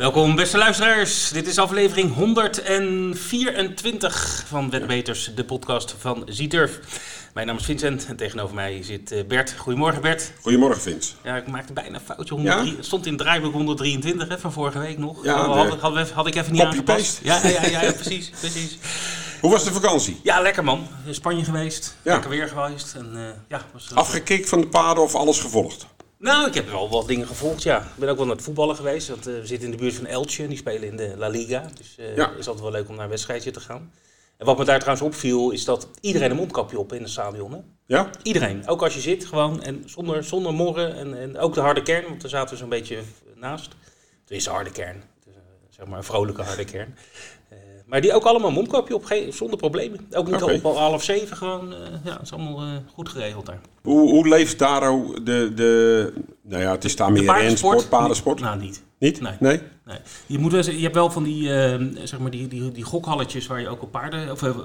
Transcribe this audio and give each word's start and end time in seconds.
Welkom 0.00 0.36
beste 0.36 0.58
luisteraars. 0.58 1.28
Dit 1.28 1.46
is 1.46 1.58
aflevering 1.58 2.14
124 2.14 4.44
van 4.46 4.70
Wetbeters, 4.70 5.32
de 5.34 5.44
podcast 5.44 5.94
van 5.98 6.22
Zieturf. 6.26 6.78
Mijn 7.34 7.46
naam 7.46 7.56
is 7.56 7.64
Vincent 7.64 8.06
en 8.06 8.16
tegenover 8.16 8.54
mij 8.54 8.82
zit 8.82 9.12
eh, 9.12 9.24
Bert. 9.24 9.54
Goedemorgen 9.58 10.02
Bert. 10.02 10.32
Goedemorgen 10.40 10.82
Vince. 10.82 11.12
Ja, 11.22 11.36
ik 11.36 11.46
maakte 11.46 11.72
bijna 11.72 11.94
een 11.94 12.00
foutje. 12.04 12.34
103, 12.34 12.76
Het 12.76 12.84
stond 12.84 13.06
in 13.06 13.12
het 13.12 13.20
draaiboek 13.20 13.52
123 13.52 14.28
hè, 14.28 14.38
van 14.38 14.52
vorige 14.52 14.78
week 14.78 14.98
nog. 14.98 15.24
Ja, 15.24 15.46
had, 15.46 15.70
de- 15.70 15.76
had, 15.76 15.96
had, 15.96 16.10
had 16.10 16.26
ik 16.26 16.34
even 16.34 16.52
niet 16.52 16.62
aangepast. 16.62 17.20
Ja, 17.22 17.40
ja, 17.42 17.66
ja, 17.66 17.80
ja, 17.80 17.92
precies, 17.92 18.30
precies. 18.40 18.78
Hoe 19.40 19.50
was 19.50 19.64
de 19.64 19.72
vakantie? 19.72 20.20
Ja, 20.22 20.40
lekker 20.40 20.64
man. 20.64 20.86
In 21.06 21.14
Spanje 21.14 21.44
geweest. 21.44 21.96
Lekker 22.02 22.30
weer 22.30 22.48
geweest. 22.48 22.94
En, 22.94 23.10
eh, 23.14 23.20
ja, 23.48 23.60
was, 23.72 23.90
Afgekikt 23.94 24.48
van 24.48 24.60
de 24.60 24.66
paden 24.66 25.02
of 25.02 25.14
alles 25.14 25.40
gevolgd? 25.40 25.86
Nou, 26.20 26.46
ik 26.48 26.54
heb 26.54 26.68
wel 26.70 26.88
wat 26.90 27.06
dingen 27.06 27.26
gevolgd, 27.26 27.62
ja. 27.62 27.78
Ik 27.80 27.86
ben 27.96 28.08
ook 28.08 28.16
wel 28.16 28.26
naar 28.26 28.34
het 28.34 28.44
voetballen 28.44 28.76
geweest. 28.76 29.08
Want, 29.08 29.26
eh, 29.26 29.34
we 29.34 29.46
zitten 29.46 29.64
in 29.70 29.76
de 29.76 29.82
buurt 29.82 29.94
van 29.94 30.06
Elche, 30.06 30.48
die 30.48 30.56
spelen 30.56 30.88
in 30.88 30.96
de 30.96 31.14
La 31.16 31.28
Liga. 31.28 31.66
Dus 31.76 31.94
eh 31.98 32.16
Ja. 32.16 32.30
is 32.30 32.46
altijd 32.46 32.60
wel 32.64 32.70
leuk 32.72 32.88
om 32.88 32.94
naar 32.94 33.04
een 33.04 33.10
wedstrijdje 33.10 33.50
te 33.50 33.60
gaan. 33.60 33.92
En 34.36 34.46
wat 34.46 34.58
me 34.58 34.64
daar 34.64 34.78
trouwens 34.80 35.06
opviel, 35.06 35.50
is 35.50 35.64
dat 35.64 35.88
iedereen 36.00 36.30
een 36.30 36.36
mondkapje 36.36 36.78
op 36.78 36.92
in 36.92 37.02
het 37.02 37.10
stadion. 37.10 37.52
Hè? 37.52 37.58
Ja? 37.86 38.10
Iedereen, 38.22 38.68
ook 38.68 38.82
als 38.82 38.94
je 38.94 39.00
zit, 39.00 39.24
gewoon. 39.24 39.62
En 39.62 39.82
zonder, 39.86 40.24
zonder 40.24 40.52
morren. 40.54 40.94
En, 40.94 41.20
en 41.20 41.38
ook 41.38 41.54
de 41.54 41.60
harde 41.60 41.82
kern, 41.82 42.04
want 42.08 42.20
daar 42.20 42.30
zaten 42.30 42.50
we 42.50 42.56
zo'n 42.60 42.68
beetje 42.68 42.98
naast. 43.34 43.70
Het 44.22 44.30
is 44.30 44.46
een 44.46 44.52
harde 44.52 44.70
kern. 44.70 44.96
Het 44.96 45.26
is, 45.26 45.32
eh, 45.34 45.40
zeg 45.70 45.86
maar 45.86 45.98
een 45.98 46.04
vrolijke 46.04 46.42
harde 46.42 46.64
kern. 46.64 46.96
Maar 47.90 48.00
die 48.00 48.14
ook 48.14 48.24
allemaal 48.24 48.50
mondkapje 48.50 48.94
op, 48.94 49.14
zonder 49.30 49.56
problemen. 49.58 50.00
Ook 50.12 50.26
niet 50.26 50.42
Oké. 50.42 50.52
op 50.54 50.64
al 50.64 50.78
half 50.78 51.02
zeven, 51.04 51.36
gewoon. 51.36 51.72
eh, 51.72 51.78
ja, 52.04 52.12
het 52.12 52.22
is 52.22 52.32
allemaal 52.32 52.60
eh, 52.60 52.68
goed 52.94 53.08
geregeld 53.08 53.46
daar. 53.46 53.60
Hoe, 53.82 54.10
hoe 54.10 54.28
leeft 54.28 54.58
Daro 54.58 55.12
de, 55.22 55.52
de... 55.54 56.12
Nou 56.42 56.62
ja, 56.62 56.70
het 56.70 56.84
is 56.84 56.96
daar 56.96 57.12
meer 57.12 57.32
rensport, 57.32 57.88
paardensport. 57.88 58.40
Nou, 58.40 58.58
niet. 58.60 58.82
Niet? 58.98 59.20
Nee. 59.20 59.32
Nee? 59.40 59.60
Nee. 59.84 59.98
Je, 60.26 60.38
moet 60.38 60.64
je 60.64 60.72
hebt 60.82 60.94
wel 60.94 61.10
van 61.10 61.22
die, 61.22 61.54
eh, 61.54 61.80
zeg 62.04 62.18
maar 62.18 62.30
die, 62.30 62.48
die, 62.48 62.72
die 62.72 62.84
gokhalletjes 62.84 63.46
waar 63.46 63.60
je 63.60 63.68
ook 63.68 63.82
op 63.82 63.90
paarden 63.90 64.30
of 64.30 64.42
eh, 64.42 64.56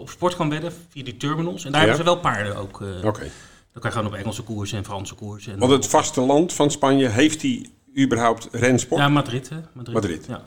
op 0.00 0.10
sport 0.10 0.36
kan 0.36 0.50
wedden 0.50 0.72
via 0.88 1.04
die 1.04 1.16
terminals. 1.16 1.64
En 1.64 1.72
daar 1.72 1.80
Ja. 1.80 1.86
hebben 1.86 2.06
ze 2.06 2.12
wel 2.12 2.20
paarden 2.20 2.56
ook. 2.56 2.80
Oké. 3.04 3.30
Dan 3.72 3.82
kan 3.82 3.90
je 3.90 3.90
gewoon 3.90 4.06
op 4.06 4.14
Engelse 4.14 4.42
koersen 4.42 4.78
en 4.78 4.84
Franse 4.84 5.14
koersen. 5.14 5.52
En 5.52 5.58
Want 5.58 5.72
het 5.72 5.86
vasteland 5.86 6.52
van 6.52 6.70
Spanje, 6.70 7.08
heeft 7.08 7.40
die 7.40 7.72
überhaupt 7.98 8.48
rensport? 8.52 9.00
Ja, 9.00 9.08
Madrid, 9.08 9.48
hè? 9.48 9.56
Madrid. 9.72 9.94
Madrid. 9.94 10.26
Ja. 10.28 10.42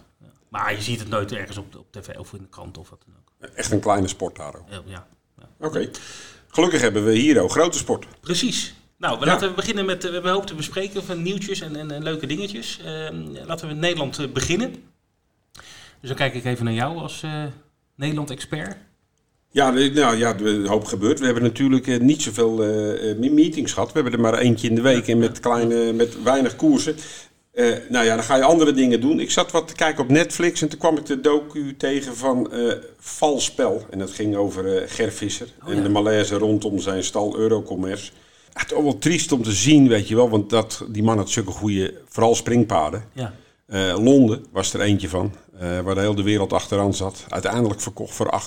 Maar 0.51 0.75
je 0.75 0.81
ziet 0.81 0.99
het 0.99 1.09
nooit 1.09 1.31
ergens 1.31 1.57
op, 1.57 1.75
op 1.75 1.91
tv 1.91 2.17
of 2.17 2.33
in 2.33 2.39
de 2.41 2.47
krant 2.49 2.77
of 2.77 2.89
wat 2.89 3.03
dan 3.05 3.15
ook. 3.19 3.55
Echt 3.55 3.71
een 3.71 3.79
kleine 3.79 4.07
sport, 4.07 4.35
Daro. 4.35 4.65
Ja, 4.69 4.81
ja. 4.85 5.07
ja. 5.37 5.67
Oké. 5.67 5.89
Gelukkig 6.47 6.81
hebben 6.81 7.05
we 7.05 7.13
hier 7.13 7.41
ook 7.41 7.51
grote 7.51 7.77
sport. 7.77 8.05
Precies. 8.21 8.73
Nou, 8.97 9.19
we 9.19 9.25
Ja. 9.25 9.31
laten 9.31 9.49
we 9.49 9.55
beginnen 9.55 9.85
met, 9.85 9.97
eh, 9.97 10.07
we 10.07 10.13
hebben 10.13 10.31
een 10.31 10.37
hoop 10.37 10.47
te 10.47 10.55
bespreken 10.55 11.03
van 11.03 11.21
nieuwtjes 11.21 11.61
en, 11.61 11.75
en, 11.75 11.91
en 11.91 12.03
leuke 12.03 12.25
dingetjes. 12.27 12.79
Ehm, 12.85 13.31
laten 13.45 13.67
we 13.67 13.73
met 13.73 13.81
Nederland 13.83 14.19
eh, 14.19 14.27
beginnen. 14.27 14.71
Dus 15.99 16.09
dan 16.09 16.15
kijk 16.15 16.33
ik 16.33 16.45
even 16.45 16.65
naar 16.65 16.73
jou 16.73 16.97
als 16.97 17.23
eh, 17.23 17.43
Nederland-expert. 17.95 18.77
Ja, 19.51 19.69
nou 19.69 20.17
ja, 20.17 20.39
een 20.39 20.67
hoop 20.67 20.85
gebeurd. 20.85 21.19
We 21.19 21.25
hebben 21.25 21.43
natuurlijk 21.43 22.01
niet 22.01 22.21
zoveel 22.21 22.55
meetings 23.15 23.73
gehad. 23.73 23.87
We 23.87 23.93
hebben 23.93 24.13
er 24.13 24.19
maar 24.19 24.37
eentje 24.37 24.67
in 24.67 24.75
de 24.75 24.81
week 24.81 25.07
en 25.07 25.17
met, 25.17 25.39
kleine, 25.39 25.93
met 25.93 26.23
weinig 26.23 26.55
koersen. 26.55 26.95
Eh, 27.51 27.75
nou 27.89 28.05
ja, 28.05 28.15
dan 28.15 28.23
ga 28.23 28.35
je 28.35 28.43
andere 28.43 28.73
dingen 28.73 29.01
doen. 29.01 29.19
Ik 29.19 29.31
zat 29.31 29.51
wat 29.51 29.67
te 29.67 29.73
kijken 29.73 30.03
op 30.03 30.09
Netflix 30.09 30.61
en 30.61 30.69
toen 30.69 30.79
kwam 30.79 30.97
ik 30.97 31.05
de 31.05 31.21
docu 31.21 31.75
tegen 31.77 32.15
van 32.15 32.51
eh 32.51 32.73
Valspel. 32.97 33.85
En 33.89 33.99
dat 33.99 34.11
ging 34.11 34.35
over 34.35 34.77
eh 34.77 34.89
Ger 34.89 35.11
Visser 35.11 35.47
Oh, 35.65 35.71
en 35.71 35.83
de 35.83 35.89
malaise 35.89 36.37
rondom 36.37 36.79
zijn 36.79 37.03
stal 37.03 37.37
Eurocommerce. 37.37 38.11
Het 38.53 38.71
is 38.71 38.77
wel 38.77 38.97
triest 38.97 39.31
om 39.31 39.43
te 39.43 39.51
zien, 39.51 39.87
weet 39.87 40.07
je 40.07 40.15
wel. 40.15 40.29
Want 40.29 40.49
dat, 40.49 40.85
die 40.87 41.03
man 41.03 41.17
had 41.17 41.29
zulke 41.29 41.51
goede, 41.51 41.93
vooral 42.05 42.35
springpaarden. 42.35 43.03
Ja. 43.13 43.33
Londen 43.95 44.45
was 44.51 44.73
er 44.73 44.81
eentje 44.81 45.09
van, 45.09 45.33
waar 45.83 45.95
de 45.95 46.01
hele 46.01 46.23
wereld 46.23 46.53
achteraan 46.53 46.93
zat. 46.93 47.25
Uiteindelijk 47.29 47.81
verkocht 47.81 48.13
voor 48.13 48.41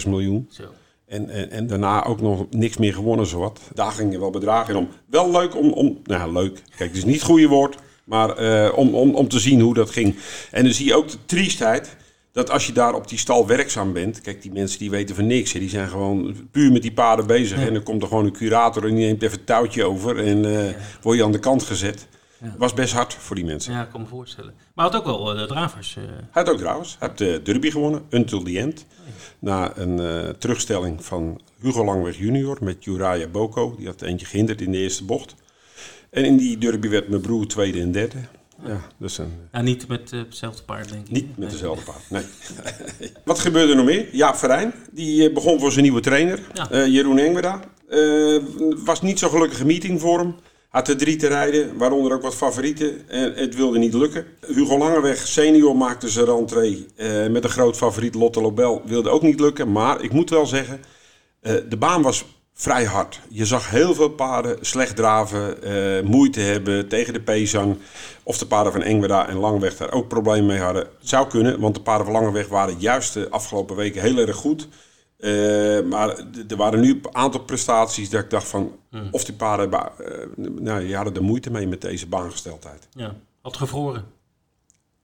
8,6 0.00 0.08
miljoen. 0.08 0.48
Zo. 0.50 0.62
En, 1.06 1.28
en, 1.28 1.50
en 1.50 1.66
daarna 1.66 2.04
ook 2.04 2.20
nog 2.20 2.46
niks 2.50 2.76
meer 2.76 2.94
gewonnen, 2.94 3.26
zowat. 3.26 3.60
Daar 3.74 3.92
gingen 3.92 4.20
wel 4.20 4.30
bedragen 4.30 4.76
om. 4.76 4.88
Wel 5.06 5.30
leuk 5.30 5.56
om, 5.56 5.72
om 5.72 5.98
nou 6.04 6.20
ja, 6.20 6.40
leuk. 6.40 6.62
Kijk, 6.76 6.88
het 6.88 6.98
is 6.98 7.04
niet 7.04 7.14
het 7.14 7.24
goede 7.24 7.48
woord, 7.48 7.76
maar 8.10 8.36
eh, 8.36 8.78
om, 8.78 8.94
om, 8.94 9.14
om 9.14 9.28
te 9.28 9.38
zien 9.38 9.60
hoe 9.60 9.74
dat 9.74 9.90
ging. 9.90 10.16
En 10.50 10.64
dan 10.64 10.72
zie 10.72 10.86
je 10.86 10.94
ook 10.94 11.10
de 11.10 11.18
triestheid, 11.26 11.96
dat 12.32 12.50
als 12.50 12.66
je 12.66 12.72
daar 12.72 12.94
op 12.94 13.08
die 13.08 13.18
stal 13.18 13.46
werkzaam 13.46 13.92
bent. 13.92 14.20
Kijk, 14.20 14.42
die 14.42 14.52
mensen 14.52 14.78
die 14.78 14.90
weten 14.90 15.14
van 15.14 15.26
niks. 15.26 15.52
Hè, 15.52 15.58
die 15.58 15.68
zijn 15.68 15.88
gewoon 15.88 16.48
puur 16.50 16.72
met 16.72 16.82
die 16.82 16.92
paarden 16.92 17.26
bezig. 17.26 17.58
En 17.58 17.72
dan 17.72 17.82
komt 17.82 18.02
er 18.02 18.08
gewoon 18.08 18.24
een 18.24 18.32
curator 18.32 18.86
en 18.86 18.94
die 18.94 19.04
neemt 19.04 19.22
even 19.22 19.36
het 19.36 19.46
touwtje 19.46 19.84
over. 19.84 20.18
En 20.18 20.44
eh, 20.44 20.74
word 21.02 21.16
je 21.16 21.24
aan 21.24 21.32
de 21.32 21.38
kant 21.38 21.62
gezet. 21.62 22.06
Was 22.58 22.74
best 22.74 22.92
hard 22.92 23.14
voor 23.14 23.36
die 23.36 23.44
mensen. 23.44 23.72
Ja, 23.72 23.82
ik 23.82 23.90
kan 23.90 24.00
me 24.00 24.06
voorstellen. 24.06 24.54
Maar 24.74 24.84
had 24.84 24.94
ook 24.94 25.04
wel 25.04 25.32
eh, 25.32 25.40
de 25.40 25.46
dravers. 25.46 25.94
Hij 25.94 26.04
had 26.30 26.48
ook 26.48 26.58
trouwens. 26.58 26.96
Hij 26.98 27.08
heeft 27.08 27.18
de 27.18 27.42
derby 27.42 27.70
gewonnen, 27.70 28.02
until 28.10 28.42
the 28.42 28.58
end. 28.58 28.86
Na 29.38 29.76
een 29.76 30.34
terugstelling 30.38 31.04
van 31.04 31.40
Hugo 31.60 31.84
Langweg 31.84 32.18
junior 32.18 32.58
met 32.60 32.84
Juraya 32.84 33.26
Boko. 33.26 33.74
Die 33.76 33.86
had 33.86 34.02
eentje 34.02 34.26
gehinderd 34.26 34.60
in 34.60 34.72
de 34.72 34.78
eerste 34.78 35.04
bocht. 35.04 35.34
En 36.10 36.24
in 36.24 36.36
die 36.36 36.58
derby 36.58 36.88
werd 36.88 37.08
mijn 37.08 37.20
broer 37.20 37.46
tweede 37.46 37.80
en 37.80 37.92
derde. 37.92 38.16
Ja, 38.66 38.80
dus 38.98 39.18
een, 39.18 39.32
ja, 39.52 39.60
niet 39.62 39.88
met 39.88 40.12
eh, 40.12 40.18
hetzelfde 40.18 40.62
paard, 40.62 40.88
denk 40.88 41.06
ik. 41.06 41.10
niet 41.10 41.28
met 41.28 41.38
Nee. 41.38 41.48
dezelfde 41.48 41.84
paard, 41.84 42.10
nee. 42.10 42.22
Wat 43.24 43.38
gebeurde 43.38 43.70
er 43.70 43.76
nog 43.76 43.84
meer? 43.86 44.08
Jaap 44.12 44.36
Verijn, 44.36 44.72
die 44.92 45.28
eh, 45.28 45.34
begon 45.34 45.60
voor 45.60 45.70
zijn 45.72 45.82
nieuwe 45.84 46.00
trainer, 46.00 46.38
Ja. 46.54 46.70
eh, 46.70 46.86
Jeroen 46.86 47.18
Engweda. 47.18 47.60
Eh, 47.88 48.36
was 48.84 49.02
niet 49.02 49.18
zo'n 49.18 49.30
gelukkige 49.30 49.64
meeting 49.66 50.00
voor 50.00 50.18
hem. 50.18 50.34
Had 50.68 50.88
er 50.88 50.96
drie 50.96 51.16
te 51.16 51.26
rijden, 51.26 51.76
waaronder 51.76 52.12
ook 52.12 52.22
wat 52.22 52.34
favorieten. 52.34 53.08
En 53.08 53.32
het 53.34 53.54
wilde 53.54 53.78
niet 53.78 53.94
lukken. 53.94 54.24
Hugo 54.46 54.78
Langeweg 54.78 55.26
senior 55.26 55.76
maakte 55.76 56.08
zijn 56.08 56.24
rentree 56.26 56.86
eh, 56.96 57.26
met 57.26 57.44
een 57.44 57.50
groot 57.50 57.76
favoriet 57.76 58.14
Lotte 58.14 58.40
Lobel. 58.40 58.82
Wilde 58.84 59.08
ook 59.10 59.22
niet 59.22 59.40
lukken, 59.40 59.72
maar 59.72 60.02
ik 60.02 60.12
moet 60.12 60.30
wel 60.30 60.46
zeggen... 60.46 60.80
eh, 61.40 61.54
de 61.68 61.76
baan 61.76 62.02
was 62.02 62.24
vrij 62.60 62.84
hard. 62.84 63.20
Je 63.28 63.46
zag 63.46 63.70
heel 63.70 63.94
veel 63.94 64.08
paarden 64.08 64.56
slecht 64.60 64.96
draven, 64.96 65.62
eh, 65.62 66.02
moeite 66.02 66.40
hebben 66.40 66.88
tegen 66.88 67.12
de 67.12 67.20
Pezang. 67.20 67.78
Of 68.22 68.38
de 68.38 68.46
paarden 68.46 68.72
van 68.72 68.82
Engweda 68.82 69.28
en 69.28 69.36
Langweg 69.36 69.76
daar 69.76 69.92
ook 69.92 70.08
problemen 70.08 70.46
mee 70.46 70.60
hadden. 70.60 70.82
Het 70.82 71.08
zou 71.08 71.28
kunnen, 71.28 71.60
want 71.60 71.74
de 71.74 71.80
paarden 71.80 72.06
van 72.06 72.14
Langweg 72.14 72.48
waren 72.48 72.78
juist 72.78 73.14
de 73.14 73.30
afgelopen 73.30 73.76
weken 73.76 74.02
heel 74.02 74.16
erg 74.16 74.36
goed. 74.36 74.68
Eh, 75.16 75.30
maar 75.82 76.08
er 76.48 76.56
waren 76.56 76.80
nu 76.80 76.90
een 76.90 77.14
aantal 77.14 77.40
prestaties 77.40 78.10
dat 78.10 78.22
ik 78.22 78.30
dacht 78.30 78.48
van... 78.48 78.72
of 79.10 79.24
die 79.24 79.34
paarden, 79.34 79.72
eh, 79.72 79.86
nou, 80.36 80.86
die 80.86 80.96
hadden 80.96 81.14
er 81.14 81.22
moeite 81.22 81.50
mee 81.50 81.66
met 81.66 81.80
deze 81.80 82.06
baangesteldheid. 82.06 82.88
Ja, 82.94 83.14
had 83.42 83.56
gevroren. 83.56 84.04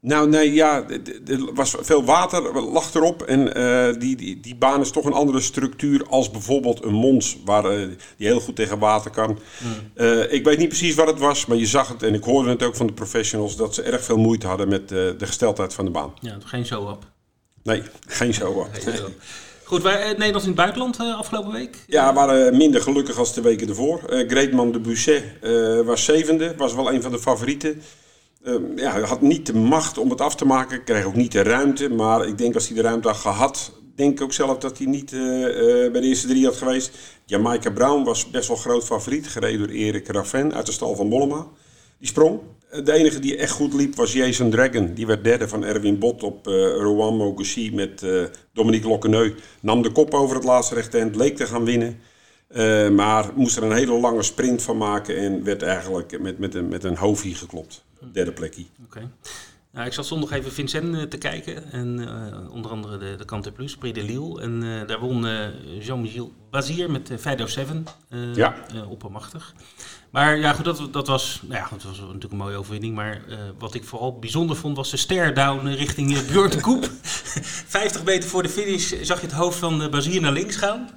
Nou, 0.06 0.28
nee, 0.28 0.52
ja, 0.52 0.84
er 1.26 1.54
was 1.54 1.74
veel 1.80 2.04
water, 2.04 2.62
lag 2.62 2.94
erop. 2.94 3.22
En 3.22 3.54
eh, 3.54 4.00
die, 4.00 4.16
die, 4.16 4.40
die 4.40 4.54
baan 4.54 4.80
is 4.80 4.90
toch 4.90 5.04
een 5.04 5.12
andere 5.12 5.40
structuur 5.40 6.06
als 6.08 6.30
bijvoorbeeld 6.30 6.84
een 6.84 6.92
Mons, 6.92 7.38
waar, 7.44 7.64
eh, 7.64 7.88
die 8.16 8.26
heel 8.26 8.40
goed 8.40 8.56
tegen 8.56 8.78
water 8.78 9.10
kan. 9.10 9.38
Eh, 9.94 10.32
ik 10.32 10.44
weet 10.44 10.58
niet 10.58 10.68
precies 10.68 10.94
wat 10.94 11.06
het 11.06 11.18
was, 11.18 11.46
maar 11.46 11.56
je 11.56 11.66
zag 11.66 11.88
het 11.88 12.02
en 12.02 12.14
ik 12.14 12.24
hoorde 12.24 12.50
het 12.50 12.62
ook 12.62 12.76
van 12.76 12.86
de 12.86 12.92
professionals 12.92 13.56
dat 13.56 13.74
ze 13.74 13.82
erg 13.82 14.04
veel 14.04 14.16
moeite 14.16 14.46
hadden 14.46 14.68
met 14.68 14.88
de 14.88 15.16
gesteldheid 15.18 15.74
van 15.74 15.84
de 15.84 15.90
baan. 15.90 16.14
Ja, 16.20 16.36
geen 16.44 16.66
show-up. 16.66 17.04
Nee, 17.62 17.82
geen 18.06 18.34
hoor. 18.40 18.68
Goed, 19.64 19.82
wij, 19.82 20.02
eh, 20.02 20.08
Nederland 20.08 20.42
in 20.42 20.48
het 20.48 20.56
buitenland 20.56 20.98
afgelopen 20.98 21.52
week. 21.52 21.84
Ja, 21.86 22.14
waren 22.14 22.56
minder 22.56 22.80
gelukkig 22.80 23.18
als 23.18 23.34
de 23.34 23.40
weken 23.40 23.68
ervoor. 23.68 24.00
Greatman 24.06 24.72
de 24.72 24.80
Busset 24.80 25.24
was 25.84 26.04
zevende, 26.04 26.54
was 26.56 26.74
wel 26.74 26.92
een 26.92 27.02
van 27.02 27.10
de 27.10 27.18
favorieten. 27.18 27.82
Eh, 28.46 28.54
ja, 28.76 28.92
hij 28.92 29.00
had 29.00 29.20
niet 29.20 29.46
de 29.46 29.54
macht 29.54 29.98
om 29.98 30.10
het 30.10 30.20
af 30.20 30.34
te 30.36 30.44
maken, 30.44 30.84
kreeg 30.84 31.04
ook 31.04 31.14
niet 31.14 31.32
de 31.32 31.42
ruimte. 31.42 31.88
Maar 31.88 32.26
ik 32.28 32.38
denk 32.38 32.54
als 32.54 32.66
hij 32.66 32.76
de 32.76 32.82
ruimte 32.82 33.08
had 33.08 33.16
gehad, 33.16 33.72
denk 33.96 34.12
ik 34.12 34.22
ook 34.22 34.32
zelf 34.32 34.58
dat 34.58 34.78
hij 34.78 34.86
niet 34.86 35.12
eh, 35.12 35.84
eh, 35.84 35.92
bij 35.92 36.00
de 36.00 36.06
eerste 36.06 36.26
drie 36.26 36.44
had 36.44 36.56
geweest. 36.56 36.90
Jamaica 37.24 37.70
Brown 37.70 38.04
was 38.04 38.30
best 38.30 38.48
wel 38.48 38.56
groot 38.56 38.84
favoriet, 38.84 39.28
gereden 39.28 39.58
door 39.58 39.68
Erik 39.68 40.08
Raven 40.08 40.54
uit 40.54 40.66
de 40.66 40.72
stal 40.72 40.96
van 40.96 41.06
Mollema. 41.06 41.46
Die 41.98 42.08
sprong. 42.08 42.40
Eh, 42.70 42.84
De 42.84 42.92
enige 42.92 43.18
die 43.18 43.36
echt 43.36 43.50
goed 43.52 43.74
liep 43.74 43.94
was 43.96 44.12
Jason 44.12 44.50
Dragon. 44.50 44.94
Die 44.94 45.06
werd 45.06 45.24
derde 45.24 45.48
van 45.48 45.64
Erwin 45.64 45.98
Bot 45.98 46.22
op 46.22 46.46
Rowan 46.46 47.16
Mogoshi 47.16 47.74
met 47.74 48.06
Dominique 48.52 48.88
Lokkeneu. 48.88 49.34
Nam 49.60 49.82
de 49.82 49.92
kop 49.92 50.14
over 50.14 50.36
het 50.36 50.44
laatste 50.44 50.74
rechterhand, 50.74 51.16
leek 51.16 51.36
te 51.36 51.46
gaan 51.46 51.64
winnen. 51.64 52.00
Maar 52.94 53.30
moest 53.34 53.56
er 53.56 53.62
een 53.62 53.72
hele 53.72 54.00
lange 54.00 54.22
sprint 54.22 54.62
van 54.62 54.76
maken 54.76 55.16
en 55.16 55.44
werd 55.44 55.62
eigenlijk 55.62 56.20
met, 56.20 56.38
met, 56.38 56.54
een, 56.54 56.68
met 56.68 56.84
een 56.84 56.96
hoofdje 56.96 57.34
geklopt. 57.34 57.84
Derde 58.12 58.32
plekje. 58.32 58.64
Oké. 58.84 59.10
Nou, 59.76 59.88
ik 59.88 59.94
zat 59.94 60.06
zondag 60.06 60.30
even 60.30 60.52
Vincent 60.52 60.94
eh, 60.96 61.02
te 61.02 61.16
kijken. 61.18 61.72
En 61.72 62.08
eh, 62.08 62.50
onder 62.52 62.70
andere 62.70 62.98
de, 62.98 63.14
de 63.16 63.24
Kante 63.24 63.52
Plus, 63.52 63.76
Prix 63.76 63.94
de 63.98 64.04
Lille. 64.04 64.40
En 64.40 64.62
eh, 64.62 64.86
daar 64.86 65.00
won 65.00 65.26
Jean-Michel 65.80 66.32
Bazier 66.50 66.90
met 66.90 67.10
uh, 67.10 67.18
Fido 67.18 67.46
7. 67.46 67.86
eh 68.08 68.34
Ja. 68.34 68.54
oppermachtig. 68.88 69.54
Maar 70.10 70.38
ja, 70.38 70.52
goed, 70.52 70.64
dat, 70.64 70.88
dat, 70.92 71.06
was, 71.06 71.40
nou 71.42 71.60
ja, 71.60 71.68
dat 71.70 71.82
was 71.82 71.98
natuurlijk 71.98 72.32
een 72.32 72.38
mooie 72.38 72.56
overwinning. 72.56 72.94
Maar 72.94 73.20
wat 73.58 73.74
ik 73.74 73.84
vooral 73.84 74.18
bijzonder 74.18 74.56
vond, 74.56 74.76
was 74.76 74.90
de 74.90 74.96
stare-down 74.96 75.66
richting 75.68 76.26
Björn 76.26 76.50
de 76.50 76.60
Koep. 76.60 76.90
50 77.78 78.04
meter 78.04 78.28
voor 78.28 78.42
de 78.42 78.48
finish 78.48 78.92
zag 79.02 79.20
je 79.20 79.26
het 79.26 79.34
hoofd 79.34 79.58
van 79.58 79.90
Bazier 79.90 80.20
naar 80.20 80.32
links 80.32 80.56
gaan. 80.56 80.88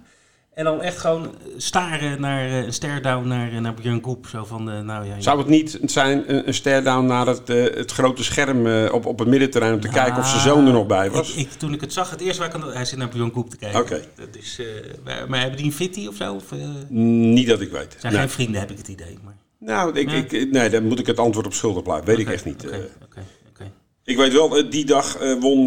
En 0.60 0.66
dan 0.66 0.82
echt 0.82 0.98
gewoon 0.98 1.36
staren 1.58 2.22
naar 2.22 2.46
eh, 2.46 2.58
een 2.66 2.74
stare-down 2.74 3.28
naar, 3.28 3.52
eh, 3.52 3.60
naar 3.60 3.74
Björn 3.74 4.02
Koep. 4.02 4.28
Zo 4.28 4.44
van, 4.46 4.70
eh, 4.72 4.80
nou 4.80 5.06
ja... 5.06 5.22
Zou 5.22 5.38
het 5.38 5.48
niet 5.48 5.80
zijn 5.84 6.24
een, 6.34 6.48
een 6.48 6.54
stare-down 6.54 7.06
naar 7.06 7.28
het, 7.28 7.48
het 7.48 7.92
grote 7.92 8.24
scherm 8.24 8.68
op, 8.92 9.06
op 9.06 9.20
het 9.20 9.28
middenterrein 9.28 9.74
om 9.74 9.80
te 9.80 9.88
kijken 9.88 10.18
of 10.18 10.28
zijn 10.28 10.42
zoon 10.42 10.66
er 10.68 10.74
nog 10.74 10.86
bij 10.88 11.12
was? 11.12 11.30
Ik, 11.32 11.36
ik- 11.38 11.52
toen 11.52 11.74
ik 11.74 11.82
het 11.82 11.94
zag, 11.94 12.10
het 12.10 12.22
eerste 12.22 12.40
waar 12.42 12.56
ik 12.56 12.62
aan... 12.64 12.74
Hij 12.74 12.86
zit 12.86 12.98
naar 12.98 13.10
Björn 13.10 13.32
Koep 13.32 13.50
te 13.50 13.58
kijken. 13.58 13.80
Oké. 13.80 14.02
Dat 14.16 14.28
is, 14.32 14.62
maar, 15.04 15.26
maar 15.30 15.40
hebben 15.40 15.58
die 15.58 15.66
een 15.66 15.74
fitty 15.74 16.08
of 16.08 16.16
zo? 16.16 16.34
Of, 16.34 16.44
Niet 16.90 17.48
dat 17.48 17.62
ik 17.62 17.72
weet. 17.72 17.96
zijn 18.00 18.14
Nee. 18.14 18.22
geen 18.22 18.32
vrienden, 18.32 18.60
heb 18.60 18.72
ik 18.72 18.78
het 18.78 18.88
idee. 18.88 19.18
Maar, 19.24 19.36
Nou, 19.60 20.00
ik, 20.00 20.10
Ja. 20.10 20.16
ik, 20.16 20.52
nee, 20.52 20.70
daar 20.70 20.84
moet 20.84 21.00
ik 21.00 21.06
het 21.06 21.20
antwoord 21.20 21.46
op 21.46 21.54
schuldig 21.54 21.84
blijven. 21.84 22.06
Weet 22.06 22.20
ik 22.20 22.30
echt 22.30 22.46
niet. 22.46 22.66
Oké, 22.66 22.90
oké. 23.04 23.72
ik 24.04 24.18
weet 24.18 24.34
wel, 24.34 24.70
die 24.70 24.86
dag 24.86 25.18
won 25.40 25.66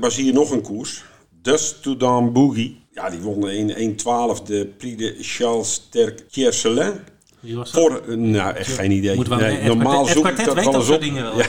Bazier 0.00 0.32
nog 0.32 0.50
een 0.50 0.62
koers. 0.62 1.04
Dust 1.42 1.82
to 1.82 1.96
Dawn 1.96 2.32
Boogie. 2.32 2.84
Ja, 2.96 3.10
die 3.10 3.20
won 3.20 3.48
in 3.48 3.96
1.12 3.98 4.42
de 4.46 4.72
Prix 4.78 4.96
de 4.96 5.16
Charles 5.20 5.86
ter 5.90 6.14
Tiercelin. 6.30 6.92
Wie 7.40 7.56
was 7.56 7.72
dat? 7.72 7.82
Voor, 7.82 8.18
nou, 8.18 8.54
echt 8.54 8.72
geen 8.72 8.90
idee. 8.90 9.14
Moeten 9.16 9.36
we 9.36 9.42
Nee, 9.42 9.56
het 9.56 9.64
normaal 9.64 10.06
zoek 10.06 10.26
ik 10.28 10.44
dat 10.44 10.54
wel 10.54 10.74
eens 10.74 10.88
op. 10.88 11.00
dingen 11.00 11.22
wel. 11.22 11.32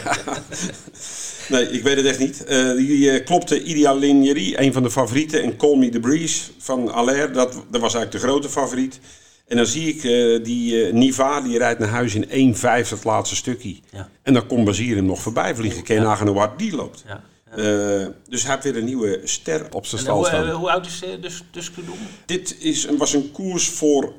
Nee, 1.50 1.70
ik 1.70 1.84
weet 1.84 1.96
het 1.96 2.06
echt 2.06 2.20
niet. 2.20 2.44
Eh, 2.44 2.72
die 2.72 3.12
eh, 3.12 3.26
klopte 3.26 3.64
Ideal 3.64 3.98
Lignerie, 3.98 4.62
een 4.62 4.74
van 4.74 4.84
de 4.84 4.92
favorieten. 4.92 5.44
En 5.44 5.58
Call 5.58 5.76
Me 5.76 5.90
The 5.90 6.00
Breeze 6.00 6.52
van 6.58 6.92
Allaire, 6.92 7.32
dat, 7.32 7.54
dat 7.54 7.82
was 7.82 7.94
eigenlijk 7.94 8.12
de 8.12 8.20
grote 8.20 8.50
favoriet. 8.50 9.00
En 9.48 9.58
dan 9.58 9.66
zie 9.66 9.88
ik 9.96 10.04
eh, 10.04 10.44
die 10.44 10.94
Niva, 10.94 11.42
die 11.42 11.58
rijdt 11.58 11.80
naar 11.80 11.90
huis 11.90 12.16
in 12.16 12.56
1.5 12.56 12.62
het 12.90 13.04
laatste 13.04 13.36
stukje. 13.36 13.76
Ja. 13.92 14.10
En 14.24 14.34
dan 14.34 14.48
komt 14.48 14.66
Bazier 14.66 14.96
hem 14.96 15.06
nog 15.06 15.22
voorbij 15.22 15.56
vliegen. 15.56 15.84
Ken 15.84 16.04
hard 16.04 16.60
die 16.60 16.76
loopt. 16.76 17.04
Ja. 17.08 17.24
Eh, 17.52 18.06
dus 18.30 18.44
hij 18.44 18.52
heeft 18.52 18.64
weer 18.64 18.78
een 18.78 18.86
nieuwe 18.86 19.22
ster 19.24 19.68
op 19.72 19.86
zijn 19.86 20.02
stal 20.02 20.16
hoe, 20.16 20.26
staan. 20.26 20.48
eh, 20.48 20.56
hoe 20.56 20.72
oud 20.72 20.86
is 20.86 21.04
eh, 21.04 21.22
dus, 21.22 21.44
dus 21.52 21.72
Cloudon? 21.72 21.98
Dit 22.26 22.56
is, 22.60 22.88
was 22.98 23.14
een 23.14 23.32
koers 23.32 23.70
voor 23.70 24.14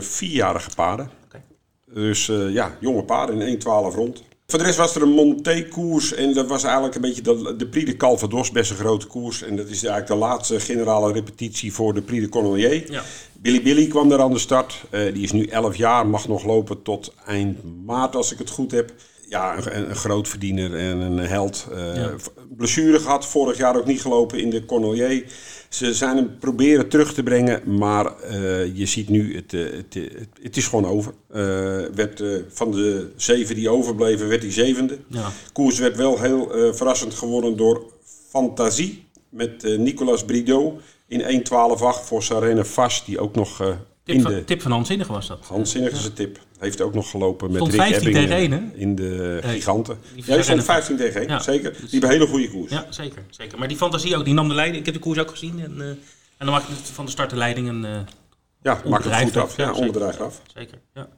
vierjarige 0.00 0.70
paarden. 0.76 1.10
Dus 1.94 2.26
ja, 2.26 2.76
jonge 2.80 3.02
paarden 3.02 3.40
in 3.40 3.58
1-12 3.58 3.60
rond. 3.94 4.22
Voor 4.46 4.58
de 4.58 4.64
rest 4.64 4.78
was 4.78 4.94
er 4.94 5.02
een 5.02 5.08
Monté-koers 5.08 6.14
en 6.14 6.34
dat 6.34 6.46
was 6.46 6.62
eigenlijk 6.62 6.94
een 6.94 7.00
beetje 7.00 7.22
de, 7.22 7.56
de 7.56 7.66
Prix 7.66 7.90
de 7.90 7.96
Calvados, 7.96 8.50
best 8.50 8.70
een 8.70 8.76
grote 8.76 9.06
koers. 9.06 9.42
En 9.42 9.56
dat 9.56 9.66
is 9.66 9.84
eigenlijk 9.84 10.06
de 10.06 10.26
laatste 10.26 10.60
generale 10.60 11.12
repetitie 11.12 11.72
voor 11.72 11.94
de 11.94 12.02
Prix 12.02 12.22
de 12.22 12.28
Cornelier. 12.28 12.92
Ja. 12.92 13.02
Billy 13.32 13.62
Billy 13.62 13.86
kwam 13.86 14.08
daar 14.08 14.20
aan 14.20 14.32
de 14.32 14.38
start. 14.38 14.84
Die 14.90 15.22
is 15.22 15.32
nu 15.32 15.46
11 15.46 15.76
jaar, 15.76 16.06
mag 16.06 16.28
nog 16.28 16.44
lopen 16.44 16.82
tot 16.82 17.14
eind 17.26 17.84
maart 17.84 18.16
als 18.16 18.32
ik 18.32 18.38
het 18.38 18.50
goed 18.50 18.70
heb. 18.70 18.92
Ja, 19.28 19.56
een, 19.56 19.88
een 19.88 19.96
groot 19.96 20.28
verdiener 20.28 20.74
en 20.74 21.00
een 21.00 21.18
held. 21.18 21.66
Ja. 21.94 22.14
Blessure 22.56 23.00
gehad, 23.00 23.26
vorig 23.26 23.56
jaar 23.56 23.76
ook 23.76 23.86
niet 23.86 24.00
gelopen 24.00 24.38
in 24.40 24.50
de 24.50 24.64
Cornelier. 24.64 25.24
Ze 25.68 25.94
zijn 25.94 26.16
hem 26.16 26.38
proberen 26.38 26.88
terug 26.88 27.14
te 27.14 27.22
brengen, 27.22 27.76
maar 27.78 28.20
eh, 28.20 28.76
je 28.76 28.86
ziet 28.86 29.08
nu, 29.08 29.36
het, 29.36 29.54
eh, 29.54 29.60
het, 29.60 29.94
het, 29.94 30.28
het 30.42 30.56
is 30.56 30.66
gewoon 30.66 30.86
over. 30.86 31.12
Werd, 31.94 32.22
van 32.48 32.70
de 32.70 33.10
zeven 33.16 33.54
die 33.54 33.68
overbleven, 33.68 34.28
werd 34.28 34.42
hij 34.42 34.52
zevende. 34.52 34.98
Ja. 35.08 35.30
Koers 35.52 35.78
werd 35.78 35.96
wel 35.96 36.20
heel 36.20 36.72
verrassend 36.74 37.14
gewonnen 37.14 37.56
door 37.56 37.92
Fantasie 38.28 39.06
met 39.28 39.62
Nicolas 39.78 40.24
Brideau 40.24 40.78
in 41.06 41.20
1.12.8 41.20 42.04
voor 42.04 42.22
Sarene 42.22 42.64
Vast, 42.64 43.06
die 43.06 43.18
ook 43.18 43.34
nog 43.34 43.56
Tip, 44.08 44.16
in 44.16 44.22
van, 44.22 44.32
de... 44.32 44.44
tip 44.44 44.62
van 44.62 44.70
Hans 44.70 44.96
was 45.06 45.26
dat. 45.26 45.46
Handzinnig 45.46 45.92
is 45.92 46.04
een 46.04 46.12
tip. 46.12 46.38
Heeft 46.58 46.80
ook 46.80 46.94
nog 46.94 47.10
gelopen 47.10 47.46
met 47.46 47.56
Stond 47.56 47.72
Rick 47.72 47.80
15 47.80 48.06
Ebbingen 48.08 48.28
tegen 48.28 48.72
in 48.74 48.94
de 48.94 49.38
Nee, 49.42 49.52
giganten. 49.54 49.98
die 50.14 50.16
Ja, 50.16 50.22
stond 50.32 50.44
Sarene- 50.44 50.62
15 50.62 50.96
tegen 50.96 51.20
1, 51.20 51.28
Ja. 51.28 51.40
zeker. 51.40 51.70
Die 51.72 51.80
hebben 51.90 52.02
een 52.10 52.16
hele 52.16 52.26
goede 52.26 52.50
koers. 52.50 52.70
Ja, 52.70 52.86
zeker, 52.90 53.22
zeker. 53.30 53.58
Maar 53.58 53.68
die 53.68 53.76
fantasie 53.76 54.16
ook, 54.16 54.24
die 54.24 54.34
nam 54.34 54.48
de 54.48 54.54
leiding. 54.54 54.78
Ik 54.78 54.84
heb 54.84 54.94
de 54.94 55.00
koers 55.00 55.18
ook 55.18 55.30
gezien. 55.30 55.60
En, 55.60 55.80
eh, 55.80 55.86
en 55.88 55.98
dan 56.38 56.50
maakte 56.50 56.72
het 56.72 56.80
van 56.80 57.04
de 57.04 57.10
start 57.10 57.30
de 57.30 57.36
leiding 57.36 57.68
een... 57.68 57.84
eh, 57.84 57.96
Ja, 58.62 58.80
maakt 58.88 59.04
het 59.04 59.14
goed 59.14 59.36
af. 59.36 59.56
Ja, 59.56 59.72
onbedreigd 59.72 60.20
af. 60.20 60.42
Zeker, 60.54 60.78
ja. 60.94 61.08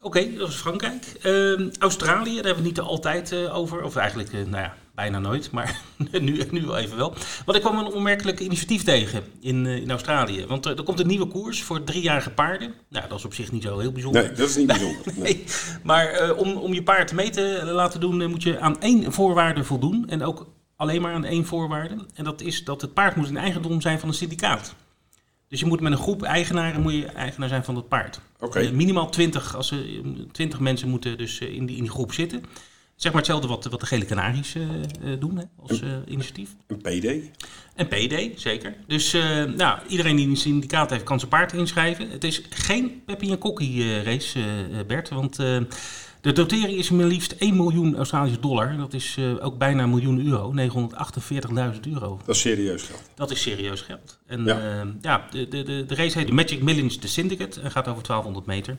Oké, 0.00 0.32
dat 0.38 0.48
is 0.48 0.54
Frankrijk. 0.54 1.04
Ehm, 1.22 1.68
Australië, 1.78 2.34
daar 2.34 2.44
hebben 2.44 2.62
we 2.62 2.68
het 2.68 2.76
niet 2.78 2.80
altijd 2.80 3.32
eh, 3.32 3.56
over. 3.58 3.82
Of 3.82 3.96
eigenlijk, 3.96 4.32
eh, 4.32 4.40
nou 4.46 4.62
ja, 4.62 4.74
bijna 4.96 5.18
nooit. 5.18 5.50
Maar 5.50 5.80
nu, 6.20 6.42
nu 6.50 6.66
wel 6.66 6.76
even 6.76 6.96
wel. 6.96 7.14
Want 7.44 7.58
ik 7.58 7.64
kwam 7.64 7.78
een 7.78 7.92
onmerkelijk 7.92 8.40
initiatief 8.40 8.82
tegen 8.82 9.24
in, 9.40 9.66
eh, 9.66 9.76
in 9.76 9.90
Australië. 9.90 10.46
Want 10.46 10.66
er, 10.66 10.76
er 10.76 10.82
komt 10.82 11.00
een 11.00 11.06
nieuwe 11.06 11.26
koers 11.26 11.62
voor 11.62 11.84
driejarige 11.84 12.30
paarden. 12.30 12.74
Nou, 12.88 13.08
dat 13.08 13.18
is 13.18 13.24
op 13.24 13.34
zich 13.34 13.52
niet 13.52 13.62
zo 13.62 13.78
heel 13.78 13.92
bijzonder. 13.92 14.22
Nee, 14.22 14.32
dat 14.32 14.48
is 14.48 14.56
niet 14.56 14.66
bijzonder. 14.76 15.02
Nee. 15.04 15.22
Nee, 15.22 15.44
maar 15.82 16.06
eh, 16.06 16.38
om, 16.38 16.56
om 16.56 16.74
je 16.74 16.82
paard 16.82 17.12
mee 17.12 17.30
te 17.30 17.60
laten 17.64 18.00
doen, 18.00 18.22
eh, 18.22 18.28
moet 18.28 18.42
je 18.42 18.60
aan 18.60 18.80
één 18.80 19.12
voorwaarde 19.12 19.64
voldoen. 19.64 20.08
En 20.08 20.22
ook 20.22 20.46
alleen 20.76 21.02
maar 21.02 21.14
aan 21.14 21.24
één 21.24 21.46
voorwaarde. 21.46 21.96
En 22.14 22.24
dat 22.24 22.40
is 22.40 22.64
dat 22.64 22.80
het 22.80 22.94
paard 22.94 23.16
moet 23.16 23.28
in 23.28 23.36
eigendom 23.36 23.80
zijn 23.80 24.00
van 24.00 24.08
een 24.08 24.14
syndicaat. 24.14 24.74
Dus 25.48 25.60
je 25.60 25.66
moet 25.66 25.80
met 25.80 25.92
een 25.92 25.98
groep 25.98 26.22
eigenaren 26.22 26.82
moet 26.82 26.92
je 26.92 27.06
eigenaar 27.06 27.48
zijn 27.48 27.64
van 27.64 27.74
dat 27.74 27.88
paard. 27.88 28.20
Oké. 28.38 28.58
Eh, 28.58 28.70
minimaal 28.70 29.10
20, 29.10 29.56
als 29.56 29.70
er 29.70 29.84
20 30.32 30.60
mensen 30.60 30.88
moeten 30.88 31.18
dus 31.18 31.40
eh, 31.40 31.54
in, 31.54 31.66
die, 31.66 31.76
in 31.76 31.82
die 31.82 31.92
groep 31.92 32.12
zitten. 32.12 32.44
Zeg 32.96 33.12
maar 33.12 33.20
hetzelfde 33.20 33.48
wat, 33.48 33.64
wat 33.64 33.80
de 33.80 33.86
Gele 33.86 34.04
Canaries 34.04 34.54
eh, 34.54 34.62
eh, 34.62 35.20
doen 35.20 35.36
hè, 35.36 35.44
als 35.56 35.80
eh, 35.80 35.88
initiatief. 36.06 36.50
Een 36.66 36.80
PD. 36.80 37.06
En 37.74 37.88
PD, 37.88 38.40
zeker. 38.40 38.74
Dus 38.86 39.12
nou, 39.56 39.78
iedereen 39.88 40.16
die 40.16 40.28
een 40.28 40.36
syndicaat 40.36 40.90
heeft, 40.90 41.04
kan 41.04 41.18
zijn 41.18 41.30
paard 41.30 41.52
inschrijven. 41.52 42.10
Het 42.10 42.24
is 42.24 42.42
geen 42.50 43.02
Peppy 43.06 43.30
en 43.30 43.38
Kokkie 43.38 44.02
race, 44.02 44.38
Bert. 44.86 45.08
Want 45.08 45.36
de 46.20 46.32
dotering 46.32 46.78
is 46.78 46.90
maar 46.90 47.06
liefst 47.06 47.32
1 47.32 47.56
miljoen 47.56 47.96
Australische 47.96 48.40
dollar. 48.40 48.76
Dat 48.76 48.94
is 48.94 49.18
ook 49.40 49.58
bijna 49.58 49.82
een 49.82 49.90
miljoen 49.90 50.26
euro, 50.26 50.54
948.000 51.74 51.80
euro. 51.92 52.20
Dat 52.26 52.34
is 52.34 52.40
serieus 52.40 52.82
geld. 52.82 53.10
Dat 53.14 53.30
is 53.30 53.42
serieus 53.42 53.80
geld. 53.80 54.18
En 54.26 54.44
Ja. 54.44 54.58
ja, 54.58 54.86
ja 55.00 55.26
de, 55.30 55.48
de, 55.48 55.62
de, 55.62 55.84
de 55.86 55.94
race 55.94 56.18
heet 56.18 56.26
de 56.26 56.32
Magic 56.32 56.62
Millions 56.62 56.96
The 56.96 57.08
Syndicate 57.08 57.60
en 57.60 57.70
gaat 57.70 57.88
over 57.88 58.02
1200 58.02 58.46
meter. 58.46 58.76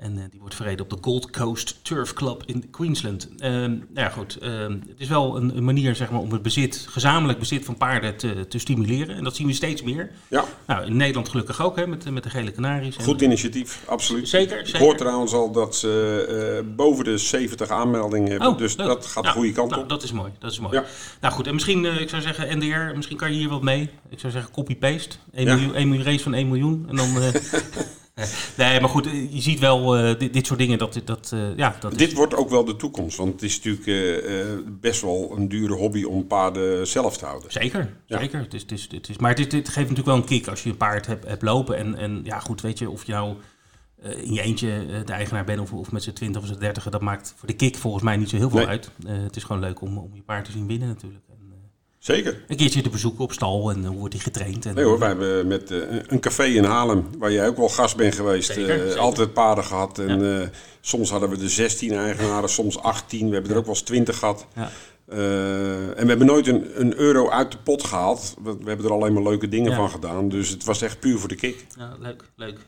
En 0.00 0.18
eh, 0.18 0.22
die 0.30 0.40
wordt 0.40 0.54
verreden 0.54 0.84
op 0.84 0.90
de 0.90 0.96
Gold 1.00 1.30
Coast 1.30 1.78
Turf 1.82 2.12
Club 2.12 2.42
in 2.46 2.70
Queensland. 2.70 3.28
Ehm, 3.38 3.52
nou 3.70 3.80
ja, 3.94 4.08
goed. 4.08 4.36
ehm, 4.38 4.72
het 4.72 5.00
is 5.00 5.08
wel 5.08 5.36
een, 5.36 5.56
een 5.56 5.64
manier 5.64 5.94
zeg 5.96 6.10
maar, 6.10 6.20
om 6.20 6.32
het 6.32 6.42
bezit, 6.42 6.86
gezamenlijk 6.90 7.38
bezit 7.38 7.64
van 7.64 7.76
paarden 7.76 8.16
te, 8.16 8.46
te 8.48 8.58
stimuleren. 8.58 9.16
En 9.16 9.24
dat 9.24 9.36
zien 9.36 9.46
we 9.46 9.52
steeds 9.52 9.82
meer. 9.82 10.10
Ja, 10.28 10.44
Nou, 10.66 10.86
in 10.86 10.96
Nederland 10.96 11.28
gelukkig 11.28 11.62
ook, 11.62 11.76
hè, 11.76 11.86
met, 11.86 12.10
met 12.10 12.22
de 12.22 12.30
gele 12.30 12.50
kanaries. 12.50 12.96
En- 12.96 13.04
goed 13.04 13.20
initiatief, 13.20 13.82
absoluut. 13.86 14.28
Zeker, 14.28 14.58
Ik 14.58 14.66
zeker. 14.66 14.80
hoor 14.80 14.96
trouwens 14.96 15.32
al 15.32 15.52
dat 15.52 15.76
ze 15.76 16.58
eh, 16.64 16.74
boven 16.76 17.04
de 17.04 17.18
70 17.18 17.68
aanmeldingen 17.70 18.30
hebben. 18.30 18.48
Oh, 18.48 18.58
dus 18.58 18.76
leuk. 18.76 18.86
dat 18.86 19.06
gaat 19.06 19.22
Nou, 19.24 19.26
de 19.34 19.40
goede 19.40 19.52
kant 19.54 19.70
nou, 19.70 19.82
op. 19.82 19.88
Dat 19.88 20.02
is 20.02 20.12
mooi, 20.12 20.32
dat 20.38 20.50
is 20.52 20.58
mooi. 20.60 20.74
Ja. 20.76 20.84
Nou 21.20 21.34
goed, 21.34 21.46
en 21.46 21.54
misschien, 21.54 21.84
eh, 21.84 22.00
ik 22.00 22.08
zou 22.08 22.22
zeggen, 22.22 22.58
NDR, 22.58 22.96
misschien 22.96 23.16
kan 23.16 23.32
je 23.32 23.38
hier 23.38 23.48
wat 23.48 23.62
mee. 23.62 23.90
Ik 24.08 24.18
zou 24.20 24.32
zeggen, 24.32 24.52
copy-paste. 24.52 25.16
1 25.32 25.46
Ja. 25.46 25.54
miljoen, 25.54 25.74
1 25.74 25.88
miljoen 25.88 26.06
race 26.06 26.22
van 26.22 26.34
1 26.34 26.48
miljoen. 26.48 26.84
En 26.88 26.96
dan... 26.96 27.08
nee, 28.56 28.80
maar 28.80 28.88
goed, 28.88 29.04
je 29.30 29.40
ziet 29.40 29.58
wel 29.58 29.96
eh, 29.96 30.18
dit, 30.18 30.32
dit 30.32 30.46
soort 30.46 30.58
dingen, 30.58 30.78
dat, 30.78 31.00
dat, 31.04 31.30
eh, 31.34 31.56
ja, 31.56 31.76
dat 31.80 31.98
Dit 31.98 32.08
is... 32.08 32.14
wordt 32.14 32.34
ook 32.34 32.48
wel 32.50 32.64
de 32.64 32.76
toekomst. 32.76 33.16
Want 33.16 33.32
het 33.32 33.42
is 33.42 33.60
natuurlijk 33.62 33.86
eh, 33.86 34.44
best 34.80 35.00
wel 35.02 35.32
een 35.36 35.48
dure 35.48 35.74
hobby 35.74 36.04
om 36.04 36.26
paarden 36.26 36.86
zelf 36.86 37.16
te 37.18 37.24
houden. 37.24 37.52
Zeker, 37.52 37.94
Ja. 38.06 38.18
zeker. 38.18 38.40
Het 38.40 38.54
is, 38.54 38.62
het 38.62 38.72
is, 38.72 38.88
het 38.90 39.08
is, 39.08 39.18
maar 39.18 39.34
dit, 39.34 39.50
dit 39.50 39.66
geeft 39.68 39.76
natuurlijk 39.88 40.06
wel 40.06 40.16
een 40.16 40.24
kick 40.24 40.46
als 40.48 40.62
je 40.62 40.70
een 40.70 40.76
paard 40.76 41.06
hebt, 41.06 41.26
hebt 41.26 41.42
lopen. 41.42 41.76
En, 41.76 41.94
en 41.96 42.20
ja, 42.24 42.38
goed, 42.38 42.60
weet 42.60 42.78
je, 42.78 42.90
of 42.90 43.04
je 43.04 43.12
nou 43.12 43.34
in 44.02 44.32
je 44.32 44.42
eentje 44.42 45.02
de 45.04 45.12
eigenaar 45.12 45.44
bent 45.44 45.60
of, 45.60 45.72
of 45.72 45.92
met 45.92 46.02
z'n 46.02 46.12
20 46.12 46.42
of 46.42 46.48
z'n 46.48 46.58
30, 46.58 46.88
dat 46.88 47.00
maakt 47.00 47.34
voor 47.36 47.48
de 47.48 47.54
kick 47.54 47.76
volgens 47.76 48.02
mij 48.02 48.16
niet 48.16 48.28
zo 48.28 48.36
heel 48.36 48.50
veel 48.50 48.58
Nee. 48.58 48.68
uit. 48.68 48.90
Het 49.06 49.36
is 49.36 49.44
gewoon 49.44 49.62
leuk 49.62 49.80
om, 49.80 49.98
om 49.98 50.10
je 50.14 50.22
paard 50.22 50.44
te 50.44 50.50
zien 50.52 50.66
winnen 50.66 50.88
natuurlijk. 50.88 51.24
Eh, 52.00 52.06
Zeker. 52.06 52.44
een 52.48 52.56
keertje 52.56 52.82
te 52.82 52.88
bezoeken 52.90 53.24
op 53.24 53.32
stal 53.32 53.70
en 53.70 53.84
hoe 53.84 53.98
wordt 53.98 54.14
hij 54.14 54.22
getraind. 54.22 54.66
En, 54.66 54.74
Nee 54.74 54.84
hoor, 54.84 54.98
wij 54.98 55.08
hebben 55.08 55.46
met 55.46 55.70
eh, 55.70 55.78
een 56.06 56.20
café 56.20 56.44
in 56.44 56.64
Haarlem, 56.64 57.06
waar 57.18 57.32
jij 57.32 57.46
ook 57.46 57.56
wel 57.56 57.68
gast 57.68 57.96
bent 57.96 58.14
geweest, 58.14 58.52
Zeker, 58.52 58.74
eh, 58.80 58.86
zeker. 58.86 58.98
altijd 58.98 59.32
paarden 59.32 59.64
gehad. 59.64 59.98
En 59.98 60.40
eh, 60.40 60.48
soms 60.80 61.10
hadden 61.10 61.30
we 61.30 61.42
er 61.42 61.50
16 61.50 61.92
eigenaren, 61.92 62.48
soms 62.48 62.78
18. 62.78 63.26
We 63.28 63.32
hebben 63.34 63.52
er 63.52 63.58
ook 63.58 63.64
wel 63.66 63.74
eens 63.74 63.82
20 63.82 64.18
gehad. 64.18 64.46
Ja. 64.56 64.70
Eh, 65.08 65.18
en 65.88 66.02
we 66.02 66.08
hebben 66.08 66.26
nooit 66.26 66.46
een, 66.46 66.80
een 66.80 66.94
euro 66.96 67.30
uit 67.30 67.52
de 67.52 67.58
pot 67.58 67.84
gehaald. 67.84 68.34
We, 68.42 68.56
we 68.60 68.68
hebben 68.68 68.86
er 68.86 68.92
alleen 68.92 69.12
maar 69.12 69.22
leuke 69.22 69.48
dingen 69.48 69.70
Ja. 69.70 69.76
van 69.76 69.90
gedaan. 69.90 70.28
Dus 70.28 70.48
het 70.48 70.64
was 70.64 70.82
echt 70.82 71.00
puur 71.00 71.18
voor 71.18 71.28
de 71.28 71.34
kick. 71.34 71.66
Ja, 71.78 71.96
leuk, 72.00 72.24
leuk. 72.36 72.58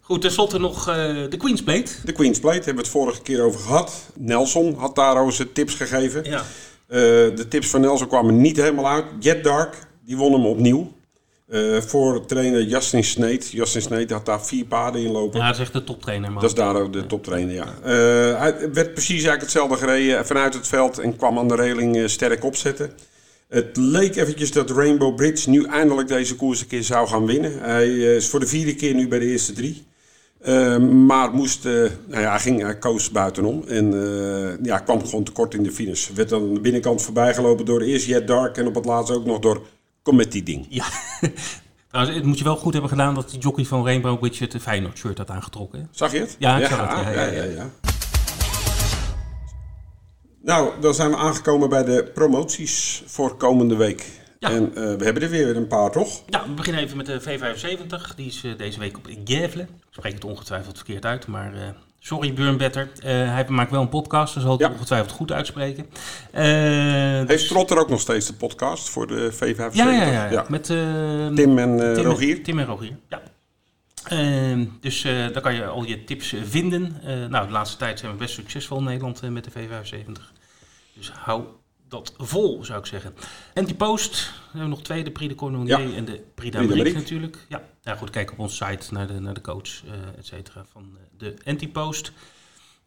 Goed, 0.00 0.20
tenslotte 0.20 0.58
nog 0.58 0.88
eh, 0.88 0.94
de 1.28 1.36
Queen's 1.38 1.62
Plate. 1.62 1.92
De 2.04 2.12
Queen's 2.12 2.38
Plate 2.38 2.56
hebben 2.56 2.74
we 2.74 2.80
het 2.80 2.88
vorige 2.90 3.22
keer 3.22 3.42
over 3.42 3.60
gehad. 3.60 3.92
Nelson 4.14 4.74
had 4.74 4.94
daar 4.94 5.32
zijn 5.32 5.52
tips 5.52 5.74
gegeven. 5.74 6.24
Ja. 6.24 6.44
Eh, 6.88 6.98
de 7.36 7.46
tips 7.48 7.68
van 7.68 7.80
Nelson 7.80 8.08
kwamen 8.08 8.40
niet 8.40 8.56
helemaal 8.56 8.88
uit. 8.88 9.04
Jet 9.20 9.44
Dark, 9.44 9.76
die 10.04 10.16
won 10.16 10.32
hem 10.32 10.46
opnieuw. 10.46 10.92
Eh, 11.48 11.76
voor 11.76 12.26
trainer 12.26 12.62
Justin 12.62 13.04
Sneed. 13.04 13.50
Justin 13.50 13.82
Sneed 13.82 14.10
had 14.10 14.26
daar 14.26 14.44
vier 14.44 14.64
paarden 14.64 15.02
in 15.02 15.10
lopen. 15.10 15.40
ja, 15.40 15.46
dat 15.46 15.54
is 15.54 15.60
echt 15.60 15.72
de 15.72 15.84
toptrainer. 15.84 16.32
Man. 16.32 16.40
Dat 16.40 16.50
is 16.50 16.56
daar 16.56 16.74
ook 16.74 16.92
de 16.92 17.06
toptrainer, 17.06 17.54
ja. 17.54 17.74
Eh, 17.82 18.40
hij 18.40 18.72
werd 18.72 18.92
precies 18.92 19.10
eigenlijk 19.10 19.40
hetzelfde 19.40 19.76
gereden 19.76 20.26
vanuit 20.26 20.54
het 20.54 20.68
veld 20.68 20.98
en 20.98 21.16
kwam 21.16 21.38
aan 21.38 21.48
de 21.48 21.54
reling 21.54 22.10
sterk 22.10 22.44
opzetten. 22.44 22.90
Het 23.48 23.76
leek 23.76 24.16
eventjes 24.16 24.52
dat 24.52 24.70
Rainbow 24.70 25.16
Bridge 25.16 25.50
nu 25.50 25.64
eindelijk 25.64 26.08
deze 26.08 26.36
koers 26.36 26.60
een 26.60 26.66
keer 26.66 26.82
zou 26.82 27.08
gaan 27.08 27.26
winnen. 27.26 27.58
Hij 27.60 27.88
is 27.96 28.28
voor 28.28 28.40
de 28.40 28.46
vierde 28.46 28.74
keer 28.74 28.94
nu 28.94 29.08
bij 29.08 29.18
de 29.18 29.26
eerste 29.26 29.52
drie. 29.52 29.86
Eh, 30.38 30.78
maar 30.78 31.30
moest, 31.30 31.64
eh, 31.64 31.72
nou 32.06 32.22
ja, 32.22 32.30
hij, 32.30 32.38
ging, 32.38 32.62
hij 32.62 32.78
koos 32.78 33.10
buitenom 33.10 33.62
en 33.66 33.92
eh, 33.92 34.64
ja, 34.64 34.78
kwam 34.78 35.04
gewoon 35.04 35.24
tekort 35.24 35.54
in 35.54 35.62
de 35.62 35.70
finish. 35.70 36.08
Werd 36.08 36.28
dan 36.28 36.42
aan 36.42 36.54
de 36.54 36.60
binnenkant 36.60 37.02
voorbij 37.02 37.34
gelopen 37.34 37.64
door 37.64 37.80
eerst 37.80 38.06
Jet 38.06 38.26
Dark 38.26 38.56
en 38.56 38.66
op 38.66 38.74
het 38.74 38.84
laatst 38.84 39.12
ook 39.12 39.24
nog 39.24 39.38
door 39.38 39.66
Comedy 40.02 40.42
Ding. 40.42 40.66
Ja, 40.68 40.84
Trouwens, 41.88 42.16
het 42.18 42.24
moet 42.24 42.38
je 42.38 42.44
wel 42.44 42.56
goed 42.56 42.72
hebben 42.72 42.90
gedaan 42.90 43.14
dat 43.14 43.30
die 43.30 43.40
jockey 43.40 43.64
van 43.64 43.84
Rainbow 43.84 44.18
Bridge 44.18 44.44
het 44.44 44.56
Feyenoord 44.62 44.98
shirt 44.98 45.18
had 45.18 45.30
aangetrokken. 45.30 45.78
hè? 45.78 45.84
Zag 45.90 46.12
je 46.12 46.18
het? 46.18 46.36
Ja, 46.38 46.58
ik 46.58 46.66
zag 46.66 46.80
het, 46.80 47.14
ja, 47.14 47.24
ja, 47.24 47.42
ja. 47.42 47.70
Nou, 50.42 50.80
dan 50.80 50.94
zijn 50.94 51.10
we 51.10 51.16
aangekomen 51.16 51.68
bij 51.68 51.84
de 51.84 52.10
promoties 52.14 53.02
voor 53.06 53.36
komende 53.36 53.76
week. 53.76 54.06
Ja. 54.38 54.50
En 54.50 54.74
eh, 54.74 54.94
we 54.94 55.04
hebben 55.04 55.22
er 55.22 55.30
weer 55.30 55.56
een 55.56 55.66
paar, 55.66 55.90
toch? 55.90 56.22
Ja, 56.26 56.44
we 56.46 56.54
beginnen 56.54 56.82
even 56.82 56.96
met 56.96 57.06
de 57.06 57.20
V75. 57.20 58.14
Die 58.16 58.26
is 58.26 58.44
deze 58.56 58.78
week 58.78 58.96
op 58.96 59.08
Gävle. 59.08 59.64
Spreek 59.98 60.12
het 60.14 60.24
ongetwijfeld 60.24 60.76
verkeerd 60.76 61.04
uit, 61.04 61.26
maar 61.26 61.54
eh, 61.54 61.60
sorry 61.98 62.32
Björn 62.32 62.60
Uh, 62.60 62.70
hij 63.04 63.44
maakt 63.48 63.70
wel 63.70 63.80
een 63.80 63.88
podcast, 63.88 64.34
dus 64.34 64.42
zal 64.42 64.52
het 64.52 64.60
Ja. 64.60 64.70
ongetwijfeld 64.70 65.10
goed 65.12 65.32
uitspreken. 65.32 65.86
Eh, 66.32 66.42
Heeft 67.26 67.48
Trotter 67.48 67.78
ook 67.78 67.88
nog 67.88 68.00
steeds 68.00 68.26
de 68.26 68.32
podcast 68.32 68.88
voor 68.88 69.06
de 69.06 69.32
V75? 69.32 69.72
ja, 69.72 69.90
ja, 69.92 70.02
ja, 70.10 70.30
ja. 70.30 70.44
Met 70.48 70.70
eh, 70.70 71.26
Tim 71.34 71.58
en 71.58 71.88
eh, 71.88 71.94
Tim, 71.94 72.04
Rogier? 72.04 72.42
Tim 72.42 72.58
en 72.58 72.64
Rogier, 72.66 72.96
ja. 73.08 73.22
Ehm, 74.04 74.64
dus 74.80 75.04
eh, 75.04 75.12
daar 75.12 75.40
kan 75.42 75.54
je 75.54 75.66
al 75.66 75.84
je 75.84 76.04
tips 76.04 76.32
eh, 76.32 76.40
vinden. 76.44 77.00
Eh, 77.04 77.26
nou, 77.26 77.46
de 77.46 77.52
laatste 77.52 77.76
tijd 77.76 77.98
zijn 77.98 78.12
we 78.12 78.18
best 78.18 78.34
succesvol 78.34 78.78
in 78.78 78.84
Nederland 78.84 79.20
eh, 79.22 79.30
met 79.30 79.44
de 79.44 79.50
V75. 79.50 80.12
Dus 80.94 81.10
hou 81.10 81.42
dat 81.88 82.14
vol, 82.16 82.64
zou 82.64 82.78
ik 82.78 82.86
zeggen. 82.86 83.14
Antipost, 83.54 84.12
dan 84.12 84.42
hebben 84.42 84.62
we 84.62 84.68
nog 84.68 84.82
twee, 84.82 85.04
de 85.04 85.10
Prix 85.10 85.28
de 85.30 85.38
Cornelier 85.38 85.80
Ja. 85.88 85.94
en 85.96 86.04
de 86.04 86.22
Prix 86.34 86.56
d'Amérique 86.56 86.98
natuurlijk. 86.98 87.46
Ja. 87.48 87.62
ja, 87.82 87.96
goed, 87.96 88.10
kijk 88.10 88.32
op 88.32 88.38
onze 88.38 88.64
site 88.64 88.94
naar 88.94 89.06
de, 89.06 89.20
naar 89.20 89.34
de 89.34 89.40
coach, 89.40 89.84
eh 89.84 90.18
et 90.18 90.26
cetera, 90.26 90.64
van 90.72 90.82
eh, 90.96 91.02
de 91.18 91.34
Antipost. 91.44 92.12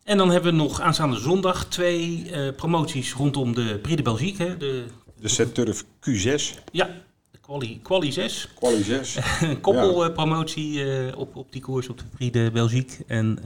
En 0.04 0.18
dan 0.18 0.30
hebben 0.30 0.52
we 0.52 0.58
nog 0.58 0.82
aanstaande 0.82 1.20
zondag 1.20 1.66
twee 1.66 2.30
eh, 2.32 2.56
promoties 2.56 3.14
rondom 3.14 3.54
de 3.56 3.80
Prix 3.82 3.96
de 3.98 4.04
Belgique. 4.04 4.46
Hè, 4.46 4.58
de, 4.58 4.86
De 5.20 5.28
Z-Turf 5.28 5.84
Q6, 5.84 6.64
ja, 6.72 6.90
de 7.32 7.38
Quali, 7.42 7.80
Quali 7.82 8.12
6 8.12 8.50
Quali 8.56 8.84
6. 8.84 9.18
een 9.42 9.62
koppelpromotie 9.62 10.84
eh, 10.84 11.18
op, 11.18 11.36
op 11.36 11.52
die 11.52 11.62
koers 11.62 11.90
op 11.90 11.98
de 11.98 12.06
Prix 12.06 12.32
de 12.32 12.50
Belgique. 12.54 13.04
En 13.08 13.40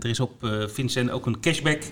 er 0.00 0.08
is 0.08 0.20
op 0.20 0.32
Vincent 0.66 1.10
ook 1.10 1.26
een 1.26 1.40
cashback 1.40 1.82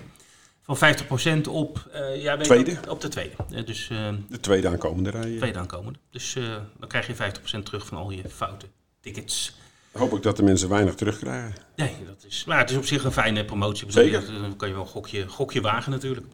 van 0.65 0.77
50% 0.77 1.47
op, 1.47 1.87
eh, 1.91 1.99
ja, 2.23 2.33
je 2.33 2.79
op 2.89 3.01
de 3.01 3.07
tweede. 3.07 3.31
Eh, 3.51 3.65
dus 3.65 3.89
eh, 3.91 4.07
De 4.29 4.39
tweede 4.39 4.67
aankomende 4.67 5.09
rij. 5.09 5.35
tweede 5.37 5.59
aankomende. 5.59 5.99
Dus 6.11 6.35
eh, 6.35 6.43
dan 6.79 6.89
krijg 6.89 7.07
je 7.07 7.15
50% 7.15 7.65
terug 7.65 7.85
van 7.85 7.97
al 7.97 8.11
je 8.11 8.21
foute 8.29 8.65
tickets. 9.01 9.55
Hoop 9.91 10.13
ik 10.13 10.23
dat 10.23 10.37
de 10.37 10.43
mensen 10.43 10.69
weinig 10.69 10.95
terugkrijgen. 10.95 11.53
Nee, 11.75 11.95
dat 12.05 12.25
is, 12.27 12.43
maar 12.47 12.57
het 12.59 12.69
is 12.69 12.77
op 12.77 12.85
zich 12.85 13.03
een 13.03 13.11
fijne 13.11 13.45
promotie. 13.45 13.91
Zeker. 13.91 14.25
Dan 14.41 14.55
kan 14.55 14.67
je 14.67 14.73
wel 14.73 14.83
een 14.83 14.89
gokje, 14.89 15.27
gokje 15.27 15.61
wagen 15.61 15.91
natuurlijk. 15.91 16.25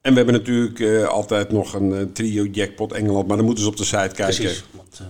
En 0.00 0.10
we 0.10 0.16
hebben 0.16 0.34
natuurlijk 0.34 0.80
eh, 0.80 1.04
altijd 1.06 1.52
nog 1.52 1.74
een 1.74 1.94
eh, 1.94 2.02
trio 2.12 2.44
jackpot 2.44 2.92
Engeland, 2.92 3.26
maar 3.26 3.36
dan 3.36 3.44
moeten 3.46 3.64
ze 3.64 3.70
op 3.70 3.76
de 3.76 3.84
site 3.84 3.96
kijken. 4.14 4.24
Precies. 4.24 4.64
Want, 4.70 5.00
eh, 5.00 5.06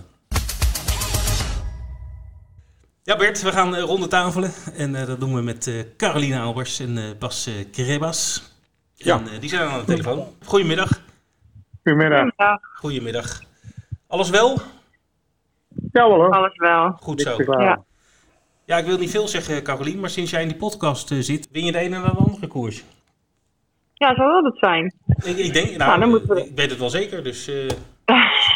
Ja, 3.03 3.15
Bert, 3.17 3.41
we 3.41 3.51
gaan 3.51 3.75
eh, 3.75 3.81
ronde 3.83 4.07
tafelen. 4.07 4.51
En 4.75 4.95
eh, 4.95 5.07
dat 5.07 5.19
doen 5.19 5.35
we 5.35 5.41
met 5.41 5.67
eh 5.67 5.73
Caroline 5.97 6.39
Albers 6.39 6.79
en 6.79 6.97
eh, 6.97 7.03
Bas 7.19 7.47
eh 7.47 7.53
Krebas. 7.71 8.50
Ja. 9.03 9.17
En, 9.19 9.27
eh, 9.27 9.39
die 9.39 9.49
zijn 9.49 9.69
aan 9.69 9.79
de 9.79 9.85
telefoon. 9.85 10.27
Goedemiddag. 10.45 11.01
Goedemiddag. 11.83 12.59
Goedemiddag. 12.75 13.41
Alles 14.07 14.29
wel? 14.29 14.57
Ja 15.91 16.03
hoor. 16.05 16.29
Alles 16.31 16.55
wel. 16.55 16.91
Goed 16.91 17.21
zo. 17.21 17.35
Ja. 17.61 17.83
Ja, 18.65 18.77
ik 18.77 18.85
wil 18.85 18.97
niet 18.97 19.11
veel 19.11 19.27
zeggen, 19.27 19.63
Caroline, 19.63 19.99
maar 19.99 20.09
sinds 20.09 20.31
jij 20.31 20.41
in 20.41 20.47
die 20.47 20.57
podcast 20.57 21.11
eh, 21.11 21.17
zit, 21.19 21.47
win 21.51 21.65
je 21.65 21.71
de 21.71 21.77
ene 21.77 21.99
na 21.99 22.09
de 22.09 22.17
andere 22.17 22.47
koers. 22.47 22.83
Ja, 23.93 24.15
zou 24.15 24.29
wel 24.31 24.43
dat 24.43 24.57
zijn. 24.57 24.93
Ik, 25.23 25.37
ik 25.37 25.53
denk, 25.53 25.65
nou, 25.67 25.77
Nou, 25.77 25.99
dan 25.99 26.09
moeten 26.09 26.29
we- 26.35 26.45
ik 26.45 26.55
weet 26.55 26.69
het 26.69 26.79
wel 26.79 26.89
zeker, 26.89 27.23
dus... 27.23 27.47
eh, 27.47 27.67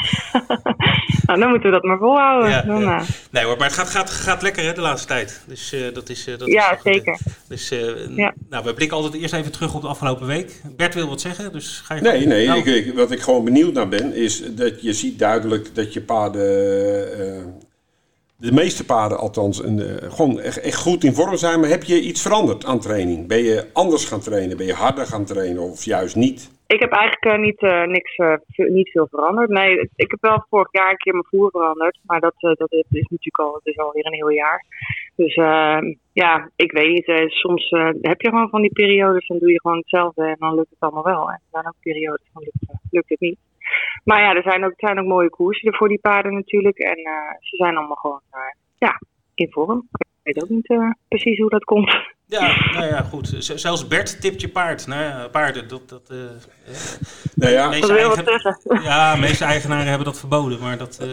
nou, 1.26 1.40
dan 1.40 1.50
moeten 1.50 1.70
we 1.70 1.76
dat 1.76 1.84
maar 1.84 1.98
volhouden. 1.98 2.50
Ja, 2.50 2.62
dan, 2.62 2.82
ja. 2.82 3.00
eh, 3.00 3.08
nee 3.32 3.44
hoor, 3.44 3.58
maar 3.58 3.68
het 3.68 3.76
gaat, 3.78 3.90
gaat, 3.90 4.10
gaat 4.10 4.42
lekker 4.42 4.64
hè, 4.64 4.74
de 4.74 4.82
laatste 4.82 5.08
tijd. 5.08 5.42
Dus 5.48 5.74
eh, 5.74 5.94
dat 5.94 6.10
is... 6.10 6.28
eh, 6.28 6.38
dat 6.38 6.48
Ja, 6.48 6.72
is 6.72 6.76
goed, 6.78 6.84
hè. 6.84 6.94
zeker. 6.94 7.20
Dus 7.48 7.72
eh, 7.72 8.16
Ja. 8.16 8.34
nou, 8.50 8.64
we 8.64 8.74
blikken 8.74 8.98
altijd 8.98 9.22
eerst 9.22 9.34
even 9.34 9.52
terug 9.52 9.74
op 9.76 9.82
de 9.82 9.88
afgelopen 9.88 10.28
week. 10.28 10.62
Bert 10.76 10.94
wil 10.94 11.08
wat 11.10 11.22
zeggen, 11.22 11.52
dus 11.52 11.82
ga 11.86 11.96
je 11.96 12.02
Nee, 12.02 12.26
nee, 12.28 12.48
Nou, 12.48 12.60
ik, 12.60 12.66
ik- 12.66 12.94
wat 12.96 13.12
ik 13.12 13.20
gewoon 13.22 13.44
benieuwd 13.44 13.74
naar 13.74 13.88
ben, 13.90 14.14
is 14.16 14.44
dat 14.52 14.82
je 14.82 14.94
ziet 14.94 15.20
duidelijk 15.20 15.76
dat 15.76 15.94
je 15.94 16.02
paarden, 16.02 16.42
eh, 17.20 17.44
de 18.38 18.52
meeste 18.52 18.84
paarden 18.86 19.18
althans, 19.20 19.62
eh, 19.62 19.72
gewoon 20.02 20.40
echt, 20.40 20.60
echt 20.60 20.78
goed 20.78 21.04
in 21.04 21.14
vorm 21.14 21.38
zijn. 21.38 21.60
Maar 21.60 21.70
heb 21.70 21.84
je 21.84 22.02
iets 22.02 22.22
veranderd 22.22 22.66
aan 22.66 22.80
training? 22.80 23.28
Ben 23.28 23.44
je 23.44 23.66
anders 23.74 24.06
gaan 24.06 24.20
trainen? 24.22 24.58
Ben 24.58 24.66
je 24.66 24.74
harder 24.74 25.06
gaan 25.08 25.26
trainen 25.26 25.62
of 25.72 25.84
juist 25.84 26.16
niet? 26.16 26.50
Ik 26.68 26.80
heb 26.80 26.92
eigenlijk 26.92 27.26
eh, 27.26 27.42
niet, 27.42 27.62
eh, 27.62 27.84
niks, 27.84 28.16
eh, 28.16 28.36
niet 28.56 28.90
veel 28.92 29.08
veranderd. 29.08 29.50
Nee, 29.50 29.90
ik 29.96 30.12
heb 30.12 30.22
wel 30.22 30.46
vorig 30.50 30.68
jaar 30.72 30.90
een 30.90 30.98
keer 30.98 31.14
mijn 31.14 31.26
voer 31.26 31.50
veranderd. 31.52 32.00
Maar 32.04 32.20
dat, 32.20 32.34
dat 32.40 32.72
is 32.72 32.86
natuurlijk 32.90 33.40
al, 33.40 33.54
het 33.54 33.66
is 33.66 33.78
alweer 33.78 34.06
een 34.06 34.14
heel 34.14 34.30
jaar. 34.30 34.66
Dus 35.16 35.36
eh, 35.36 35.80
ja, 36.14 36.50
ik 36.56 36.72
weet 36.72 37.08
niet. 37.08 37.32
soms 37.32 37.70
heb 38.02 38.22
je 38.22 38.30
gewoon 38.30 38.50
van 38.50 38.62
die 38.62 38.74
periodes, 38.74 39.28
dan 39.28 39.40
doe 39.40 39.52
je 39.52 39.62
gewoon 39.62 39.78
hetzelfde 39.78 40.26
en 40.26 40.36
dan 40.40 40.56
lukt 40.56 40.70
het 40.70 40.80
allemaal 40.80 41.04
wel. 41.04 41.28
En 41.30 41.34
er 41.34 41.50
zijn 41.52 41.68
ook 41.68 41.76
periodes, 41.80 42.30
dan 42.34 42.44
lukt, 42.90 43.10
het- 43.10 43.20
niet. 43.20 43.40
Maar 44.04 44.22
ja, 44.22 44.36
er 44.36 44.44
zijn 44.44 44.66
ook, 44.66 45.04
mooie 45.06 45.30
koersen 45.30 45.72
er 45.72 45.78
voor 45.78 45.88
die 45.88 46.00
paarden 46.00 46.34
natuurlijk. 46.34 46.78
En 46.78 46.98
ze 47.40 47.56
zijn 47.56 47.78
allemaal 47.78 47.96
gewoon 47.96 48.22
ja, 48.78 49.02
in 49.36 49.52
vorm. 49.52 49.88
Ik 49.92 50.08
weet 50.24 50.44
ook 50.44 50.50
niet 50.50 50.96
precies 51.08 51.40
hoe 51.40 51.50
dat 51.50 51.64
komt. 51.64 52.15
Ja, 52.28 52.72
nou 52.74 52.86
ja, 52.86 53.02
goed. 53.02 53.34
Z- 53.40 53.54
zelfs 53.56 53.88
Bert 53.88 54.22
tipt 54.22 54.42
je 54.42 54.50
paard. 54.50 54.88
Nou 54.88 55.02
ja, 55.04 55.28
paarden, 55.28 55.68
dat... 55.68 55.90
dat 55.90 56.10
eh, 56.10 56.24
eh, 56.24 56.30
Nou 57.36 57.52
ja, 57.52 57.68
meeste 57.70 57.88
Dat 57.88 57.98
wil 57.98 58.08
wat 58.10 58.18
eigen- 58.28 58.42
zeggen. 58.64 58.84
Ja, 58.90 59.14
de 59.14 59.20
meeste 59.22 59.44
eigenaren 59.46 59.86
hebben 59.88 60.06
dat 60.06 60.20
verboden, 60.20 60.60
maar 60.60 60.78
dat... 60.78 60.98
eh, 61.02 61.08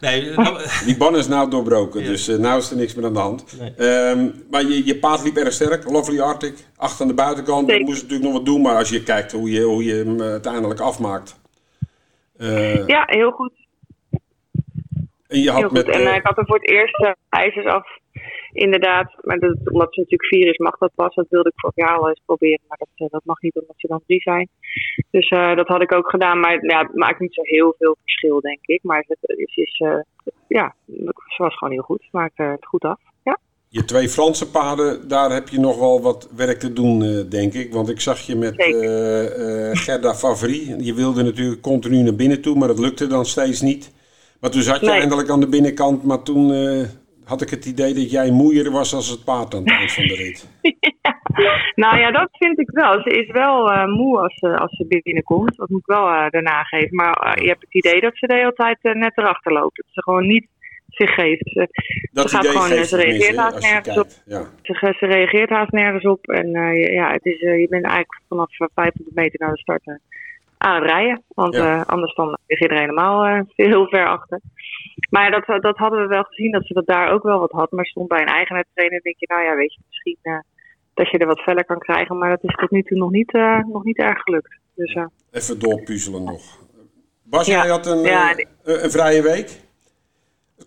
nee, 0.00 0.30
eh, 0.30 0.36
nou, 0.36 0.58
die 0.86 0.96
ban 0.96 1.16
is 1.16 1.28
nou 1.28 1.50
doorbroken, 1.50 2.00
Ja. 2.00 2.06
dus 2.06 2.28
eh, 2.28 2.36
nou 2.36 2.58
is 2.58 2.70
er 2.70 2.76
niks 2.76 2.94
meer 2.94 3.04
aan 3.04 3.12
de 3.12 3.18
hand. 3.18 3.58
Nee. 3.60 3.74
Ehm, 3.74 4.28
maar 4.50 4.62
je, 4.62 4.84
je 4.86 4.98
paard 4.98 5.22
liep 5.22 5.36
erg 5.36 5.52
sterk, 5.52 5.90
Lovely 5.90 6.20
Arctic, 6.20 6.54
achter 6.76 7.00
aan 7.02 7.08
de 7.08 7.14
buitenkant. 7.14 7.68
Zeker. 7.68 7.84
moest 7.84 8.02
natuurlijk 8.02 8.24
nog 8.30 8.32
wat 8.38 8.44
doen, 8.46 8.60
maar 8.62 8.76
als 8.76 8.88
je 8.88 9.02
kijkt 9.02 9.32
hoe 9.32 9.50
je, 9.50 9.60
hoe 9.62 9.84
je 9.84 9.94
hem 9.94 10.20
uiteindelijk 10.22 10.80
afmaakt. 10.80 11.40
Eh, 12.38 12.86
Ja, 12.86 13.02
heel 13.06 13.30
goed. 13.30 13.52
En 15.26 15.40
je 15.42 15.50
had 15.50 15.60
Heel 15.60 15.70
met, 15.70 15.84
goed. 15.84 15.94
En 15.94 16.14
ik 16.14 16.22
had 16.26 16.38
er 16.38 16.46
voor 16.46 16.56
het 16.58 16.68
eerst 16.70 17.14
ijzers 17.28 17.66
af. 17.66 17.86
Inderdaad, 18.54 19.14
maar 19.20 19.38
dat, 19.38 19.56
omdat 19.72 19.94
ze 19.94 20.00
natuurlijk 20.00 20.28
vier 20.34 20.46
is, 20.48 20.58
mag 20.58 20.78
dat 20.78 20.92
pas. 20.94 21.14
Dat 21.14 21.26
wilde 21.28 21.48
ik 21.48 21.60
vorig 21.60 21.76
jaar 21.76 21.98
al 21.98 22.08
eens 22.08 22.22
proberen, 22.24 22.60
maar 22.68 22.78
dat, 22.78 22.88
eh, 22.94 23.06
dat 23.10 23.24
mag 23.24 23.40
niet 23.40 23.54
omdat 23.60 23.74
ze 23.76 23.86
dan 23.86 24.02
drie 24.06 24.20
zijn. 24.20 24.48
Dus 25.10 25.28
eh, 25.28 25.56
dat 25.56 25.68
had 25.68 25.82
ik 25.82 25.92
ook 25.92 26.10
gedaan, 26.10 26.40
maar 26.40 26.64
ja, 26.66 26.78
het 26.78 26.94
maakt 26.94 27.20
niet 27.20 27.34
zo 27.34 27.42
heel 27.42 27.74
veel 27.78 27.96
verschil, 28.00 28.40
denk 28.40 28.58
ik. 28.62 28.82
Maar 28.82 29.04
het 29.06 29.38
is, 29.38 29.56
is 29.56 29.78
eh, 29.78 29.98
ja, 30.48 30.74
ze 31.26 31.42
was 31.42 31.56
gewoon 31.56 31.72
heel 31.72 31.82
goed. 31.82 32.00
Ze 32.02 32.08
maakte 32.10 32.42
het 32.42 32.66
goed 32.66 32.82
af. 32.82 33.00
Ja, 33.22 33.38
Je 33.68 33.84
twee 33.84 34.08
Franse 34.08 34.50
paarden, 34.50 35.08
daar 35.08 35.30
heb 35.32 35.48
je 35.48 35.58
nog 35.60 35.78
wel 35.78 36.02
wat 36.02 36.28
werk 36.36 36.58
te 36.58 36.72
doen, 36.72 37.26
denk 37.28 37.54
ik. 37.54 37.72
Want 37.72 37.88
ik 37.88 38.00
zag 38.00 38.20
je 38.20 38.36
met 38.36 38.54
Gerda 39.84 40.14
Favry. 40.14 40.74
Je 40.78 40.94
wilde 40.94 41.22
natuurlijk 41.22 41.60
continu 41.62 42.02
naar 42.02 42.14
binnen 42.14 42.42
toe, 42.42 42.58
maar 42.58 42.68
dat 42.68 42.78
lukte 42.78 43.06
dan 43.06 43.24
steeds 43.24 43.60
niet. 43.60 43.92
Maar 44.40 44.50
toen 44.50 44.62
zat 44.62 44.80
je 44.80 44.86
Nee. 44.86 45.00
eindelijk 45.00 45.30
aan 45.30 45.40
de 45.40 45.48
binnenkant, 45.48 46.04
maar 46.04 46.22
toen 46.22 46.50
had 47.24 47.42
ik 47.42 47.50
het 47.50 47.64
idee 47.64 47.94
dat 47.94 48.10
jij 48.10 48.30
moeier 48.30 48.70
was 48.70 48.94
als 48.94 49.08
het 49.08 49.24
paard 49.24 49.54
aan 49.54 49.60
het 49.64 49.70
eind 49.72 49.92
van 49.92 50.06
de 50.06 50.14
rit. 50.14 50.48
Nou 51.74 51.98
ja, 51.98 52.10
dat 52.10 52.28
vind 52.32 52.58
ik 52.58 52.70
wel. 52.70 53.00
Ze 53.02 53.10
is 53.10 53.30
wel 53.30 53.72
eh, 53.72 53.84
moe 53.86 54.20
als 54.20 54.34
ze, 54.34 54.56
als 54.58 54.76
ze 54.76 54.86
binnenkomt. 55.02 55.56
Dat 55.56 55.68
moet 55.68 55.80
ik 55.80 55.86
wel 55.86 56.08
eh, 56.08 56.30
daarna 56.30 56.62
geven. 56.62 56.96
Maar 56.96 57.12
eh, 57.12 57.42
je 57.42 57.48
hebt 57.48 57.60
het 57.60 57.74
idee 57.74 58.00
dat 58.00 58.16
ze 58.16 58.26
de 58.26 58.34
hele 58.34 58.52
tijd 58.52 58.78
net 58.82 59.18
erachter 59.18 59.52
loopt. 59.52 59.76
Dat 59.76 59.86
ze 59.90 60.02
gewoon 60.02 60.26
niet 60.26 60.46
zich 60.88 61.14
geeft. 61.14 61.50
Ze, 61.50 61.68
Dat 62.12 62.30
Ze 62.30 62.36
gaat 62.36 62.46
gewoon, 62.46 62.84
ze 62.84 62.96
reageert 62.96 63.36
haast 63.36 63.60
nergens. 63.60 64.22
Ja. 64.26 64.42
ze, 64.62 64.94
ze 64.98 65.06
reageert 65.06 65.50
haast 65.50 65.72
nergens 65.72 66.04
op. 66.04 66.26
En 66.26 66.50
je- 66.50 66.92
ja, 66.92 67.10
het 67.12 67.24
is, 67.24 67.40
je 67.40 67.66
bent 67.70 67.84
eigenlijk 67.84 68.20
vanaf 68.28 68.58
eh, 68.58 68.66
500 68.74 69.16
meter 69.16 69.40
naar 69.40 69.52
de 69.52 69.58
start 69.58 69.82
aan 70.64 70.74
het 70.82 70.90
rijden. 70.90 71.22
Want 71.28 71.54
Ja. 71.54 71.80
eh, 71.80 71.86
anders 71.86 72.14
dan 72.14 72.38
lig 72.46 72.58
je 72.58 72.68
er 72.68 72.78
helemaal 72.78 73.24
eh, 73.24 73.40
heel 73.66 73.86
ver 73.88 74.06
achter. 74.06 74.40
Maar 75.10 75.30
dat, 75.30 75.62
dat 75.62 75.76
hadden 75.76 76.00
we 76.00 76.06
wel 76.06 76.22
gezien, 76.22 76.50
dat 76.52 76.66
ze 76.66 76.74
dat 76.74 76.86
daar 76.86 77.12
ook 77.12 77.22
wel 77.22 77.38
wat 77.38 77.50
had. 77.50 77.70
Maar 77.70 77.86
stond 77.86 78.08
bij 78.08 78.20
een 78.20 78.26
eigenaar 78.26 78.64
trainer, 78.74 79.00
denk 79.02 79.16
je, 79.18 79.26
nou 79.26 79.42
ja, 79.44 79.54
weet 79.56 79.72
je, 79.74 79.80
misschien 79.88 80.18
eh, 80.22 80.38
dat 80.94 81.10
je 81.10 81.18
er 81.18 81.26
wat 81.26 81.40
feller 81.40 81.64
kan 81.64 81.78
krijgen. 81.78 82.18
Maar 82.18 82.30
dat 82.30 82.42
is 82.42 82.54
tot 82.54 82.70
nu 82.70 82.82
toe 82.82 82.98
nog 82.98 83.10
niet, 83.10 83.32
eh, 83.34 83.58
nog 83.66 83.84
niet 83.84 83.98
erg 83.98 84.20
gelukt. 84.22 84.58
Dus 84.74 84.92
eh, 84.94 85.04
Even 85.30 85.58
doorpuzzelen 85.58 86.24
nog. 86.24 86.42
Bas, 87.22 87.46
Ja. 87.46 87.60
jij 87.62 87.70
had 87.70 87.86
een, 87.86 87.98
Ja, 88.02 88.30
eh, 88.30 88.36
die- 88.36 88.46
een, 88.62 88.84
een 88.84 88.90
vrije 88.90 89.22
week? 89.22 89.60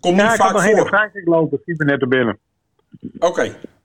Komt 0.00 0.14
niet 0.14 0.22
Ja, 0.24 0.32
ik 0.34 0.40
had 0.40 0.50
vaak 0.62 0.70
voor. 0.76 0.86
Frankrijk 0.86 1.26
lopen. 1.26 1.60
Die 1.64 1.76
ben 1.76 1.86
net 1.86 2.00
er 2.02 2.08
binnen. 2.08 2.38
Oké, 3.18 3.42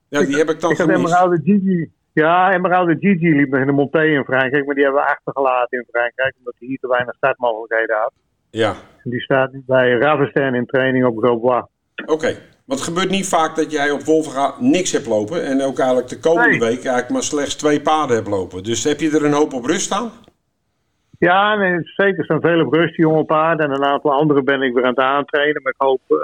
ja, 0.09 0.19
die 0.19 0.35
heb 0.37 0.49
ik 0.49 0.59
dan 0.59 0.71
Ik 0.71 0.77
had 0.77 0.85
gemist. 0.89 0.99
Emeralde 0.99 1.41
Gigi. 1.43 1.91
Ja, 2.13 2.53
Emeralde 2.53 2.95
Gigi 2.99 3.35
liep 3.35 3.49
nog 3.49 3.59
in 3.59 3.65
de 3.65 3.71
Monté 3.71 4.03
in 4.03 4.23
Frankrijk. 4.23 4.65
Maar 4.65 4.75
die 4.75 4.83
hebben 4.83 5.01
we 5.01 5.07
achtergelaten 5.09 5.77
in 5.77 5.85
Frankrijk. 5.91 6.35
Omdat 6.37 6.53
hij 6.59 6.67
hier 6.67 6.77
te 6.79 6.87
weinig 6.87 7.15
startmogelijkheden 7.15 7.95
had. 7.95 8.11
Ja, 8.49 8.73
En 9.03 9.09
die 9.09 9.21
staat 9.21 9.51
nu 9.51 9.63
bij 9.65 9.91
Ravestein 9.91 10.53
in 10.55 10.65
training 10.65 11.05
op 11.05 11.17
Grosbois. 11.17 11.63
Oké, 12.05 12.27
want 12.65 12.79
het 12.79 12.81
gebeurt 12.89 13.09
niet 13.09 13.27
vaak 13.27 13.55
dat 13.55 13.71
jij 13.71 13.91
op 13.91 14.01
Wolvenga 14.03 14.53
niks 14.59 14.91
hebt 14.91 15.05
lopen. 15.07 15.45
En 15.45 15.61
ook 15.61 15.77
eigenlijk 15.79 16.09
de 16.09 16.19
komende 16.19 16.49
Nee. 16.49 16.59
week 16.59 16.77
eigenlijk 16.83 17.09
maar 17.09 17.23
slechts 17.23 17.55
twee 17.55 17.81
paarden 17.81 18.15
hebt 18.15 18.27
lopen. 18.27 18.63
Dus 18.63 18.83
heb 18.83 18.99
je 18.99 19.09
er 19.11 19.25
een 19.25 19.33
hoop 19.33 19.53
op 19.53 19.65
rust 19.65 19.81
staan? 19.85 20.11
Ja, 21.19 21.55
nee, 21.55 21.79
zeker. 21.83 22.17
Er 22.19 22.23
staan 22.25 22.41
veel 22.41 22.65
op 22.65 22.73
rust, 22.73 22.95
die 22.95 23.05
jonge 23.05 23.23
paarden. 23.23 23.65
En 23.65 23.71
een 23.71 23.85
aantal 23.85 24.11
andere 24.11 24.43
ben 24.43 24.61
ik 24.61 24.73
weer 24.73 24.83
aan 24.83 24.89
het 24.89 24.99
aantrainen. 24.99 25.61
Maar 25.61 25.71
ik 25.71 25.81
hoop 25.81 26.01
uh, 26.07 26.17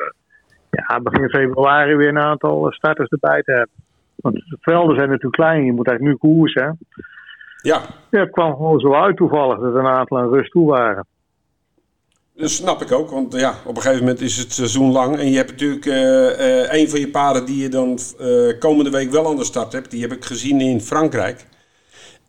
ja, 0.69 0.99
begin 0.99 1.29
februari 1.29 1.95
weer 1.95 2.07
een 2.07 2.19
aantal 2.19 2.71
starters 2.71 3.09
erbij 3.09 3.41
te 3.41 3.51
hebben. 3.51 3.75
Want 4.21 4.35
de 4.35 4.57
velden 4.59 4.95
zijn 4.95 5.07
natuurlijk 5.07 5.35
klein. 5.35 5.65
Je 5.65 5.73
moet 5.73 5.87
eigenlijk 5.87 6.21
nu 6.21 6.31
koersen. 6.31 6.77
Ja. 7.61 7.81
ja. 8.09 8.19
Het 8.19 8.31
kwam 8.31 8.55
gewoon 8.55 8.79
zo 8.79 8.93
uit 8.93 9.17
toevallig 9.17 9.59
dat 9.59 9.75
een 9.75 9.85
aantal 9.85 10.17
aan 10.17 10.29
rust 10.29 10.51
toe 10.51 10.69
waren. 10.69 11.05
Dat 12.39 12.49
snap 12.49 12.81
ik 12.81 12.91
ook, 12.91 13.09
want 13.09 13.33
ja, 13.33 13.53
op 13.65 13.75
een 13.75 13.81
gegeven 13.81 14.03
moment 14.03 14.21
is 14.21 14.37
het 14.37 14.53
seizoen 14.53 14.91
lang. 14.91 15.17
En 15.17 15.29
je 15.29 15.37
hebt 15.37 15.51
natuurlijk 15.51 15.85
uh, 15.85 15.93
uh, 15.93 16.73
een 16.73 16.89
van 16.89 16.99
je 16.99 17.09
paarden 17.09 17.45
die 17.45 17.61
je 17.61 17.69
dan 17.69 17.97
uh, 18.19 18.59
komende 18.59 18.89
week 18.89 19.11
wel 19.11 19.27
aan 19.27 19.35
de 19.35 19.43
start 19.43 19.71
hebt. 19.71 19.91
Die 19.91 20.01
heb 20.01 20.11
ik 20.11 20.25
gezien 20.25 20.61
in 20.61 20.81
Frankrijk. 20.81 21.45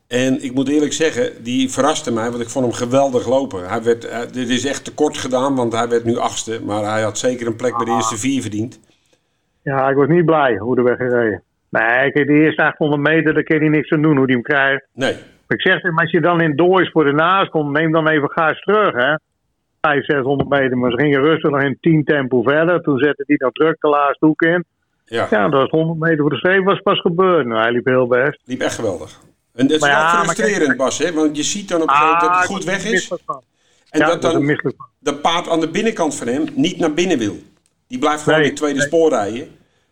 En 0.08 0.44
ik 0.44 0.54
moet 0.54 0.68
eerlijk 0.68 0.92
zeggen, 0.92 1.42
die 1.42 1.70
verraste 1.70 2.12
mij, 2.12 2.30
want 2.30 2.42
ik 2.42 2.48
vond 2.48 2.64
hem 2.64 2.74
geweldig 2.74 3.28
lopen. 3.28 3.68
Hij 3.68 3.82
werd, 3.82 4.32
dit 4.34 4.48
is 4.48 4.66
echt 4.66 4.84
te 4.84 4.94
kort 4.94 5.18
gedaan, 5.18 5.54
want 5.56 5.72
hij 5.72 5.88
werd 5.88 6.04
nu 6.04 6.16
achtste. 6.16 6.60
Maar 6.64 6.84
hij 6.84 7.02
had 7.02 7.18
zeker 7.18 7.46
een 7.46 7.56
plek 7.56 7.76
bij 7.76 7.84
de 7.84 7.90
eerste 7.90 8.16
vier 8.16 8.42
verdiend. 8.42 8.80
Ja, 9.62 9.88
ik 9.88 9.96
was 9.96 10.08
niet 10.08 10.24
blij 10.24 10.56
hoe 10.56 10.74
de 10.74 10.82
weg 10.82 10.96
gereden. 10.96 11.42
Nee, 11.70 12.12
kijk, 12.12 12.26
de 12.26 12.32
eerste 12.32 12.62
800 12.62 13.02
meter, 13.02 13.34
daar 13.34 13.42
kan 13.42 13.58
hij 13.58 13.68
niks 13.68 13.90
aan 13.90 14.02
doen 14.02 14.16
hoe 14.16 14.24
hij 14.24 14.34
hem 14.34 14.42
krijgt. 14.42 14.86
Nee. 14.94 15.14
Ik 15.48 15.60
zeg 15.60 15.82
als 15.94 16.10
je 16.10 16.20
dan 16.20 16.40
in 16.40 16.56
Doois 16.56 16.90
voor 16.90 17.04
de 17.04 17.12
naast 17.12 17.50
komt, 17.50 17.72
neem 17.72 17.92
dan 17.92 18.08
even 18.08 18.30
gaas 18.30 18.60
terug, 18.60 18.92
hè. 18.92 19.14
500, 19.80 20.06
600 20.06 20.48
meter, 20.48 20.78
maar 20.78 20.90
ze 20.90 20.96
gingen 20.96 21.20
rustig 21.20 21.50
nog 21.50 21.62
in 21.62 21.78
10 21.80 22.04
tempo 22.04 22.42
verder. 22.42 22.80
Toen 22.82 22.98
zette 22.98 23.24
hij 23.26 23.36
nog 23.38 23.52
druk 23.52 23.76
de 23.80 23.88
laatste 23.88 24.26
hoek 24.26 24.42
in. 24.42 24.64
Ja, 25.04 25.26
Ja, 25.30 25.48
dat 25.48 25.60
was 25.60 25.70
100 25.70 25.98
meter 25.98 26.18
voor 26.18 26.30
de 26.30 26.36
streep 26.36 26.64
was 26.64 26.80
pas 26.80 27.00
gebeurd. 27.00 27.46
Nou, 27.46 27.60
hij 27.62 27.72
liep 27.72 27.84
heel 27.84 28.06
best. 28.06 28.40
liep 28.44 28.60
echt 28.60 28.74
geweldig. 28.74 29.20
En 29.54 29.66
dat 29.66 29.76
is 29.76 29.80
Maar 29.82 29.90
wel 29.90 29.98
ja, 29.98 30.22
frustrerend, 30.24 30.64
kijk- 30.66 30.76
Bas, 30.78 30.98
hè? 30.98 31.12
want 31.12 31.36
je 31.36 31.42
ziet 31.42 31.68
dan 31.68 31.82
op 31.82 31.88
een 31.88 31.94
gegeven 31.94 32.14
moment 32.16 32.30
dat 32.32 32.38
het 32.42 32.50
goed 32.50 32.60
Ah, 32.68 32.72
weg 32.74 32.92
is. 32.92 33.10
En 33.90 34.00
ja, 34.00 34.06
dat 34.06 34.22
dan 34.22 34.60
dat 35.00 35.20
paard 35.22 35.48
aan 35.48 35.60
de 35.60 35.68
binnenkant 35.70 36.16
van 36.16 36.26
hem 36.26 36.44
niet 36.54 36.78
naar 36.78 36.94
binnen 36.94 37.18
wil. 37.18 37.36
Die 37.88 37.98
blijft 37.98 38.22
gewoon 38.22 38.34
Nee, 38.38 38.44
in 38.48 38.50
het 38.54 38.60
tweede 38.60 38.78
nee. 38.78 38.86
spoor 38.86 39.08
rijden. 39.10 39.48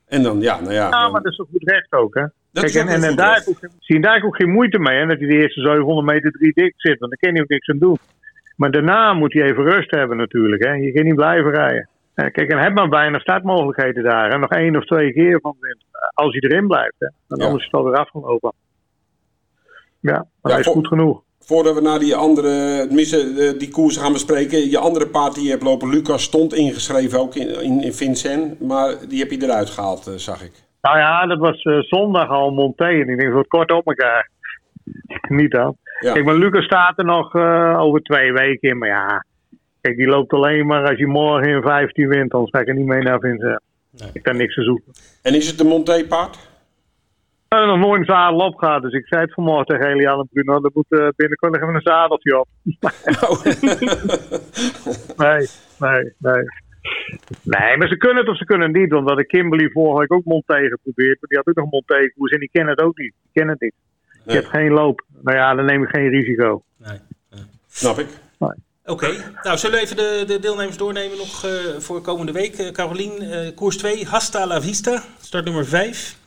En 0.09 0.23
dan, 0.23 0.41
ja, 0.41 0.61
nou 0.61 0.73
ja. 0.73 0.85
Ja, 0.85 0.91
dan- 1.03 1.13
maar 1.13 1.23
dat 1.23 1.31
is 1.33 1.37
toch 1.39 1.49
goed 1.51 1.69
recht 1.71 1.93
ook, 1.93 2.15
hè? 2.15 2.25
Dat 2.53 2.65
Kijk, 2.65 2.87
ook 2.87 2.93
en, 2.95 3.03
en, 3.03 3.17
daar 3.17 3.35
heb 3.35 3.71
zie 3.79 3.97
je 3.97 4.01
daar 4.01 4.23
ook 4.25 4.37
geen 4.37 4.51
moeite 4.51 4.79
mee, 4.79 4.99
hè? 4.99 5.07
Dat 5.07 5.19
hij 5.19 5.27
de 5.27 5.35
eerste 5.37 5.61
700 5.61 6.07
meter 6.07 6.31
drie 6.31 6.53
dik 6.55 6.73
zit, 6.77 6.99
want 6.99 7.11
daar 7.11 7.21
kan 7.21 7.33
hij 7.33 7.43
ook 7.43 7.49
niks 7.49 7.69
aan 7.69 7.79
doen. 7.79 7.99
Maar 8.57 8.71
daarna 8.71 9.13
moet 9.13 9.33
hij 9.33 9.43
even 9.43 9.65
rust 9.65 9.91
hebben 9.91 10.17
natuurlijk, 10.17 10.65
hè? 10.65 10.73
Je 10.73 10.93
kan 10.93 11.05
niet 11.05 11.15
blijven 11.15 11.51
rijden. 11.51 11.89
Kijk, 12.15 12.37
en 12.37 12.59
heeft 12.59 12.75
maar 12.75 12.89
weinig 12.89 13.21
startmogelijkheden 13.21 14.03
daar. 14.05 14.31
En 14.31 14.41
nog 14.41 14.51
één 14.51 14.77
of 14.77 14.85
twee 14.85 15.13
keer 15.13 15.41
van 15.41 15.57
wint. 15.61 15.85
Als 16.15 16.33
hij 16.33 16.51
erin 16.51 16.67
blijft, 16.67 16.95
hè? 16.99 17.07
Ja. 17.07 17.45
anders 17.45 17.55
is 17.65 17.65
het 17.71 17.81
alweer 17.81 17.97
afgelopen. 17.97 18.53
Ja, 20.01 20.13
maar 20.13 20.27
Ja, 20.43 20.51
hij 20.51 20.61
is 20.61 20.67
goed 20.67 20.87
genoeg. 20.87 21.23
Voordat 21.49 21.75
we 21.75 21.81
naar 21.81 21.99
die 21.99 22.17
andere, 22.17 22.83
eh, 22.83 23.59
die 23.59 23.71
koers 23.71 23.97
gaan 23.97 24.13
bespreken. 24.13 24.71
Je 24.71 24.79
andere 24.79 25.07
paard 25.07 25.35
die 25.35 25.45
je 25.45 25.51
hebt 25.51 25.63
lopen, 25.63 25.89
Lucas, 25.89 26.23
stond 26.23 26.55
ingeschreven 26.55 27.21
ook 27.21 27.35
in, 27.35 27.63
in, 27.63 27.83
in 27.83 27.93
Vincent. 27.93 28.61
Maar 28.61 28.95
die 29.09 29.19
heb 29.19 29.31
je 29.31 29.43
eruit 29.43 29.71
gehaald, 29.71 30.07
eh, 30.07 30.15
zag 30.15 30.43
ik. 30.43 30.53
Nou 30.83 30.99
ja, 30.99 31.27
dat 31.27 31.39
was 31.39 31.63
eh, 31.63 31.79
zondag 31.79 32.29
al 32.29 32.51
Monté. 32.51 32.85
En 32.85 33.09
ik 33.09 33.19
denk, 33.19 33.33
wordt 33.33 33.49
kort 33.49 33.73
op 33.73 33.87
elkaar. 33.87 34.31
Niet 35.41 35.51
dan. 35.51 35.77
Ja. 36.01 36.13
Kijk, 36.13 36.25
maar 36.25 36.35
Lucas 36.35 36.65
staat 36.65 36.99
er 36.99 37.05
nog 37.05 37.35
eh, 37.35 37.81
over 37.81 38.03
twee 38.03 38.33
weken 38.33 38.69
in. 38.69 38.79
Maar 38.79 38.89
ja, 38.89 39.25
kijk, 39.81 39.97
die 39.97 40.07
loopt 40.07 40.33
alleen 40.33 40.67
maar 40.67 40.89
als 40.89 40.99
je 40.99 41.07
morgen 41.07 41.49
in 41.49 41.63
15 41.63 42.09
wint. 42.09 42.31
Dan 42.31 42.49
ga 42.51 42.59
ik 42.59 42.69
er 42.69 42.75
niet 42.75 42.87
mee 42.87 43.03
naar 43.03 43.21
Vincent. 43.21 43.61
Nee. 43.91 44.11
Ik 44.13 44.25
heb 44.25 44.35
niks 44.35 44.55
te 44.55 44.63
zoeken. 44.63 44.93
En 45.23 45.35
is 45.35 45.51
het 45.51 45.61
een 45.61 45.67
Monté 45.67 46.05
paard? 46.05 46.48
Ik 47.49 47.59
heb 47.59 47.67
nog 47.67 47.79
nooit 47.79 48.01
een 48.01 48.07
zadel 48.07 48.39
opgehaald. 48.39 48.83
Dus 48.83 48.93
ik 48.93 49.07
zei 49.07 49.21
het 49.23 49.35
vanmorgen 49.35 49.67
tegen 49.67 49.87
Eliane 49.87 50.21
en 50.21 50.29
Bruno. 50.33 50.55
Er 50.55 50.71
moet 50.75 50.87
eh, 50.89 51.09
binnenkort 51.17 51.53
nog 51.53 51.63
even 51.63 51.75
een 51.75 51.81
zadeltje 51.81 52.39
op. 52.41 52.49
Oh. 53.21 53.45
Nee, 55.17 55.49
nee, 55.79 56.13
nee. 56.19 56.43
Nee, 57.43 57.77
maar 57.77 57.89
ze 57.89 57.97
kunnen 57.97 58.17
het 58.19 58.29
of 58.29 58.37
ze 58.37 58.45
kunnen 58.45 58.69
het 58.73 58.77
niet. 58.77 58.91
Want 58.93 59.09
dat 59.09 59.19
ik 59.19 59.29
Kimberly 59.29 59.71
vorige 59.71 59.99
week 59.99 60.13
ook 60.13 60.25
Monté 60.25 60.69
geprobeerd. 60.69 61.17
Maar 61.21 61.29
die 61.29 61.37
had 61.39 61.47
ook 61.47 61.55
nog 61.57 61.71
Monté 61.71 62.11
koers 62.17 62.33
en 62.33 62.39
die 62.41 62.49
kennen 62.53 62.75
het 62.75 62.85
ook 62.85 62.99
niet. 62.99 63.13
Die 63.23 63.31
kennen 63.33 63.53
het 63.53 63.63
niet. 63.63 63.75
Je 64.13 64.21
Nee. 64.25 64.37
hebt 64.37 64.49
geen 64.49 64.71
loop. 64.73 65.05
Nou 65.23 65.37
ja, 65.37 65.55
dan 65.55 65.65
neem 65.65 65.83
ik 65.83 65.89
geen 65.89 66.09
risico. 66.09 66.63
Nee. 66.77 66.99
Snap 67.69 67.99
ik. 67.99 68.07
Oké, 68.85 69.09
nou 69.43 69.57
zullen 69.59 69.77
we 69.77 69.83
even 69.83 69.97
de, 69.97 70.25
de 70.27 70.39
deelnemers 70.39 70.77
doornemen 70.77 71.17
nog 71.19 71.45
eh, 71.45 71.51
voor 71.79 72.01
komende 72.01 72.33
week. 72.33 72.55
Eh, 72.55 72.71
Carolien, 72.73 73.21
eh, 73.21 73.55
koers 73.55 73.77
2, 73.77 74.07
Hasta 74.07 74.47
la 74.47 74.61
Vista, 74.61 75.03
start 75.21 75.45
nummer 75.45 75.67
5. 75.67 76.18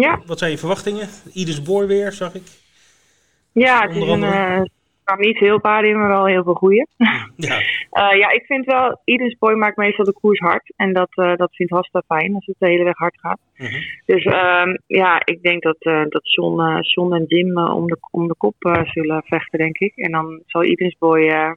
Ja, 0.00 0.20
Wat 0.26 0.38
zijn 0.38 0.50
je 0.50 0.58
verwachtingen? 0.58 1.08
Ieders 1.32 1.62
Boor 1.62 1.86
weer, 1.86 2.12
zag 2.12 2.34
ik. 2.34 2.42
ja 3.52 3.82
het 3.82 3.96
is 3.96 4.08
een. 4.08 4.22
eh, 4.22 4.58
er 4.58 4.68
kwamen 5.04 5.26
niet 5.26 5.38
veel 5.38 5.60
paarden 5.60 5.90
in, 5.90 5.98
maar 5.98 6.08
wel 6.08 6.26
heel 6.26 6.42
veel 6.42 6.54
goede. 6.54 6.86
Ja, 7.36 7.60
ja, 8.22 8.30
ik 8.30 8.44
vind 8.46 8.64
wel, 8.64 9.00
iedere 9.04 9.36
boy 9.38 9.52
maakt 9.54 9.76
meestal 9.76 10.04
de 10.04 10.12
koers 10.12 10.38
hard. 10.38 10.72
En 10.76 10.92
dat, 10.92 11.08
eh, 11.10 11.36
dat 11.36 11.54
vindt 11.54 11.72
Hasta 11.72 12.02
fijn 12.06 12.34
als 12.34 12.46
het 12.46 12.56
de 12.58 12.66
hele 12.66 12.84
weg 12.84 12.96
hard 12.96 13.18
gaat. 13.20 13.38
Mhm. 13.56 13.80
Dus 14.06 14.24
ehm, 14.24 14.76
ja, 14.86 15.20
ik 15.24 15.42
denk 15.42 15.62
dat, 15.62 15.76
eh, 15.78 16.02
dat 16.08 16.32
John, 16.34 16.60
eh, 16.60 16.78
John 16.80 17.12
en 17.14 17.24
Jim 17.26 17.58
eh, 17.58 17.74
om, 17.76 17.86
de, 17.86 17.98
om 18.10 18.28
de 18.28 18.34
kop 18.38 18.54
eh, 18.58 18.80
zullen 18.84 19.22
vechten, 19.24 19.58
denk 19.58 19.78
ik. 19.78 19.92
En 19.96 20.12
dan 20.12 20.42
zal 20.46 20.64
ieders 20.64 20.96
boy, 20.98 21.20
eh, 21.28 21.50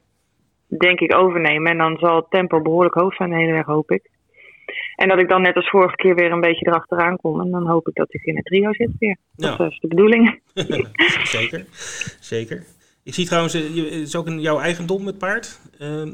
denk 0.68 1.00
ik, 1.00 1.16
overnemen. 1.16 1.72
En 1.72 1.78
dan 1.78 1.98
zal 1.98 2.16
het 2.16 2.30
tempo 2.30 2.62
behoorlijk 2.62 2.96
hoog 2.96 3.16
zijn 3.16 3.30
de 3.30 3.36
hele 3.36 3.52
weg, 3.54 3.66
hoop 3.66 3.92
ik. 3.92 4.10
En 5.00 5.08
dat 5.08 5.20
ik 5.20 5.30
dan 5.30 5.42
net 5.42 5.56
als 5.56 5.70
vorige 5.70 5.96
keer 5.96 6.16
weer 6.16 6.32
een 6.32 6.42
beetje 6.42 6.66
erachteraan 6.68 7.18
kom. 7.18 7.42
En 7.42 7.52
dan 7.52 7.68
hoop 7.68 7.88
ik 7.88 7.94
dat 7.96 8.14
ik 8.14 8.24
in 8.24 8.36
het 8.36 8.46
trio 8.46 8.74
zit 8.74 8.92
weer. 9.00 9.18
Ja. 9.36 9.56
Dat 9.56 9.72
is 9.72 9.80
de 9.80 9.88
bedoeling. 9.88 10.42
zeker. 11.38 11.66
Zeker. 12.20 12.64
Ik 13.04 13.14
zie 13.14 13.26
trouwens, 13.26 13.54
eh, 13.54 13.76
je- 13.76 13.84
het 13.84 13.94
is 13.94 14.16
ook 14.16 14.28
een, 14.28 14.42
jouw 14.42 14.60
eigendom 14.60 15.04
met 15.04 15.18
paard. 15.18 15.60
Ehm, 15.80 16.12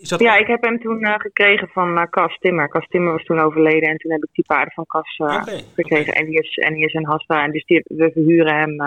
is 0.00 0.08
dat 0.08 0.20
Ja, 0.20 0.36
ik 0.36 0.46
heb 0.46 0.62
hem 0.64 0.78
toen 0.80 1.00
eh, 1.02 1.14
gekregen 1.18 1.68
van 1.68 1.98
eh, 1.98 2.04
Cas 2.10 2.38
Timmer. 2.38 2.68
Cas 2.68 2.86
Timmer 2.88 3.12
was 3.12 3.24
toen 3.24 3.38
overleden 3.40 3.88
en 3.88 3.96
toen 3.96 4.10
heb 4.12 4.22
ik 4.22 4.28
die 4.32 4.44
paarden 4.46 4.72
van 4.72 4.86
Cas 4.86 5.16
eh, 5.16 5.42
gekregen. 5.74 6.12
En 6.12 6.26
die 6.26 6.38
is, 6.38 6.56
en 6.56 6.74
die 6.74 6.84
is 6.84 6.94
een 6.94 7.06
Hasta. 7.06 7.44
En 7.44 7.50
dus 7.52 7.64
die, 7.64 7.82
we 7.84 8.10
verhuren 8.12 8.54
hem 8.58 8.80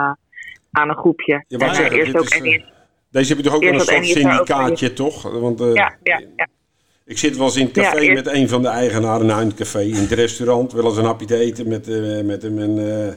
aan 0.71 0.89
een 0.89 0.97
groepje. 0.97 1.43
Ja, 1.47 1.57
maar 1.57 1.67
En, 1.69 1.75
zeg, 1.75 1.91
eerst 1.91 2.15
ook 2.17 2.23
is, 2.23 2.37
en 2.39 2.45
eerst, 2.45 2.65
Deze 3.11 3.27
heb 3.33 3.37
je 3.37 3.43
toch 3.43 3.55
ook 3.55 3.61
in 3.61 3.73
een 3.73 3.79
soort 3.79 3.97
ook 3.97 4.03
syndicaatje, 4.03 4.93
toch? 4.93 5.39
Want 5.39 5.61
eh, 5.61 5.73
ja, 5.73 5.95
ja, 6.03 6.21
ja. 6.35 6.47
Ik 7.11 7.17
zit 7.17 7.37
wel 7.37 7.45
eens 7.45 7.55
in 7.57 7.63
het 7.65 7.73
café 7.73 7.95
Ja, 7.99 8.01
eerst- 8.01 8.23
met 8.25 8.33
een 8.33 8.49
van 8.49 8.61
de 8.61 8.67
eigenaren, 8.67 9.25
nou 9.25 9.41
in 9.41 9.47
het 9.47 9.55
café, 9.57 9.79
in 9.81 9.93
het 9.95 10.11
restaurant. 10.11 10.71
Wel 10.71 10.85
eens 10.85 10.97
een 10.97 11.05
hapje 11.05 11.25
te 11.25 11.35
eten 11.37 11.67
met, 11.67 11.87
eh, 11.87 12.21
met 12.21 12.41
hem. 12.41 12.59
En, 12.59 12.77
eh, 13.07 13.13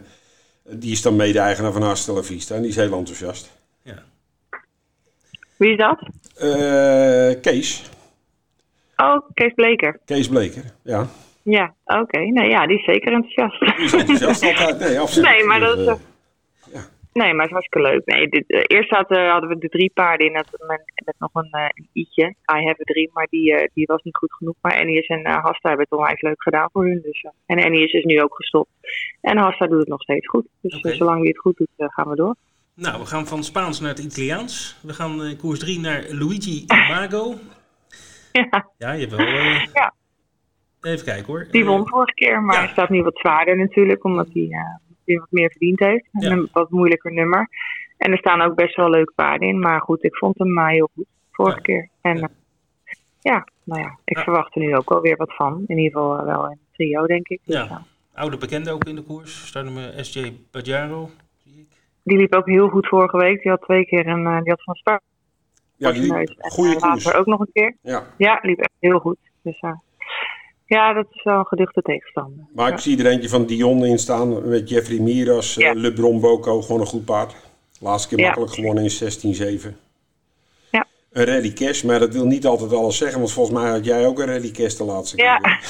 die 0.77 0.93
is 0.93 1.03
dan 1.03 1.17
mede-eigenaar 1.17 1.73
van 1.73 1.83
Hasta 1.83 2.13
La 2.13 2.23
Vista 2.23 2.55
en 2.55 2.61
die 2.61 2.71
is 2.71 2.77
heel 2.77 2.93
enthousiast. 2.93 3.51
Ja. 3.83 4.03
Wie 5.57 5.71
is 5.71 5.77
dat? 5.79 5.99
Eh, 6.37 7.41
Kees, 7.41 7.91
Oh, 8.97 9.19
Kees 9.35 9.53
Bleker. 9.55 10.01
Kees 10.05 10.29
Bleker, 10.29 10.63
ja. 10.83 11.07
Ja, 11.43 11.75
oké. 11.85 12.19
Nee, 12.19 12.49
ja, 12.49 12.67
die 12.67 12.79
is 12.79 12.85
zeker 12.85 13.13
enthousiast. 13.13 13.77
Die 13.77 13.85
is 13.85 13.93
enthousiast 13.93 14.43
altijd. 14.43 14.79
Nee, 14.79 15.01
absoluut. 15.01 15.29
Nee, 15.31 15.45
maar 15.45 15.61
dat 15.61 15.79
is, 15.79 15.85
Dus, 15.87 15.97
Nee, 17.21 17.35
maar 17.35 17.47
het 17.47 17.55
is 17.55 17.59
hartstikke 17.59 17.89
leuk. 17.89 18.07
Nee, 18.07 18.29
dit, 18.29 18.45
eh, 18.47 18.63
eerst 18.67 18.91
hadden, 18.91 19.31
hadden 19.31 19.49
we 19.49 19.59
de 19.59 19.69
drie 19.69 19.91
paarden 19.95 20.27
in 20.27 20.33
met, 20.33 20.49
met, 20.67 20.83
met 21.05 21.15
nog 21.19 21.31
een, 21.33 21.49
een 21.51 21.89
i'tje. 21.93 22.27
I 22.29 22.67
have 22.67 22.81
a 22.81 22.85
dream, 22.85 23.11
maar 23.13 23.27
die, 23.31 23.55
eh, 23.55 23.69
die 23.75 23.87
was 23.87 24.03
niet 24.03 24.17
goed 24.17 24.33
genoeg. 24.33 24.55
Maar 24.61 24.79
Annie 24.79 25.07
en 25.07 25.21
uh, 25.21 25.45
Hasta 25.45 25.69
hebben 25.69 25.87
het 25.89 25.99
onwijs 25.99 26.21
leuk 26.21 26.43
gedaan 26.43 26.69
voor 26.73 26.85
hun. 26.85 27.01
Dus, 27.03 27.27
en 27.47 27.65
Annie 27.65 27.93
is 27.93 28.05
nu 28.05 28.23
ook 28.23 28.35
gestopt. 28.35 28.71
En 29.21 29.37
Hasta 29.37 29.67
doet 29.67 29.79
het 29.79 29.89
nog 29.89 30.03
steeds 30.03 30.29
goed. 30.29 30.47
Dus 30.61 30.97
zolang 30.97 31.19
hij 31.19 31.29
het 31.29 31.39
goed 31.39 31.57
doet, 31.57 31.69
gaan 31.77 32.09
we 32.09 32.17
door. 32.17 32.35
Nou, 32.75 33.01
we 33.01 33.07
gaan 33.07 33.27
van 33.27 33.45
Spaans 33.45 33.81
naar 33.81 33.91
het 33.91 33.99
Italiaans. 34.05 34.79
We 34.83 34.93
gaan 34.93 35.37
koers 35.37 35.59
3 35.59 35.81
naar 35.81 36.05
Luigi 36.09 36.65
Mago. 36.67 37.35
Ja, 38.33 38.69
Ja, 38.79 38.93
je 38.93 39.07
hebt 39.07 39.17
wel... 39.17 39.27
Ja. 39.73 39.95
Even 40.81 41.05
kijken 41.05 41.27
hoor. 41.27 41.47
die 41.51 41.65
won 41.65 41.89
vorige 41.89 42.15
keer, 42.15 42.43
maar 42.43 42.55
ja. 42.55 42.61
hij 42.61 42.71
staat 42.71 42.89
nu 42.89 43.03
wat 43.03 43.19
zwaarder 43.19 43.57
natuurlijk. 43.57 44.05
Omdat 44.05 44.29
hij 44.33 44.49
eh, 45.05 45.15
weer 45.15 45.19
wat 45.19 45.31
meer 45.31 45.51
verdiend 45.51 45.79
heeft. 45.81 46.09
Ja. 46.13 46.31
Een 46.31 46.49
wat 46.53 46.71
moeilijker 46.71 47.13
nummer. 47.13 47.49
En 47.97 48.13
er 48.13 48.19
staan 48.19 48.41
ook 48.43 48.55
best 48.55 48.77
wel 48.77 48.91
leuke 48.91 49.13
paarden 49.15 49.49
in. 49.49 49.59
Maar 49.59 49.81
goed, 49.81 50.05
ik 50.05 50.17
vond 50.17 50.39
hem 50.39 50.59
eh, 50.59 50.67
heel 50.67 50.91
goed 50.95 51.07
vorige 51.31 51.57
Ja. 51.57 51.63
keer. 51.63 51.89
En 52.01 52.17
Ja. 52.19 52.29
ja. 52.85 53.33
ja, 53.33 53.47
nou 53.65 53.81
ja, 53.81 53.99
ik 54.05 54.17
Ja. 54.17 54.23
verwacht 54.23 54.55
er 54.55 54.61
nu 54.61 54.77
ook 54.77 54.89
wel 54.89 55.01
weer 55.01 55.17
wat 55.17 55.35
van. 55.35 55.65
In 55.67 55.79
ieder 55.79 55.93
geval 56.01 56.19
eh, 56.19 56.25
wel 56.25 56.45
in 56.45 56.51
het 56.51 56.73
trio, 56.73 57.07
denk 57.07 57.29
ik. 57.29 57.41
Dus, 57.45 57.55
Ja. 57.57 57.65
ja. 57.65 57.83
Oude 58.15 58.37
bekende 58.37 58.71
ook 58.73 58.85
in 58.85 58.95
de 58.95 59.03
koers. 59.03 59.47
Startnummer 59.47 60.05
SJ 60.05 60.33
Bajaro. 60.51 61.11
Zie 61.45 61.61
ik. 61.61 61.67
Die 62.03 62.17
liep 62.19 62.35
ook 62.35 62.47
heel 62.47 62.69
goed 62.69 62.89
vorige 62.89 63.17
week. 63.17 63.43
Die 63.43 63.51
had 63.51 63.63
twee 63.63 63.85
keer 63.87 64.07
een, 64.07 64.27
eh, 64.27 64.41
die 64.41 64.51
had 64.51 64.63
van 64.63 64.75
Spar. 64.75 65.01
ja, 65.77 65.93
die. 65.93 66.15
En, 66.15 66.35
goede 66.39 66.75
eh, 66.75 66.81
koers. 66.81 67.05
later 67.05 67.19
ook 67.21 67.27
nog 67.27 67.41
een 67.41 67.51
keer. 67.53 67.77
Ja. 67.83 68.03
Ja, 68.17 68.39
liep 68.43 68.59
echt 68.59 68.71
heel 68.79 68.99
goed. 68.99 69.17
Dus 69.43 69.59
eh, 69.61 69.73
ja, 70.67 70.93
dat 70.93 71.07
is 71.11 71.23
wel 71.23 71.39
een 71.39 71.47
geduchte 71.47 71.83
tegenstander. 71.83 72.45
Maar 72.55 72.73
ik 72.73 72.79
zie 72.79 72.99
er 72.99 73.07
eentje 73.07 73.29
van 73.29 73.47
Dion 73.47 73.85
in 73.85 73.99
staan 73.99 74.49
met 74.49 74.69
Jeffrey 74.69 74.99
Miras, 74.99 75.55
Ja. 75.55 75.71
eh, 75.71 75.77
LeBron 75.81 76.21
Boko, 76.21 76.61
gewoon 76.63 76.81
een 76.81 76.87
goed 76.87 77.05
paard. 77.05 77.35
Laatste 77.81 78.09
keer 78.09 78.19
Ja. 78.19 78.25
makkelijk 78.25 78.53
gewonnen 78.55 78.83
in 78.85 78.91
16-7. 78.91 79.77
Ja. 80.71 80.87
Een 81.13 81.25
rallycash, 81.25 81.83
maar 81.83 81.99
dat 81.99 82.13
wil 82.13 82.27
niet 82.27 82.47
altijd 82.47 82.73
alles 82.73 82.97
zeggen, 82.97 83.19
want 83.19 83.33
volgens 83.33 83.59
mij 83.59 83.71
had 83.71 83.85
jij 83.85 84.07
ook 84.07 84.19
een 84.19 84.27
rallycash 84.27 84.75
de 84.75 84.85
laatste 84.85 85.17
Ja. 85.17 85.37
keer. 85.37 85.61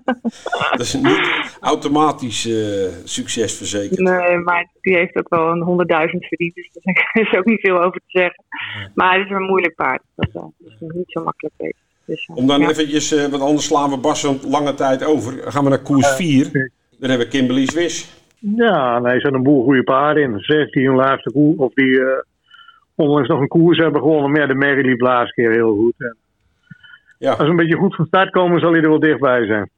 dat 0.70 0.80
is 0.80 0.94
niet 0.94 1.56
automatisch 1.60 2.46
eh, 2.46 2.88
succes 3.04 3.56
verzekerd. 3.56 4.00
Nee, 4.00 4.36
maar 4.38 4.70
die 4.80 4.94
heeft 4.96 5.16
ook 5.16 5.28
wel 5.28 5.48
een 5.48 5.62
honderdduizend 5.62 6.24
verdiend. 6.26 6.54
Dus 6.54 6.68
daar 6.72 7.10
is 7.22 7.38
ook 7.38 7.44
niet 7.44 7.60
veel 7.60 7.82
over 7.82 8.00
te 8.00 8.18
zeggen. 8.18 8.44
Maar 8.94 9.18
het 9.18 9.24
is 9.26 9.30
een 9.36 9.42
moeilijk 9.42 9.74
paard. 9.74 10.02
Dat, 10.14 10.32
dat 10.32 10.50
is 10.64 10.74
niet 10.78 11.04
zo 11.10 11.22
makkelijk 11.24 11.54
weten. 11.58 11.82
Dus, 12.06 12.26
eh, 12.26 12.36
Om 12.36 12.46
dan 12.46 12.60
ja. 12.60 12.68
eventjes, 12.68 13.12
eh 13.12 13.24
want 13.26 13.42
anders 13.42 13.66
slaan 13.66 13.90
we 13.90 13.98
Bas 13.98 14.22
een 14.22 14.40
lange 14.48 14.74
tijd 14.74 15.04
over. 15.04 15.42
Dan 15.42 15.52
gaan 15.52 15.64
we 15.64 15.70
naar 15.70 15.82
koers 15.82 16.08
4. 16.08 16.52
Dan 16.98 17.08
hebben 17.10 17.26
we 17.26 17.32
Kimberly 17.32 17.66
Swiss. 17.66 18.22
Ja, 18.38 18.98
nee, 18.98 19.12
er 19.12 19.20
zitten 19.20 19.34
een 19.34 19.42
boel 19.42 19.64
goede 19.64 19.82
paarden 19.82 20.22
in. 20.22 20.38
Zes 20.40 20.70
die 20.70 20.86
hun 20.86 20.96
laatste 20.96 21.32
koers, 21.32 21.56
of 21.58 21.72
die 21.74 22.00
eh, 22.00 22.18
onlangs 22.94 23.28
nog 23.28 23.40
een 23.40 23.48
koers 23.48 23.78
hebben 23.78 24.00
gewonnen. 24.00 24.30
Maar 24.30 24.40
ja, 24.40 24.46
de 24.46 24.54
Mary 24.54 24.86
liep 24.86 25.00
laatste 25.00 25.34
keer 25.34 25.50
heel 25.50 25.74
goed. 25.76 25.94
En 25.98 26.16
Ja. 27.18 27.30
als 27.30 27.38
ze 27.40 27.44
een 27.46 27.56
beetje 27.56 27.76
goed 27.76 27.94
van 27.96 28.06
start 28.06 28.30
komen, 28.30 28.60
zal 28.60 28.72
hij 28.72 28.82
er 28.82 28.88
wel 28.88 28.98
dichtbij 29.00 29.46
zijn. 29.46 29.70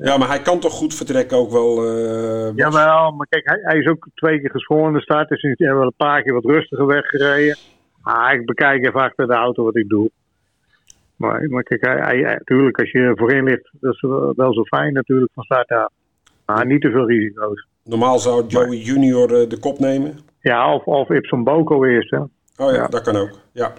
ja, 0.00 0.16
maar 0.16 0.28
hij 0.28 0.40
kan 0.42 0.60
toch 0.60 0.72
goed 0.72 0.94
vertrekken 0.94 1.36
ook 1.36 1.50
wel. 1.50 1.84
eh, 1.86 2.44
Bas? 2.44 2.52
Jawel, 2.56 3.10
maar 3.12 3.26
kijk, 3.28 3.48
hij, 3.48 3.58
hij 3.62 3.78
is 3.78 3.86
ook 3.86 4.06
twee 4.14 4.40
keer 4.40 4.50
geschoren 4.50 4.92
de 4.92 5.00
start. 5.00 5.28
Dus 5.28 5.40
hij 5.42 5.54
heeft 5.58 5.72
wel 5.72 5.82
een 5.82 5.92
paar 5.96 6.22
keer 6.22 6.32
wat 6.34 6.44
rustiger 6.44 6.86
weggereden. 6.86 7.56
Ah, 8.02 8.32
ik 8.32 8.46
bekijk 8.46 8.84
even 8.86 9.00
achter 9.00 9.26
de 9.26 9.32
auto 9.34 9.64
wat 9.64 9.76
ik 9.76 9.88
doe. 9.88 10.10
Maar, 11.20 11.48
maar 11.48 11.62
kijk, 11.62 11.84
hij, 11.84 11.96
hij, 11.96 12.22
natuurlijk, 12.22 12.78
als 12.78 12.90
je 12.90 13.12
voorin 13.14 13.44
ligt, 13.44 13.70
dat 13.80 13.94
is 13.94 14.00
wel, 14.00 14.32
wel 14.36 14.54
zo 14.54 14.64
fijn 14.64 14.92
natuurlijk 14.92 15.30
van 15.34 15.44
start 15.44 15.68
af. 15.68 15.88
Maar 16.46 16.66
niet 16.66 16.80
te 16.80 16.90
veel 16.90 17.06
risico's. 17.08 17.66
Normaal 17.84 18.18
zou 18.18 18.46
Joey 18.46 18.76
Junior 18.76 19.40
eh, 19.40 19.48
de 19.48 19.58
kop 19.58 19.78
nemen. 19.78 20.18
Ja, 20.40 20.74
of, 20.74 20.84
of 20.84 21.10
Ipson 21.10 21.44
Boko 21.44 21.84
eerst, 21.84 22.10
hè. 22.10 22.18
Oh 22.18 22.30
ja, 22.56 22.72
Ja. 22.72 22.86
dat 22.86 23.02
kan 23.02 23.16
ook. 23.16 23.30
Ja. 23.52 23.72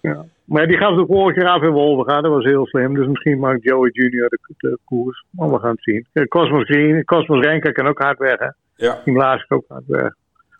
Ja. 0.00 0.24
Maar 0.44 0.66
die 0.66 0.76
gaf 0.76 0.96
de 0.96 1.06
vorige 1.06 1.38
keer 1.40 1.48
af 1.48 1.62
in 1.62 1.70
Wolverga, 1.70 2.20
dat 2.20 2.30
was 2.30 2.44
heel 2.44 2.66
slim. 2.66 2.94
Dus 2.94 3.06
misschien 3.06 3.38
maakt 3.38 3.62
Joey 3.62 3.90
Junior 3.92 4.28
de, 4.28 4.38
de 4.58 4.78
koers. 4.84 5.24
Maar 5.30 5.50
we 5.50 5.58
gaan 5.58 5.70
het 5.70 5.82
zien. 5.82 6.28
Cosmos 6.28 6.64
Green, 6.64 7.04
Cosmos 7.04 7.44
Renker 7.44 7.72
kan 7.72 7.86
ook 7.86 7.98
hard 7.98 8.18
weg, 8.18 8.38
hè. 8.38 8.48
ja. 8.76 9.00
Die 9.04 9.20
ook 9.48 9.64
hard 9.68 9.86
weg. 9.86 10.02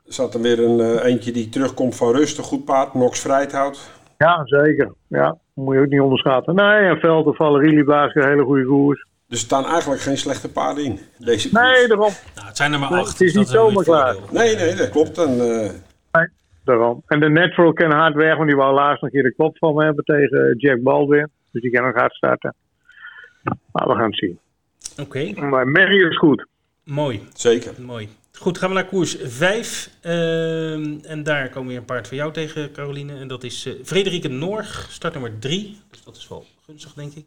Er 0.06 0.12
zat 0.12 0.34
er 0.34 0.40
weer 0.40 0.64
een 0.64 0.80
eh, 0.80 1.04
eentje 1.04 1.32
die 1.32 1.48
terugkomt 1.48 1.96
van 1.96 2.12
rust. 2.12 2.38
Een 2.38 2.44
goed 2.44 2.64
paard. 2.64 2.94
Nox 2.94 3.20
Vrijthout. 3.20 3.90
Ja, 4.18 4.42
zeker. 4.44 4.92
Ja, 5.08 5.36
moet 5.54 5.74
je 5.74 5.80
ook 5.80 5.88
niet 5.88 6.00
onderschatten. 6.00 6.54
Nee, 6.54 6.88
en 6.88 6.98
Veld 6.98 7.26
of 7.26 7.36
Valerie 7.36 7.84
Blaas 7.84 8.14
een 8.14 8.28
hele 8.28 8.44
goede 8.44 8.64
koers. 8.66 9.06
Er 9.28 9.36
staan 9.36 9.66
eigenlijk 9.66 10.00
geen 10.00 10.16
slechte 10.18 10.52
paarden 10.52 10.84
in. 10.84 10.98
Deze 11.18 11.50
koers. 11.50 11.62
Nee, 11.62 11.86
daarom. 11.88 12.10
Nou, 12.34 12.46
het 12.46 12.56
zijn 12.56 12.72
er 12.72 12.78
maar 12.78 12.90
Nee, 12.90 13.00
acht. 13.00 13.08
het 13.12 13.20
is 13.20 13.32
dus 13.32 13.40
niet 13.40 13.48
zomaar 13.48 13.84
klaar. 13.84 14.16
Nee, 14.30 14.56
nee, 14.56 14.74
dat 14.74 14.90
klopt. 14.90 15.18
En, 15.18 15.40
eh, 15.40 15.70
daarom. 16.64 17.02
En 17.06 17.20
de 17.20 17.28
Natural 17.28 17.72
kan 17.72 17.90
hard 17.92 18.14
weg, 18.14 18.36
want 18.36 18.46
die 18.48 18.56
wou 18.56 18.74
laatst 18.74 19.02
nog 19.02 19.12
een 19.12 19.20
keer 19.20 19.30
de 19.30 19.34
kop 19.36 19.58
van 19.58 19.74
me 19.74 19.84
hebben 19.84 20.04
tegen 20.04 20.54
Jack 20.58 20.82
Baldwin. 20.82 21.28
Dus 21.50 21.62
die 21.62 21.70
kan 21.70 21.86
ook 21.86 21.96
hard 21.96 22.14
starten. 22.14 22.54
Maar 23.72 23.86
we 23.88 23.94
gaan 23.94 24.04
het 24.10 24.16
zien. 24.18 24.38
Oké, 25.00 25.32
Maar 25.40 25.68
Mary 25.68 26.06
is 26.08 26.16
goed. 26.18 26.46
mooi. 26.84 27.22
zeker. 27.34 27.72
Mooi. 27.78 28.08
Goed, 28.40 28.58
gaan 28.58 28.68
we 28.68 28.74
naar 28.74 28.86
koers 28.86 29.16
5. 29.20 29.98
en 31.08 31.22
daar 31.22 31.48
komen 31.50 31.68
weer 31.68 31.78
een 31.78 31.84
paard 31.84 32.08
van 32.08 32.16
jou 32.16 32.32
tegen, 32.32 32.72
Caroline. 32.72 33.18
En 33.18 33.28
dat 33.28 33.42
is 33.44 33.66
eh 33.66 33.84
Frederike 33.84 34.28
Norg, 34.28 34.86
start 34.90 35.12
nummer 35.12 35.38
3. 35.38 35.76
Dus 35.90 36.04
dat 36.04 36.16
is 36.16 36.28
wel 36.28 36.44
gunstig, 36.66 36.92
denk 36.94 37.12
ik. 37.12 37.26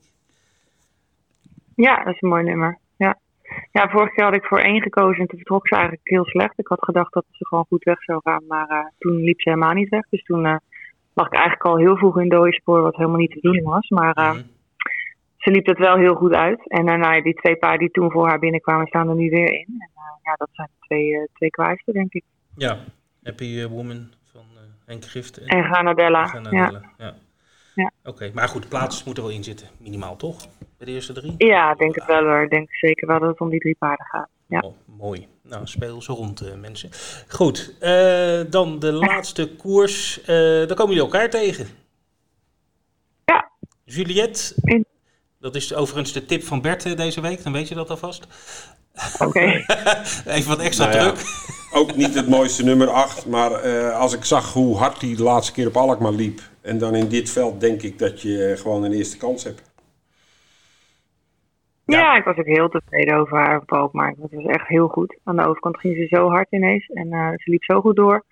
Ja, 1.75 2.03
dat 2.03 2.13
is 2.13 2.21
een 2.21 2.29
mooi 2.29 2.43
nummer. 2.43 2.77
Ja. 2.97 3.19
ja, 3.71 3.89
vorige 3.89 4.13
keer 4.13 4.23
had 4.25 4.35
ik 4.35 4.43
voor 4.45 4.59
één 4.59 4.81
gekozen 4.81 5.19
en 5.21 5.27
toen 5.27 5.37
vertrok 5.37 5.67
ze 5.67 5.73
eigenlijk 5.75 6.07
heel 6.09 6.25
slecht. 6.25 6.59
Ik 6.59 6.67
had 6.67 6.83
gedacht 6.83 7.13
dat 7.13 7.25
ze 7.31 7.45
gewoon 7.47 7.65
goed 7.67 7.83
weg 7.83 8.03
zou 8.03 8.19
gaan, 8.23 8.43
maar 8.47 8.67
eh, 8.69 8.85
toen 8.97 9.15
liep 9.23 9.41
ze 9.41 9.49
helemaal 9.49 9.73
niet 9.73 9.89
weg. 9.89 10.09
Dus 10.09 10.23
toen 10.23 10.45
eh, 10.45 10.55
lag 11.13 11.25
ik 11.27 11.33
eigenlijk 11.33 11.65
al 11.65 11.77
heel 11.77 11.97
vroeg 11.97 12.19
in 12.19 12.29
dode 12.29 12.53
spoor, 12.53 12.81
wat 12.81 12.95
helemaal 12.95 13.17
niet 13.19 13.29
de 13.29 13.35
bedoeling 13.41 13.65
was. 13.65 13.89
Maar 13.89 14.13
Mhm. 14.13 14.41
ze 15.37 15.51
liep 15.51 15.65
het 15.65 15.77
wel 15.77 15.95
heel 15.97 16.15
goed 16.15 16.33
uit. 16.33 16.69
En 16.69 16.85
daarna 16.85 17.21
die 17.21 17.33
twee 17.33 17.55
paarden 17.57 17.79
die 17.79 17.91
toen 17.91 18.11
voor 18.11 18.27
haar 18.27 18.39
binnenkwamen, 18.39 18.87
staan 18.87 19.09
er 19.09 19.15
nu 19.15 19.29
weer 19.29 19.51
in. 19.53 19.67
En 20.27 20.33
ja, 20.33 20.35
dat 20.37 20.49
zijn 20.51 20.69
twee, 20.79 21.13
eh 21.13 21.27
twee 21.33 21.49
kwaaiste, 21.49 21.91
denk 21.91 22.13
ik. 22.13 22.23
Ja, 22.55 22.77
Happy 23.23 23.59
eh, 23.59 23.65
Woman 23.65 24.13
van 24.31 24.45
eh 24.55 24.61
Henk 24.85 25.05
Gift. 25.05 25.37
En 25.37 25.63
Granadella. 25.63 26.39
Ja. 26.49 26.81
Ja. 26.97 27.15
Ja. 27.75 27.91
Oké, 28.03 28.31
maar 28.33 28.47
goed, 28.47 28.69
plaats 28.69 29.03
moet 29.03 29.17
er 29.17 29.23
wel 29.23 29.31
in 29.31 29.43
zitten. 29.43 29.67
Minimaal, 29.77 30.15
toch? 30.15 30.47
Bij 30.77 30.87
de 30.87 30.91
eerste 30.91 31.13
drie? 31.13 31.33
ja, 31.37 31.71
ik 31.71 31.77
denk 31.77 31.95
het 31.95 32.05
wel 32.05 32.23
hoor. 32.23 32.43
Ik 32.43 32.49
denk 32.49 32.73
zeker 32.73 33.07
wel 33.07 33.19
dat 33.19 33.29
het 33.29 33.39
om 33.39 33.49
die 33.49 33.59
drie 33.59 33.75
paarden 33.79 34.05
gaat. 34.05 34.29
Ja. 34.47 34.59
Oh, 34.59 34.73
mooi. 34.85 35.27
Nou, 35.41 35.67
speel 35.67 36.01
ze 36.01 36.11
rond, 36.13 36.41
eh, 36.41 36.53
mensen. 36.55 36.89
Goed, 37.27 37.75
dan 38.51 38.79
de 38.79 38.91
laatste 38.91 39.55
koers. 39.55 40.21
Eh 40.21 40.27
dan 40.67 40.75
komen 40.75 40.95
jullie 40.95 41.11
elkaar 41.11 41.29
tegen. 41.29 41.67
Ja. 43.25 43.51
Juliette. 43.83 44.55
Dat 45.39 45.55
is 45.55 45.73
overigens 45.73 46.13
de 46.13 46.25
tip 46.25 46.43
van 46.43 46.61
Bert 46.61 46.97
deze 46.97 47.21
week, 47.21 47.43
dan 47.43 47.53
weet 47.53 47.67
je 47.67 47.75
dat 47.75 47.89
alvast. 47.89 48.27
Oké. 49.19 49.39
Even 50.35 50.47
wat 50.47 50.59
extra 50.59 50.85
Nou 50.85 50.97
ja. 50.97 51.11
druk. 51.11 51.25
Ook 51.71 51.95
niet 51.95 52.13
het 52.13 52.27
mooiste 52.27 52.63
nummer 52.63 52.87
8. 52.87 53.25
Maar 53.25 53.51
eh, 53.51 53.99
als 53.99 54.13
ik 54.13 54.25
zag 54.25 54.53
hoe 54.53 54.77
hard 54.77 55.01
hij 55.01 55.15
de 55.15 55.23
laatste 55.23 55.53
keer 55.53 55.67
op 55.67 55.77
Alkmaar 55.77 56.11
liep. 56.11 56.39
En 56.61 56.77
dan 56.77 56.95
in 56.95 57.07
dit 57.07 57.29
veld 57.29 57.61
denk 57.61 57.81
ik 57.81 57.99
dat 57.99 58.21
je 58.21 58.45
eh, 58.45 58.61
gewoon 58.61 58.83
een 58.83 58.93
eerste 58.93 59.17
kans 59.17 59.43
hebt. 59.43 59.61
Ja. 61.85 61.99
Ja. 61.99 62.17
ik 62.17 62.23
was 62.23 62.37
ook 62.37 62.45
heel 62.45 62.69
tevreden 62.69 63.17
over 63.17 63.37
haar 63.37 63.61
op 63.61 63.71
Alkmaar. 63.71 64.13
Het 64.19 64.31
was 64.31 64.45
echt 64.45 64.67
heel 64.67 64.87
goed. 64.87 65.17
Aan 65.23 65.35
de 65.35 65.47
overkant 65.47 65.79
ging 65.79 65.95
ze 65.95 66.15
zo 66.15 66.29
hard 66.29 66.51
ineens. 66.51 66.85
En 66.87 67.11
eh, 67.11 67.29
ze 67.35 67.51
liep 67.51 67.63
zo 67.63 67.81
goed 67.81 67.95
door. 67.95 68.25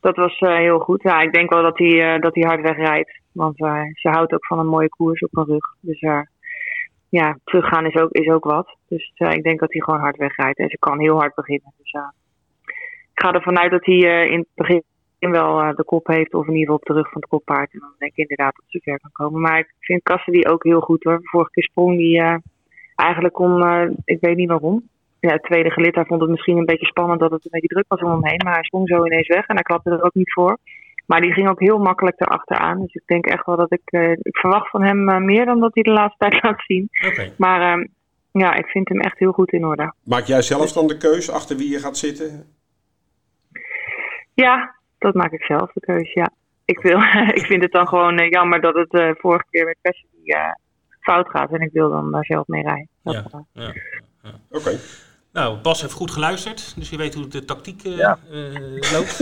Dat 0.00 0.16
was 0.16 0.38
eh, 0.38 0.56
heel 0.56 0.78
goed. 0.78 1.02
Ja, 1.02 1.20
ik 1.20 1.32
denk 1.32 1.50
wel 1.50 1.62
dat 1.62 1.78
hij, 1.78 2.14
eh, 2.14 2.20
dat 2.20 2.34
hij 2.34 2.44
hard 2.44 2.60
wegrijdt. 2.60 3.20
Want 3.32 3.60
eh, 3.60 3.82
ze 3.92 4.08
houdt 4.08 4.32
ook 4.32 4.46
van 4.46 4.58
een 4.58 4.66
mooie 4.66 4.88
koers 4.88 5.20
op 5.20 5.36
haar 5.36 5.46
rug. 5.46 5.74
Dus 5.80 6.00
eh, 6.00 6.20
ja, 7.10 7.38
teruggaan 7.44 7.86
is 7.86 7.94
ook, 7.94 8.10
is 8.10 8.28
ook 8.28 8.44
wat. 8.44 8.76
Dus 8.88 9.12
eh, 9.14 9.32
ik 9.32 9.42
denk 9.42 9.60
dat 9.60 9.72
hij 9.72 9.80
gewoon 9.80 10.00
hard 10.00 10.16
wegrijdt. 10.16 10.58
En 10.58 10.68
ze 10.68 10.78
kan 10.78 11.00
heel 11.00 11.18
hard 11.18 11.34
beginnen. 11.34 11.72
Dus 11.76 11.90
eh, 11.90 12.08
ik 13.12 13.22
ga 13.22 13.32
ervan 13.32 13.58
uit 13.58 13.70
dat 13.70 13.84
hij 13.84 14.22
eh, 14.22 14.30
in 14.30 14.38
het 14.38 14.48
begin 14.54 14.82
wel 15.18 15.74
de 15.74 15.84
kop 15.84 16.06
heeft. 16.06 16.34
Of 16.34 16.46
in 16.46 16.54
ieder 16.54 16.60
geval 16.60 16.76
op 16.76 16.86
de 16.86 16.92
rug 16.92 17.10
van 17.10 17.20
het 17.20 17.30
koppaard. 17.30 17.72
En 17.72 17.78
dan 17.78 17.94
denk 17.98 18.12
ik 18.12 18.18
inderdaad 18.18 18.54
dat 18.54 18.64
ze 18.68 18.80
ver 18.82 19.00
kan 19.00 19.10
komen. 19.12 19.40
Maar 19.40 19.58
ik 19.58 19.74
vind 19.78 20.02
Cassidy 20.02 20.48
ook 20.48 20.64
heel 20.64 20.80
goed 20.80 21.04
hoor. 21.04 21.18
Vorige 21.22 21.50
keer 21.50 21.64
sprong 21.64 21.96
die 21.96 22.40
eigenlijk 22.94 23.38
om, 23.38 23.62
ik 24.04 24.20
weet 24.20 24.36
niet 24.36 24.48
waarom. 24.48 24.88
Ja, 25.20 25.32
het 25.32 25.42
tweede 25.42 25.70
gelid, 25.70 25.94
hij 25.94 26.04
vond 26.04 26.20
het 26.20 26.30
misschien 26.30 26.56
een 26.56 26.64
beetje 26.64 26.86
spannend 26.86 27.20
dat 27.20 27.30
het 27.30 27.44
een 27.44 27.50
beetje 27.50 27.68
druk 27.68 27.84
was 27.88 28.00
om 28.00 28.10
hem 28.10 28.26
heen. 28.26 28.40
Maar 28.44 28.54
hij 28.54 28.62
sprong 28.62 28.88
zo 28.88 29.04
ineens 29.04 29.28
weg 29.28 29.46
en 29.46 29.54
hij 29.54 29.62
klapte 29.62 29.90
er 29.90 30.02
ook 30.02 30.14
niet 30.14 30.32
voor. 30.32 30.58
Maar 31.10 31.20
die 31.20 31.32
ging 31.32 31.48
ook 31.48 31.60
heel 31.60 31.78
makkelijk 31.78 32.20
erachteraan. 32.20 32.80
Dus 32.80 32.94
ik 32.94 33.02
denk 33.06 33.26
echt 33.26 33.46
wel 33.46 33.56
dat 33.56 33.72
ik, 33.72 33.82
eh, 33.84 34.10
ik 34.10 34.36
verwacht 34.36 34.70
van 34.70 34.82
hem 34.82 35.08
eh, 35.08 35.16
meer 35.16 35.44
dan 35.44 35.60
dat 35.60 35.74
hij 35.74 35.82
de 35.82 35.90
laatste 35.90 36.18
tijd 36.28 36.42
laat 36.42 36.62
zien. 36.66 36.88
Oké. 37.06 37.32
Maar 37.36 37.60
eh, 37.78 37.86
ja, 38.32 38.54
ik 38.54 38.66
vind 38.66 38.88
hem 38.88 39.00
echt 39.00 39.18
heel 39.18 39.32
goed 39.32 39.52
in 39.52 39.64
orde. 39.64 39.92
Maak 40.04 40.24
jij 40.24 40.42
zelf 40.42 40.72
dan 40.72 40.86
de 40.86 40.96
keus 40.96 41.30
achter 41.30 41.56
wie 41.56 41.70
je 41.70 41.78
gaat 41.78 41.96
zitten? 41.96 42.44
Ja, 44.34 44.74
dat 44.98 45.14
maak 45.14 45.32
ik 45.32 45.42
zelf 45.42 45.72
de 45.72 45.80
keuze, 45.80 46.10
ja. 46.14 46.30
Ik, 46.64 46.80
wil, 46.80 46.98
ik 47.40 47.46
vind 47.46 47.62
het 47.62 47.72
dan 47.72 47.88
gewoon 47.88 48.18
eh, 48.18 48.30
jammer 48.30 48.60
dat 48.60 48.74
het 48.74 48.92
eh, 48.92 49.10
vorige 49.14 49.46
keer 49.50 49.64
met 49.64 49.78
Cassidy 49.82 50.32
fout 51.00 51.28
gaat. 51.28 51.52
En 51.52 51.60
ik 51.60 51.72
wil 51.72 51.90
dan 51.90 52.10
daar 52.10 52.24
zelf 52.24 52.46
mee 52.46 52.62
rijden. 52.62 52.88
Dat, 53.02 53.14
Ja. 53.52 53.72
Ja. 54.22 54.30
Oké. 54.50 54.78
Nou, 55.32 55.58
Bas 55.60 55.80
heeft 55.80 55.92
goed 55.92 56.10
geluisterd, 56.10 56.72
dus 56.76 56.90
je 56.90 56.96
weet 56.96 57.14
hoe 57.14 57.28
de 57.28 57.44
tactiek 57.44 57.84
eh, 57.84 57.96
Ja. 57.96 58.18
eh, 58.30 58.92
loopt. 58.92 59.18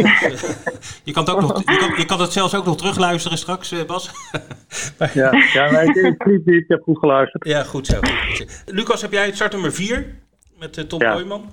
je, 1.04 1.12
kan 1.12 1.24
het 1.24 1.32
ook 1.34 1.40
nog, 1.40 1.58
je, 1.58 1.76
kan, 1.78 1.98
je 1.98 2.04
kan 2.06 2.20
het 2.20 2.32
zelfs 2.32 2.54
ook 2.54 2.64
nog 2.64 2.76
terugluisteren 2.76 3.38
straks, 3.38 3.72
eh, 3.72 3.84
Bas. 3.86 4.10
Ja, 5.14 5.32
ja 5.52 5.70
nee, 5.70 5.84
ik, 5.84 6.44
ik 6.44 6.64
heb 6.68 6.82
goed 6.82 6.98
geluisterd. 6.98 7.46
ja, 7.46 7.62
goed 7.62 7.86
zo. 7.86 8.00
Goed. 8.00 8.62
Lucas, 8.66 9.02
heb 9.02 9.12
jij 9.12 9.26
het 9.26 9.34
start 9.34 9.52
nummer 9.52 9.72
4 9.72 10.14
met 10.58 10.88
Tom 10.88 11.00
Ja. 11.00 11.12
Kooijman? 11.12 11.50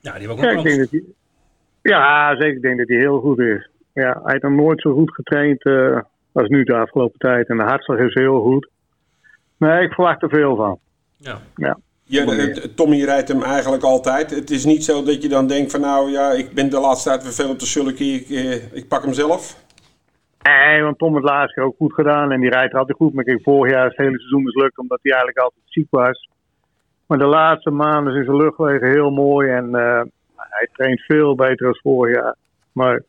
Ja, 0.00 0.12
die 0.18 0.26
hebben 0.28 0.36
ook 0.36 0.44
Ja, 0.44 0.52
nog 0.52 0.64
hij, 0.64 1.02
ja, 1.82 2.30
zeker. 2.36 2.54
Ik 2.56 2.62
denk 2.62 2.78
dat 2.78 2.88
hij 2.88 2.96
heel 2.96 3.20
goed 3.20 3.38
is. 3.38 3.68
Ja, 3.92 4.12
hij 4.22 4.32
heeft 4.32 4.42
nog 4.42 4.52
nooit 4.52 4.80
zo 4.80 4.92
goed 4.94 5.14
getraind 5.14 5.64
als 6.32 6.48
nu 6.48 6.64
de 6.64 6.74
afgelopen 6.74 7.18
tijd. 7.18 7.48
En 7.48 7.56
de 7.56 7.62
hartslag 7.62 7.98
is 7.98 8.14
heel 8.14 8.40
goed. 8.42 8.68
Nee, 9.56 9.82
ik 9.84 9.92
verwacht 9.92 10.22
er 10.22 10.28
veel 10.28 10.56
van. 10.56 10.78
Ja. 11.16 11.40
Ja. 11.56 11.78
Je, 12.06 12.72
Tommy 12.74 13.04
rijdt 13.04 13.28
hem 13.28 13.42
eigenlijk 13.42 13.82
altijd. 13.82 14.30
Het 14.30 14.50
is 14.50 14.64
niet 14.64 14.84
zo 14.84 15.02
dat 15.02 15.22
je 15.22 15.28
dan 15.28 15.46
denkt 15.46 15.70
van 15.70 15.80
nou 15.80 16.10
ja, 16.10 16.30
ik 16.30 16.54
ben 16.54 16.70
de 16.70 16.80
laatste 16.80 17.08
tijd 17.08 17.22
weer 17.22 17.32
veel 17.32 17.50
op 17.50 17.58
de 17.58 17.66
sulky. 17.66 18.04
Ik, 18.04 18.30
eh, 18.30 18.72
ik 18.72 18.88
pak 18.88 19.02
hem 19.02 19.12
zelf. 19.12 19.62
Nee, 20.42 20.82
want 20.82 20.98
Tom 20.98 21.14
het 21.14 21.24
laatste 21.24 21.54
keer 21.54 21.64
ook 21.64 21.76
goed 21.76 21.92
gedaan. 21.92 22.32
En 22.32 22.40
die 22.40 22.50
rijdt 22.50 22.74
altijd 22.74 22.96
goed. 22.96 23.14
Maar 23.14 23.24
kijk, 23.24 23.42
vorig 23.42 23.72
jaar 23.72 23.86
is 23.86 23.96
het 23.96 24.06
hele 24.06 24.18
seizoen 24.18 24.42
mislukt. 24.42 24.78
Omdat 24.78 24.98
hij 25.02 25.12
eigenlijk 25.12 25.44
altijd 25.44 25.62
ziek 25.64 25.86
was. 25.90 26.28
Maar 27.06 27.18
de 27.18 27.26
laatste 27.26 27.70
maanden 27.70 28.16
is 28.16 28.24
zijn 28.24 28.36
luchtwegen 28.36 28.90
heel 28.90 29.10
mooi. 29.10 29.50
En 29.50 29.74
eh, 29.74 30.02
hij 30.36 30.68
traint 30.72 31.00
veel 31.00 31.34
beter 31.34 31.66
dan 31.66 31.78
vorig 31.82 32.16
jaar. 32.16 32.36
Maar, 32.72 33.02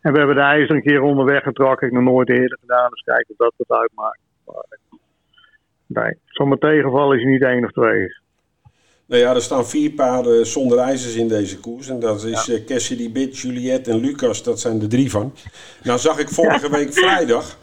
en 0.00 0.12
we 0.12 0.18
hebben 0.18 0.36
de 0.36 0.42
ijzer 0.42 0.76
een 0.76 0.82
keer 0.82 1.02
onderweg 1.02 1.42
getrokken. 1.42 1.86
Ik 1.86 1.92
heb 1.94 2.02
nog 2.02 2.12
nooit 2.12 2.28
eerder 2.28 2.58
gedaan. 2.60 2.90
Dus 2.90 3.02
kijk 3.02 3.26
of 3.28 3.36
dat 3.36 3.54
wat 3.56 3.78
uitmaakt. 3.78 4.20
Maar, 4.46 4.78
nee, 5.86 6.18
zomaar 6.26 6.58
tegenvallen 6.58 7.16
is 7.16 7.22
hij 7.22 7.32
niet 7.32 7.42
één 7.42 7.64
of 7.64 7.70
twee. 7.70 8.08
Nou 9.10 9.22
ja, 9.22 9.34
er 9.34 9.42
staan 9.42 9.66
vier 9.66 9.90
paarden 9.90 10.46
zonder 10.46 10.78
ijzers 10.78 11.14
in 11.14 11.28
deze 11.28 11.58
koers. 11.58 11.88
En 11.88 12.00
dat 12.00 12.24
is 12.24 12.46
ja. 12.46 12.58
Cassidy 12.66 13.12
Bit, 13.12 13.38
Juliette 13.38 13.90
en 13.90 14.00
Lucas. 14.00 14.42
Dat 14.42 14.60
zijn 14.60 14.80
er 14.80 14.88
drie 14.88 15.10
van. 15.10 15.34
Nou 15.82 15.98
zag 15.98 16.18
ik 16.18 16.28
vorige 16.28 16.70
week 16.70 16.92
vrijdag 16.92 17.58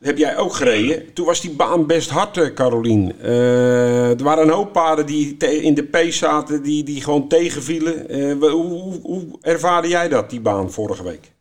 heb 0.00 0.16
jij 0.16 0.36
ook 0.36 0.52
gereden. 0.52 1.14
Toen 1.14 1.26
was 1.26 1.40
die 1.40 1.56
baan 1.56 1.86
best 1.86 2.10
hard, 2.10 2.36
eh, 2.36 2.54
Carolien. 2.54 3.12
Uh, 3.22 4.18
er 4.18 4.24
waren 4.24 4.44
een 4.44 4.54
hoop 4.54 4.72
paarden 4.72 5.06
die 5.06 5.36
in 5.36 5.74
de 5.74 5.84
P 5.84 5.96
zaten, 5.96 6.62
die, 6.62 6.84
die 6.84 7.02
gewoon 7.02 7.28
tegenvielen. 7.28 8.16
Uh, 8.16 8.50
hoe, 8.50 9.00
hoe 9.02 9.38
ervaarde 9.40 9.88
jij 9.88 10.08
dat, 10.08 10.30
die 10.30 10.40
baan 10.40 10.70
vorige 10.70 11.04
week? 11.04 11.32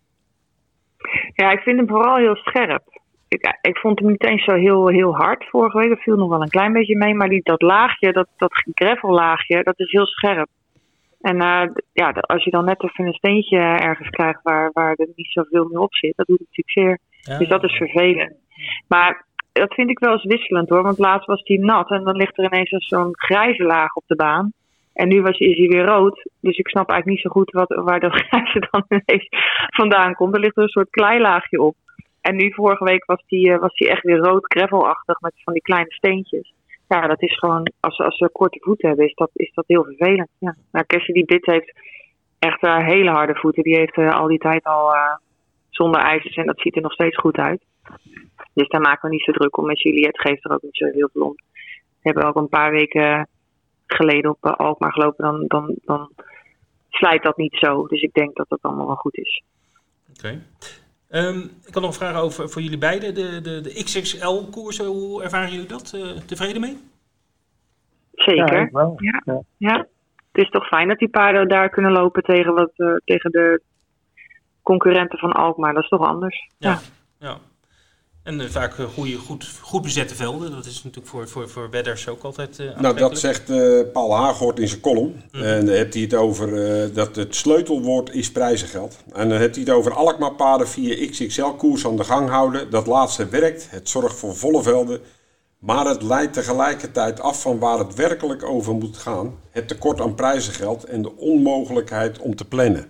Ja, 1.33 1.51
ik 1.51 1.59
vind 1.59 1.77
hem 1.77 1.87
vooral 1.87 2.15
heel 2.15 2.35
scherp. 2.35 2.94
Ik, 3.35 3.57
ik 3.61 3.77
vond 3.77 3.99
hem 3.99 4.09
niet 4.09 4.25
eens 4.25 4.43
zo 4.43 4.53
heel, 4.53 4.87
heel 4.87 5.15
hard 5.15 5.45
vorige 5.45 5.77
week. 5.77 5.89
Dat 5.89 5.99
viel 5.99 6.15
nog 6.15 6.29
wel 6.29 6.41
een 6.41 6.57
klein 6.57 6.73
beetje 6.73 6.97
mee. 6.97 7.15
Maar 7.15 7.29
die, 7.29 7.41
dat 7.43 7.61
laagje, 7.61 8.11
dat, 8.11 8.27
dat 8.37 8.51
gravellaagje, 8.73 9.63
dat 9.63 9.79
is 9.79 9.91
heel 9.91 10.05
scherp. 10.05 10.47
En 11.21 11.35
uh, 11.35 11.63
ja, 11.93 12.09
als 12.09 12.43
je 12.43 12.51
dan 12.51 12.65
net 12.65 12.83
even 12.83 13.05
een 13.05 13.13
steentje 13.13 13.57
ergens 13.57 14.09
krijgt 14.09 14.39
waar, 14.43 14.69
waar 14.73 14.93
er 14.95 15.07
niet 15.15 15.31
zoveel 15.31 15.67
meer 15.67 15.79
op 15.79 15.95
zit, 15.95 16.13
dat 16.15 16.27
doet 16.27 16.39
het 16.39 16.47
natuurlijk 16.47 16.99
zeer. 17.21 17.37
Dus 17.37 17.47
dat 17.47 17.63
is 17.63 17.77
vervelend. 17.77 18.33
Maar 18.87 19.25
dat 19.51 19.73
vind 19.73 19.89
ik 19.89 19.99
wel 19.99 20.11
eens 20.11 20.23
wisselend 20.23 20.69
hoor. 20.69 20.83
Want 20.83 20.97
laatst 20.97 21.27
was 21.27 21.41
hij 21.43 21.57
nat 21.57 21.89
en 21.89 22.03
dan 22.03 22.15
ligt 22.15 22.37
er 22.37 22.45
ineens 22.45 22.69
zo'n 22.69 23.09
grijze 23.11 23.63
laag 23.63 23.95
op 23.95 24.03
de 24.07 24.15
baan. 24.15 24.51
En 24.93 25.07
nu 25.07 25.21
was, 25.21 25.37
is 25.37 25.57
hij 25.57 25.67
weer 25.67 25.85
rood. 25.85 26.29
Dus 26.41 26.57
ik 26.57 26.67
snap 26.67 26.89
eigenlijk 26.89 27.05
niet 27.05 27.33
zo 27.33 27.39
goed 27.39 27.51
wat, 27.51 27.83
waar 27.83 27.99
dat 27.99 28.13
grijze 28.27 28.67
dan 28.71 28.85
ineens 28.87 29.27
vandaan 29.67 30.13
komt. 30.15 30.33
Er 30.33 30.39
ligt 30.39 30.57
er 30.57 30.63
een 30.63 30.69
soort 30.69 30.89
kleilaagje 30.89 31.61
op. 31.61 31.75
En 32.27 32.35
nu 32.35 32.53
vorige 32.53 32.83
week 32.83 33.05
was 33.05 33.23
hij 33.25 33.53
eh, 33.53 33.59
was 33.59 33.73
echt 33.73 34.03
weer 34.03 34.17
rood 34.17 34.45
gravelachtig 34.45 35.19
met 35.19 35.33
van 35.43 35.53
die 35.53 35.61
kleine 35.61 35.91
steentjes. 35.91 36.53
Ja, 36.87 37.07
dat 37.07 37.21
is 37.21 37.37
gewoon, 37.37 37.71
als, 37.79 37.97
als 37.97 38.17
ze 38.17 38.29
korte 38.31 38.57
voeten 38.61 38.87
hebben, 38.87 39.05
is 39.05 39.13
dat, 39.13 39.29
is 39.33 39.51
dat 39.53 39.63
heel 39.67 39.83
vervelend. 39.83 40.29
Ja. 40.39 40.55
Nou, 40.71 40.85
die 41.05 41.25
dit 41.25 41.45
heeft 41.45 41.73
echt 42.39 42.63
uh, 42.63 42.85
hele 42.85 43.09
harde 43.09 43.35
voeten. 43.35 43.63
Die 43.63 43.75
heeft 43.75 43.97
uh, 43.97 44.13
al 44.13 44.27
die 44.27 44.37
tijd 44.37 44.63
al 44.63 44.95
zonder 45.69 46.01
ijzers 46.01 46.35
en 46.35 46.45
dat 46.45 46.59
ziet 46.59 46.75
er 46.75 46.81
nog 46.81 46.93
steeds 46.93 47.17
goed 47.17 47.37
uit. 47.37 47.61
Dus 48.53 48.67
daar 48.67 48.81
maken 48.81 49.09
we 49.09 49.15
niet 49.15 49.23
zo 49.23 49.31
druk 49.31 49.57
om. 49.57 49.65
Met 49.65 49.81
Juliette 49.81 50.21
geeft 50.21 50.45
er 50.45 50.51
ook 50.51 50.61
niet 50.61 50.77
zo 50.77 50.85
heel 50.85 51.09
veel 51.13 51.21
om. 51.21 51.35
We 52.01 52.11
hebben 52.11 52.23
ook 52.23 52.35
een 52.35 52.49
paar 52.49 52.71
weken 52.71 53.27
geleden 53.87 54.31
op 54.31 54.45
Alkmaar 54.45 54.91
gelopen. 54.91 55.25
Dan, 55.25 55.45
dan, 55.47 55.75
dan 55.85 56.09
slijt 56.89 57.23
dat 57.23 57.37
niet 57.37 57.55
zo. 57.55 57.87
Dus 57.87 58.01
ik 58.01 58.13
denk 58.13 58.35
dat 58.35 58.49
dat 58.49 58.61
allemaal 58.61 58.87
wel 58.87 58.95
goed 58.95 59.17
is. 59.17 59.43
Oké. 60.17 60.41
Ehm, 61.09 61.39
ik 61.39 61.73
had 61.73 61.81
nog 61.81 61.91
een 61.91 61.93
vraag 61.93 62.21
over 62.21 62.49
voor 62.49 62.61
jullie 62.61 62.77
beiden. 62.77 63.13
De, 63.13 63.41
de, 63.41 63.61
de 63.61 63.83
XXL-koersen, 63.83 64.85
hoe 64.85 65.23
ervaren 65.23 65.51
jullie 65.51 65.67
dat? 65.67 65.93
Uh, 65.95 66.17
tevreden 66.25 66.61
mee? 66.61 66.77
Zeker. 68.11 68.69
Ja, 68.71 68.93
ja. 69.25 69.41
ja, 69.57 69.77
Het 70.31 70.43
is 70.43 70.49
toch 70.49 70.67
fijn 70.67 70.87
dat 70.87 70.97
die 70.97 71.09
paarden 71.09 71.47
daar 71.47 71.69
kunnen 71.69 71.91
lopen 71.91 72.23
tegen, 72.23 72.53
wat, 72.53 72.71
uh, 72.75 72.95
tegen 73.05 73.31
de 73.31 73.61
concurrenten 74.61 75.19
van 75.19 75.31
Alkmaar. 75.31 75.73
Dat 75.73 75.83
is 75.83 75.89
toch 75.89 76.07
anders. 76.07 76.49
ja. 76.57 76.79
ja. 77.19 77.37
En 78.25 78.39
uh, 78.39 78.45
vaak 78.49 78.77
uh, 78.77 78.85
goede, 78.85 79.17
goed, 79.17 79.47
goed 79.61 79.81
bezette 79.81 80.15
velden. 80.15 80.51
Dat 80.51 80.65
is 80.65 80.83
natuurlijk 80.83 81.07
voor, 81.07 81.27
voor, 81.27 81.49
voor 81.49 81.69
wedders 81.69 82.07
ook 82.07 82.23
altijd 82.23 82.59
uh, 82.59 82.79
Nou, 82.79 82.95
dat 82.95 83.19
zegt 83.19 83.45
Paul 83.91 84.15
Haaghoort 84.15 84.59
in 84.59 84.67
zijn 84.67 84.81
column. 84.81 85.21
Mm. 85.31 85.41
En 85.41 85.65
dan 85.65 85.75
heeft 85.75 85.93
hij 85.93 86.03
het 86.03 86.13
over 86.13 86.49
dat 86.93 87.15
het 87.15 87.35
sleutelwoord 87.35 88.13
is 88.13 88.31
prijzengeld. 88.31 88.97
En 89.13 89.29
dan 89.29 89.37
heeft 89.37 89.55
hij 89.55 89.63
het 89.63 89.73
over 89.73 89.93
Alkmaar-paden 89.93 90.67
via 90.67 91.07
XXL-koers 91.09 91.85
aan 91.85 91.97
de 91.97 92.03
gang 92.03 92.29
houden. 92.29 92.69
Dat 92.69 92.87
laatste 92.87 93.27
werkt. 93.27 93.67
Het 93.69 93.89
zorgt 93.89 94.15
voor 94.15 94.35
volle 94.35 94.63
velden. 94.63 94.99
Maar 95.59 95.85
het 95.85 96.01
leidt 96.01 96.33
tegelijkertijd 96.33 97.19
af 97.19 97.41
van 97.41 97.59
waar 97.59 97.79
het 97.79 97.93
werkelijk 97.93 98.43
over 98.43 98.73
moet 98.73 98.97
gaan. 98.97 99.39
Het 99.51 99.67
tekort 99.67 100.01
aan 100.01 100.15
prijzengeld 100.15 100.83
en 100.83 101.01
de 101.01 101.15
onmogelijkheid 101.17 102.19
om 102.19 102.35
te 102.35 102.45
plannen. 102.45 102.85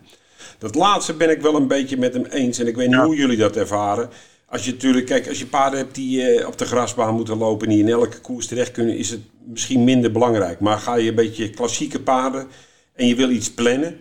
Dat 0.58 0.76
laatste 0.76 1.14
ben 1.14 1.30
ik 1.30 1.42
wel 1.42 1.56
een 1.56 1.68
beetje 1.68 1.98
met 1.98 2.14
hem 2.14 2.26
eens. 2.26 2.60
En 2.60 2.68
ik 2.68 2.76
weet 2.76 2.88
niet 2.88 3.00
hoe 3.00 3.16
jullie 3.16 3.38
dat 3.38 3.56
ervaren. 3.56 4.10
Als 4.56 4.66
je 4.66 4.72
natuurlijk, 4.72 5.06
kijk, 5.06 5.28
als 5.28 5.40
je 5.40 5.46
paarden 5.48 5.80
hebt 5.80 5.96
die 5.96 6.40
uh, 6.40 6.48
op 6.48 6.58
de 6.58 6.66
grasbaan 6.66 7.16
moeten 7.16 7.38
lopen 7.38 7.68
en 7.68 7.74
die 7.74 7.84
in 7.84 7.90
elke 7.90 8.22
koers 8.22 8.48
terecht 8.48 8.72
kunnen, 8.72 8.98
is 8.98 9.10
het 9.10 9.20
misschien 9.46 9.84
minder 9.84 10.12
belangrijk. 10.12 10.60
Maar 10.60 10.78
ga 10.78 10.96
je 10.96 11.10
een 11.10 11.16
beetje 11.16 11.50
klassieke 11.50 12.02
paarden 12.02 12.48
en 12.94 13.08
je 13.08 13.16
wil 13.16 13.30
iets 13.30 13.54
plannen, 13.54 13.98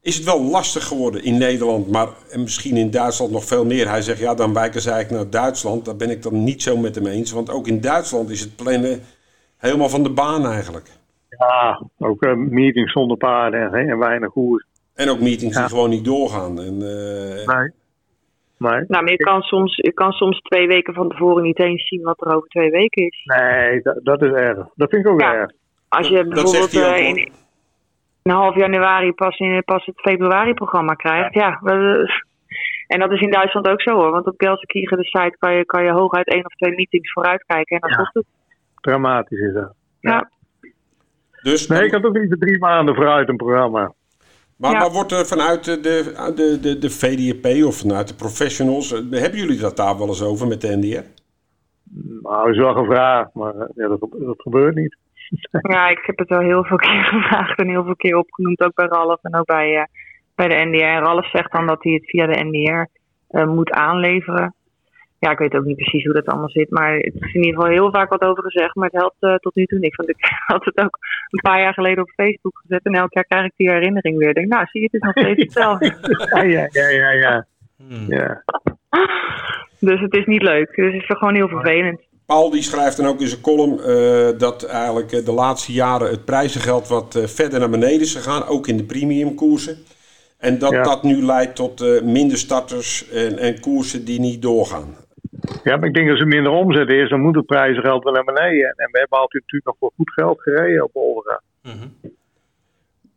is 0.00 0.16
het 0.16 0.24
wel 0.24 0.42
lastig 0.42 0.86
geworden 0.86 1.24
in 1.24 1.38
Nederland, 1.38 1.90
maar 1.90 2.08
en 2.30 2.40
misschien 2.40 2.76
in 2.76 2.90
Duitsland 2.90 3.32
nog 3.32 3.44
veel 3.44 3.64
meer. 3.64 3.88
Hij 3.88 4.02
zegt, 4.02 4.18
ja, 4.18 4.34
dan 4.34 4.54
wijken 4.54 4.80
ze 4.80 4.90
eigenlijk 4.90 5.22
naar 5.22 5.42
Duitsland. 5.42 5.84
Daar 5.84 5.96
ben 5.96 6.10
ik 6.10 6.22
dan 6.22 6.44
niet 6.44 6.62
zo 6.62 6.76
met 6.76 6.94
hem 6.94 7.06
eens, 7.06 7.30
want 7.30 7.50
ook 7.50 7.66
in 7.66 7.80
Duitsland 7.80 8.30
is 8.30 8.40
het 8.40 8.56
plannen 8.56 9.00
helemaal 9.56 9.88
van 9.88 10.02
de 10.02 10.10
baan 10.10 10.46
eigenlijk. 10.46 10.88
Ja, 11.28 11.82
ook 11.98 12.22
uh, 12.22 12.34
meetings 12.34 12.92
zonder 12.92 13.16
paarden 13.16 13.60
hè, 13.60 13.90
en 13.90 13.98
weinig 13.98 14.32
koers. 14.32 14.66
En 14.94 15.08
ook 15.08 15.20
meetings 15.20 15.56
die 15.56 15.68
gewoon 15.68 15.90
niet 15.90 16.04
doorgaan. 16.04 16.60
En, 16.60 16.74
uh, 16.74 17.46
nee. 17.46 17.72
Maar, 18.60 18.84
nou, 18.88 19.02
maar 19.02 19.12
je 19.12 19.16
kan, 19.16 19.42
soms, 19.42 19.76
je 19.76 19.92
kan 19.92 20.12
soms 20.12 20.40
twee 20.40 20.66
weken 20.66 20.94
van 20.94 21.08
tevoren 21.08 21.42
niet 21.42 21.58
eens 21.58 21.88
zien 21.88 22.02
wat 22.02 22.20
er 22.20 22.36
over 22.36 22.48
twee 22.48 22.70
weken 22.70 23.06
is. 23.06 23.22
Nee, 23.24 23.82
dat, 23.82 24.00
dat 24.02 24.22
is 24.22 24.30
erg. 24.30 24.56
Dat 24.74 24.90
vind 24.90 25.06
ik 25.06 25.12
ook 25.12 25.20
erg. 25.20 25.50
Als 25.88 26.08
je 26.08 26.24
bijvoorbeeld 26.24 26.74
uh, 26.74 26.98
in, 26.98 27.16
in 28.22 28.30
half 28.30 28.54
januari 28.54 29.12
pas, 29.12 29.38
in, 29.38 29.62
pas 29.64 29.86
het 29.86 30.00
februari-programma 30.00 30.94
krijgt, 30.94 31.34
ja. 31.34 31.60
en 32.86 32.98
dat 32.98 33.12
is 33.12 33.20
in 33.20 33.30
Duitsland 33.30 33.68
ook 33.68 33.82
zo 33.82 33.94
hoor. 33.94 34.10
Want 34.10 34.26
op 34.26 34.34
Gelsenkirchen, 34.36 34.96
de 34.96 35.04
site, 35.04 35.36
kan 35.38 35.54
je, 35.54 35.64
kan 35.64 35.84
je 35.84 35.92
hooguit 35.92 36.28
één 36.28 36.44
of 36.44 36.54
twee 36.54 36.74
meetings 36.74 37.12
vooruitkijken. 37.12 37.78
En 37.78 37.88
dan 37.88 37.98
ja. 37.98 38.10
het. 38.12 38.26
Dramatisch 38.80 39.40
is 39.40 39.52
dat. 39.52 39.74
Ja. 40.00 40.30
Dus, 41.42 41.66
nee, 41.66 41.84
ik 41.84 41.92
had 41.92 42.04
ook 42.04 42.18
niet 42.18 42.30
de 42.30 42.38
drie 42.38 42.58
maanden 42.58 42.94
vooruit 42.94 43.28
een 43.28 43.36
programma. 43.36 43.92
Maar, 44.60 44.72
maar, 44.72 44.90
wordt 44.90 45.12
er 45.12 45.26
vanuit 45.26 45.64
de, 45.64 45.80
de, 45.80 46.58
de, 46.60 46.78
de 46.78 46.90
VDP 46.90 47.64
of 47.64 47.76
vanuit 47.76 48.08
de 48.08 48.14
professionals, 48.14 48.92
eh, 48.92 49.20
hebben 49.20 49.38
jullie 49.38 49.58
dat 49.58 49.76
daar 49.76 49.98
wel 49.98 50.08
eens 50.08 50.22
over 50.22 50.46
met 50.46 50.60
de 50.60 50.76
NDR? 50.76 51.06
Nou, 52.22 52.50
is 52.50 52.58
wel 52.58 52.74
gevraagd, 52.74 53.34
maar 53.34 53.54
eh, 53.54 53.68
ja, 53.74 53.88
dat, 53.88 54.00
dat 54.00 54.40
gebeurt 54.40 54.74
niet. 54.74 54.96
Ja, 55.72 55.88
ik 55.88 56.02
heb 56.02 56.18
het 56.18 56.28
wel 56.28 56.40
heel 56.40 56.64
veel 56.64 56.76
keer 56.76 57.04
gevraagd 57.14 57.58
en 57.58 57.68
heel 57.68 57.84
veel 57.84 57.96
keer 57.96 58.16
opgenoemd, 58.16 58.60
ook 58.60 58.74
bij 58.74 58.86
Ralf 58.86 59.18
en 59.22 59.36
ook 59.36 59.46
bij, 59.46 59.76
uh, 59.76 59.84
bij 60.34 60.48
de 60.48 60.54
NDR. 60.54 61.04
Ralf 61.04 61.30
zegt 61.30 61.52
dan 61.52 61.66
dat 61.66 61.82
hij 61.82 61.92
het 61.92 62.10
via 62.10 62.26
de 62.26 62.44
NDR 62.44 62.84
uh, 63.38 63.46
moet 63.46 63.70
aanleveren 63.70 64.54
ja, 65.20 65.30
ik 65.30 65.38
weet 65.38 65.54
ook 65.54 65.64
niet 65.64 65.76
precies 65.76 66.04
hoe 66.04 66.14
dat 66.14 66.26
allemaal 66.26 66.48
zit. 66.48 66.70
Maar 66.70 66.96
het 66.96 67.14
is 67.14 67.34
in 67.34 67.44
ieder 67.44 67.60
geval 67.60 67.76
heel 67.76 67.90
vaak 67.90 68.10
wat 68.10 68.22
over 68.22 68.42
gezegd. 68.42 68.74
Maar 68.74 68.88
het 68.90 69.00
helpt 69.00 69.16
uh, 69.20 69.34
tot 69.34 69.54
nu 69.54 69.64
toe 69.64 69.78
niks. 69.78 69.96
Want 69.96 70.08
ik 70.08 70.16
had 70.52 70.64
het 70.64 70.78
ook 70.78 70.98
een 71.30 71.40
paar 71.42 71.60
jaar 71.60 71.74
geleden 71.74 72.02
op 72.02 72.10
Facebook 72.10 72.60
gezet. 72.62 72.84
En 72.84 72.92
elk 72.92 73.12
jaar 73.12 73.24
krijg 73.24 73.44
ik 73.44 73.52
die 73.56 73.70
herinnering 73.70 74.18
weer. 74.18 74.28
Ik 74.28 74.34
denk, 74.34 74.48
nou, 74.48 74.66
zie 74.66 74.80
je, 74.80 74.88
het 74.90 74.94
is 74.94 75.00
nog 75.00 75.18
steeds 75.18 75.42
hetzelfde. 75.46 75.94
ja, 76.34 76.42
ja, 76.42 76.88
ja, 76.88 76.88
ja. 76.88 77.10
ja. 77.10 77.46
Hmm. 77.76 78.06
ja. 78.08 78.42
Dus 79.80 80.00
het 80.00 80.16
is 80.16 80.26
niet 80.26 80.42
leuk. 80.42 80.74
Dus 80.76 80.92
het 80.92 81.02
is 81.02 81.16
gewoon 81.18 81.34
heel 81.34 81.48
vervelend. 81.48 82.00
Paul 82.26 82.50
die 82.50 82.62
schrijft 82.62 82.96
dan 82.96 83.06
ook 83.06 83.20
in 83.20 83.28
zijn 83.28 83.40
column 83.40 83.80
uh, 83.86 84.38
dat 84.38 84.64
eigenlijk 84.64 85.24
de 85.24 85.32
laatste 85.32 85.72
jaren 85.72 86.10
het 86.10 86.24
prijzengeld 86.24 86.88
wat 86.88 87.14
uh, 87.14 87.24
verder 87.24 87.58
naar 87.58 87.70
beneden 87.70 88.00
is 88.00 88.14
gegaan. 88.14 88.46
Ook 88.46 88.66
in 88.66 88.76
de 88.76 88.84
premiumkoersen. 88.84 89.76
En 90.38 90.58
dat 90.58 90.70
ja. 90.70 90.82
dat 90.82 91.02
nu 91.02 91.22
leidt 91.22 91.56
tot 91.56 91.82
uh, 91.82 92.02
minder 92.02 92.38
starters 92.38 93.08
en, 93.08 93.38
en 93.38 93.60
koersen 93.60 94.04
die 94.04 94.20
niet 94.20 94.42
doorgaan. 94.42 94.96
Ja, 95.64 95.76
maar 95.76 95.88
ik 95.88 95.94
denk 95.94 96.06
dat 96.06 96.14
als 96.14 96.24
er 96.24 96.36
minder 96.36 96.52
omzet 96.52 96.88
is, 96.88 97.08
dan 97.08 97.20
moet 97.20 97.34
het 97.34 97.46
prijzengeld 97.46 98.04
wel 98.04 98.12
naar 98.12 98.24
beneden. 98.24 98.74
En 98.76 98.90
we 98.90 98.98
hebben 98.98 99.18
altijd 99.18 99.42
natuurlijk 99.42 99.64
nog 99.64 99.76
voor 99.78 99.92
goed 99.96 100.12
geld 100.12 100.40
gereden 100.40 100.84
op 100.84 100.90
Olga. 100.96 101.42
Mm 101.62 101.72
-hmm. 101.72 102.18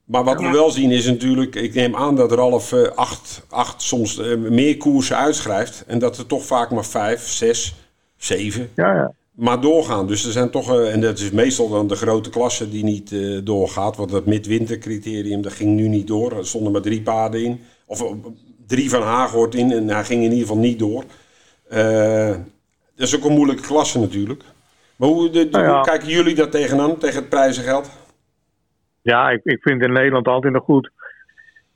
Maar 0.06 0.24
wat 0.24 0.42
we 0.42 0.50
wel 0.50 0.72
zien 0.72 0.92
is 0.92 1.06
natuurlijk, 1.06 1.56
ik 1.56 1.74
neem 1.74 1.96
aan 1.96 2.16
dat 2.16 2.32
Ralf 2.32 2.72
uh, 2.72 2.88
acht, 2.88 3.46
acht, 3.50 3.82
soms 3.82 4.20
uh, 4.20 4.38
meer 4.38 4.78
koersen 4.78 5.18
uitschrijft. 5.18 5.84
En 5.88 6.00
dat 6.00 6.18
er 6.18 6.26
toch 6.26 6.46
vaak 6.46 6.72
maar 6.72 6.86
vijf, 6.86 7.28
zes, 7.28 7.76
zeven 8.18 8.70
ja, 8.76 8.94
ja. 8.94 9.14
maar 9.32 9.62
doorgaan. 9.62 10.08
Dus 10.08 10.26
er 10.26 10.32
zijn 10.32 10.50
toch, 10.50 10.80
uh, 10.80 10.94
en 10.94 11.02
dat 11.02 11.20
is 11.20 11.32
meestal 11.32 11.70
dan 11.70 11.88
de 11.88 11.96
grote 11.96 12.30
klasse 12.30 12.70
die 12.70 12.84
niet 12.84 13.16
doorgaat. 13.46 13.98
Want 13.98 14.10
dat 14.10 14.26
midwintercriterium, 14.26 15.42
dat 15.42 15.54
ging 15.54 15.76
nu 15.76 15.88
niet 15.88 16.08
door. 16.08 16.38
Er 16.38 16.46
stonden 16.46 16.72
maar 16.72 16.82
drie 16.82 17.02
paarden 17.02 17.44
in. 17.44 17.62
Of 17.86 18.14
drie 18.68 18.90
van 18.90 19.02
Haaghoort 19.02 19.56
in 19.56 19.72
en 19.72 19.90
hij 19.90 20.04
ging 20.04 20.24
in 20.24 20.32
ieder 20.32 20.48
geval 20.48 20.62
niet 20.62 20.80
door. 20.80 21.04
Uh, 21.74 22.36
dat 22.96 23.08
is 23.08 23.16
ook 23.16 23.26
een 23.26 23.36
moeilijke 23.36 23.68
klasse 23.68 24.00
natuurlijk. 24.00 24.44
Maar 24.96 25.10
hoe, 25.10 25.30
de, 25.30 25.48
nou 25.52 25.64
ja. 25.64 25.76
hoe, 25.76 25.84
kijken 25.84 26.08
jullie 26.08 26.36
daar 26.36 26.50
tegenaan, 26.50 26.98
tegen 26.98 27.20
het 27.20 27.30
prijzengeld? 27.30 28.02
Ja, 29.02 29.30
ik, 29.30 29.44
ik 29.44 29.62
vind 29.62 29.82
in 29.82 29.92
Nederland 29.92 30.28
altijd 30.28 30.54
nog 30.54 30.64
goed. 30.64 30.92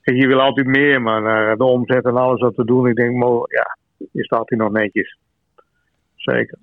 Kijk, 0.01 0.17
je 0.17 0.27
wil 0.27 0.41
altijd 0.41 0.67
meer, 0.67 1.01
maar 1.01 1.49
uh, 1.51 1.57
de 1.57 1.63
omzet 1.63 2.05
en 2.05 2.17
alles 2.17 2.41
wat 2.41 2.55
we 2.55 2.65
doen, 2.65 2.87
ik 2.87 2.95
denk, 2.95 3.15
mo, 3.15 3.43
ja, 3.47 3.77
je 4.11 4.23
staat 4.23 4.49
hier 4.49 4.59
nog 4.59 4.71
netjes. 4.71 5.17
Zeker. 6.15 6.57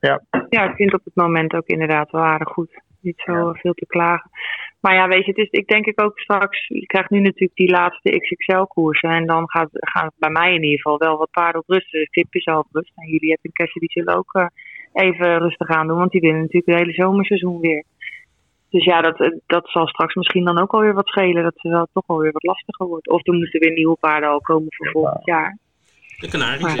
Ja. 0.00 0.22
ja, 0.48 0.70
ik 0.70 0.76
vind 0.76 0.94
op 0.94 1.04
het 1.04 1.14
moment 1.14 1.54
ook 1.54 1.66
inderdaad 1.66 2.10
wel 2.10 2.22
aardig 2.22 2.48
goed. 2.48 2.82
Niet 3.00 3.22
zo 3.26 3.32
ja. 3.32 3.52
veel 3.52 3.74
te 3.74 3.86
klagen. 3.86 4.30
Maar 4.80 4.94
ja, 4.94 5.08
weet 5.08 5.24
je, 5.24 5.30
het 5.30 5.40
is, 5.40 5.48
ik 5.50 5.66
denk 5.66 5.86
ik 5.86 6.02
ook 6.02 6.18
straks, 6.18 6.66
je 6.66 6.86
krijgt 6.86 7.10
nu 7.10 7.20
natuurlijk 7.20 7.56
die 7.56 7.70
laatste 7.70 8.18
XXL-koersen. 8.18 9.10
En 9.10 9.26
dan 9.26 9.50
gaat, 9.50 9.68
gaan 9.72 10.10
bij 10.16 10.30
mij 10.30 10.54
in 10.54 10.62
ieder 10.62 10.80
geval 10.80 10.98
wel 10.98 11.16
wat 11.16 11.30
paarden 11.30 11.60
op 11.60 11.68
rust. 11.68 11.90
Dus 11.90 12.10
Tip 12.10 12.34
is 12.34 12.46
al 12.46 12.58
op 12.58 12.68
rust. 12.70 12.92
En 12.94 13.08
jullie 13.08 13.30
hebben 13.30 13.50
een 13.52 13.80
die 13.80 13.90
zullen 13.90 14.16
ook 14.16 14.34
uh, 14.34 14.46
even 14.92 15.38
rustig 15.38 15.68
aan 15.68 15.86
doen. 15.86 15.98
Want 15.98 16.10
die 16.10 16.20
willen 16.20 16.40
natuurlijk 16.40 16.66
het 16.66 16.78
hele 16.78 16.92
zomerseizoen 16.92 17.60
weer. 17.60 17.84
Dus 18.70 18.84
ja, 18.84 19.00
dat, 19.00 19.40
dat 19.46 19.68
zal 19.68 19.86
straks 19.86 20.14
misschien 20.14 20.44
dan 20.44 20.60
ook 20.60 20.72
alweer 20.72 20.94
wat 20.94 21.08
schelen. 21.08 21.42
Dat 21.42 21.54
het 21.54 21.72
wel 21.72 21.88
toch 21.92 22.06
alweer 22.06 22.32
wat 22.32 22.42
lastiger 22.42 22.86
wordt. 22.86 23.08
Of 23.08 23.26
er 23.26 23.34
moeten 23.34 23.60
weer 23.60 23.72
nieuwe 23.72 23.96
paarden 24.00 24.28
al 24.28 24.40
komen 24.40 24.74
voor 24.74 24.90
volgend 24.90 25.24
jaar. 25.24 25.58
De 26.16 26.28
Canaries. 26.28 26.76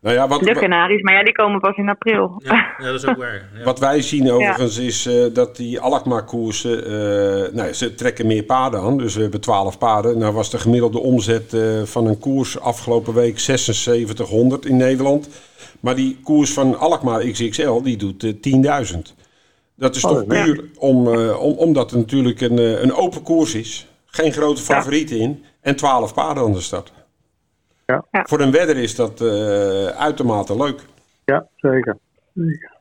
Nou 0.00 0.14
ja, 0.14 0.28
wat, 0.28 0.40
de 0.40 0.52
Canaries, 0.52 1.02
maar 1.02 1.14
ja, 1.14 1.24
die 1.24 1.32
komen 1.32 1.60
pas 1.60 1.76
in 1.76 1.88
april. 1.88 2.34
Ja, 2.44 2.74
ja, 2.78 2.84
dat 2.84 2.94
is 2.94 3.06
ook 3.06 3.16
waar. 3.16 3.48
Ja. 3.54 3.64
Wat 3.70 3.78
wij 3.78 4.02
zien 4.02 4.30
overigens 4.30 4.78
is 4.78 5.06
eh, 5.06 5.14
dat 5.32 5.56
die 5.56 5.80
Alkmaar-koersen, 5.80 6.84
eh, 6.84 7.52
nou 7.54 7.66
ja, 7.66 7.72
ze 7.72 7.94
trekken 7.94 8.26
meer 8.26 8.42
paarden 8.42 8.80
aan. 8.80 8.98
Dus 8.98 9.14
we 9.14 9.22
hebben 9.22 9.40
12 9.40 9.78
paarden. 9.78 10.18
Nou 10.18 10.34
was 10.34 10.50
de 10.50 10.58
gemiddelde 10.58 10.98
omzet 10.98 11.54
eh, 11.54 11.82
van 11.84 12.06
een 12.06 12.18
koers 12.18 12.60
afgelopen 12.60 13.14
week 13.14 13.38
7600 13.38 14.66
in 14.66 14.76
Nederland. 14.76 15.28
Maar 15.80 15.94
die 15.94 16.18
koers 16.22 16.52
van 16.52 16.78
Alkmaar 16.78 17.24
XXL, 17.24 17.82
die 17.82 17.96
doet 17.96 18.24
eh, 18.24 18.92
10.000. 18.92 18.98
Dat 19.74 19.96
is 19.96 20.04
Oh, 20.04 20.10
toch 20.10 20.24
ja. 20.34 20.44
puur 20.44 20.64
om, 20.78 21.14
eh, 21.14 21.42
om, 21.42 21.52
omdat 21.52 21.90
het 21.90 21.98
natuurlijk 21.98 22.40
een, 22.40 22.58
eh, 22.58 22.82
een 22.82 22.92
open 22.94 23.22
koers 23.22 23.54
is. 23.54 23.86
Geen 24.06 24.32
grote 24.32 24.62
favorieten 24.62 25.18
in. 25.18 25.44
En 25.60 25.76
12 25.76 26.14
paarden 26.14 26.44
aan 26.44 26.52
de 26.52 26.60
start. 26.60 26.92
Ja. 27.90 28.04
Ja. 28.10 28.24
Voor 28.28 28.40
een 28.40 28.50
wedder 28.50 28.76
is 28.76 28.94
dat 28.94 29.20
eh, 29.20 29.86
uitermate 29.86 30.56
leuk. 30.56 30.80
Ja, 31.24 31.46
zeker. 31.56 31.96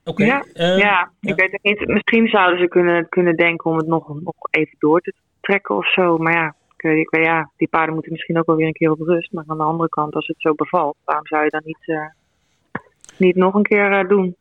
Oké. 0.04 0.24
Ja, 0.26 0.44
eh, 0.54 0.78
ja, 0.78 1.12
ik 1.22 1.36
weet 1.40 1.52
het 1.52 1.64
niet. 1.64 1.88
Misschien 1.88 2.28
zouden 2.28 2.60
ze 2.60 2.68
kunnen, 2.68 3.10
kunnen 3.10 3.36
denken 3.36 3.72
om 3.72 3.78
het 3.78 3.88
nog, 3.88 4.08
nog 4.08 4.34
even 4.52 4.76
door 4.80 5.02
te 5.02 5.14
trekken 5.42 5.76
of 5.76 5.92
zo. 5.94 6.18
Maar 6.18 6.34
ja, 6.34 6.56
ik 6.76 6.82
weet, 6.82 6.98
ik 6.98 7.10
weet, 7.10 7.26
ja, 7.26 7.50
die 7.58 7.68
paarden 7.68 7.94
moeten 7.94 8.12
misschien 8.12 8.38
ook 8.38 8.46
wel 8.46 8.56
weer 8.56 8.68
een 8.68 8.74
keer 8.74 8.92
op 8.92 9.00
rust. 9.02 9.32
Maar 9.32 9.44
aan 9.48 9.58
de 9.58 9.64
andere 9.64 9.90
kant, 9.90 10.14
als 10.16 10.28
het 10.28 10.36
zo 10.40 10.54
bevalt, 10.54 10.96
waarom 11.04 11.28
zou 11.28 11.44
je 11.44 11.50
dan 11.50 11.62
niet, 11.64 11.84
eh, 11.86 12.06
niet 13.18 13.36
nog 13.36 13.54
een 13.54 13.64
keer 13.64 13.92
eh, 13.92 14.08
doen? 14.08 14.36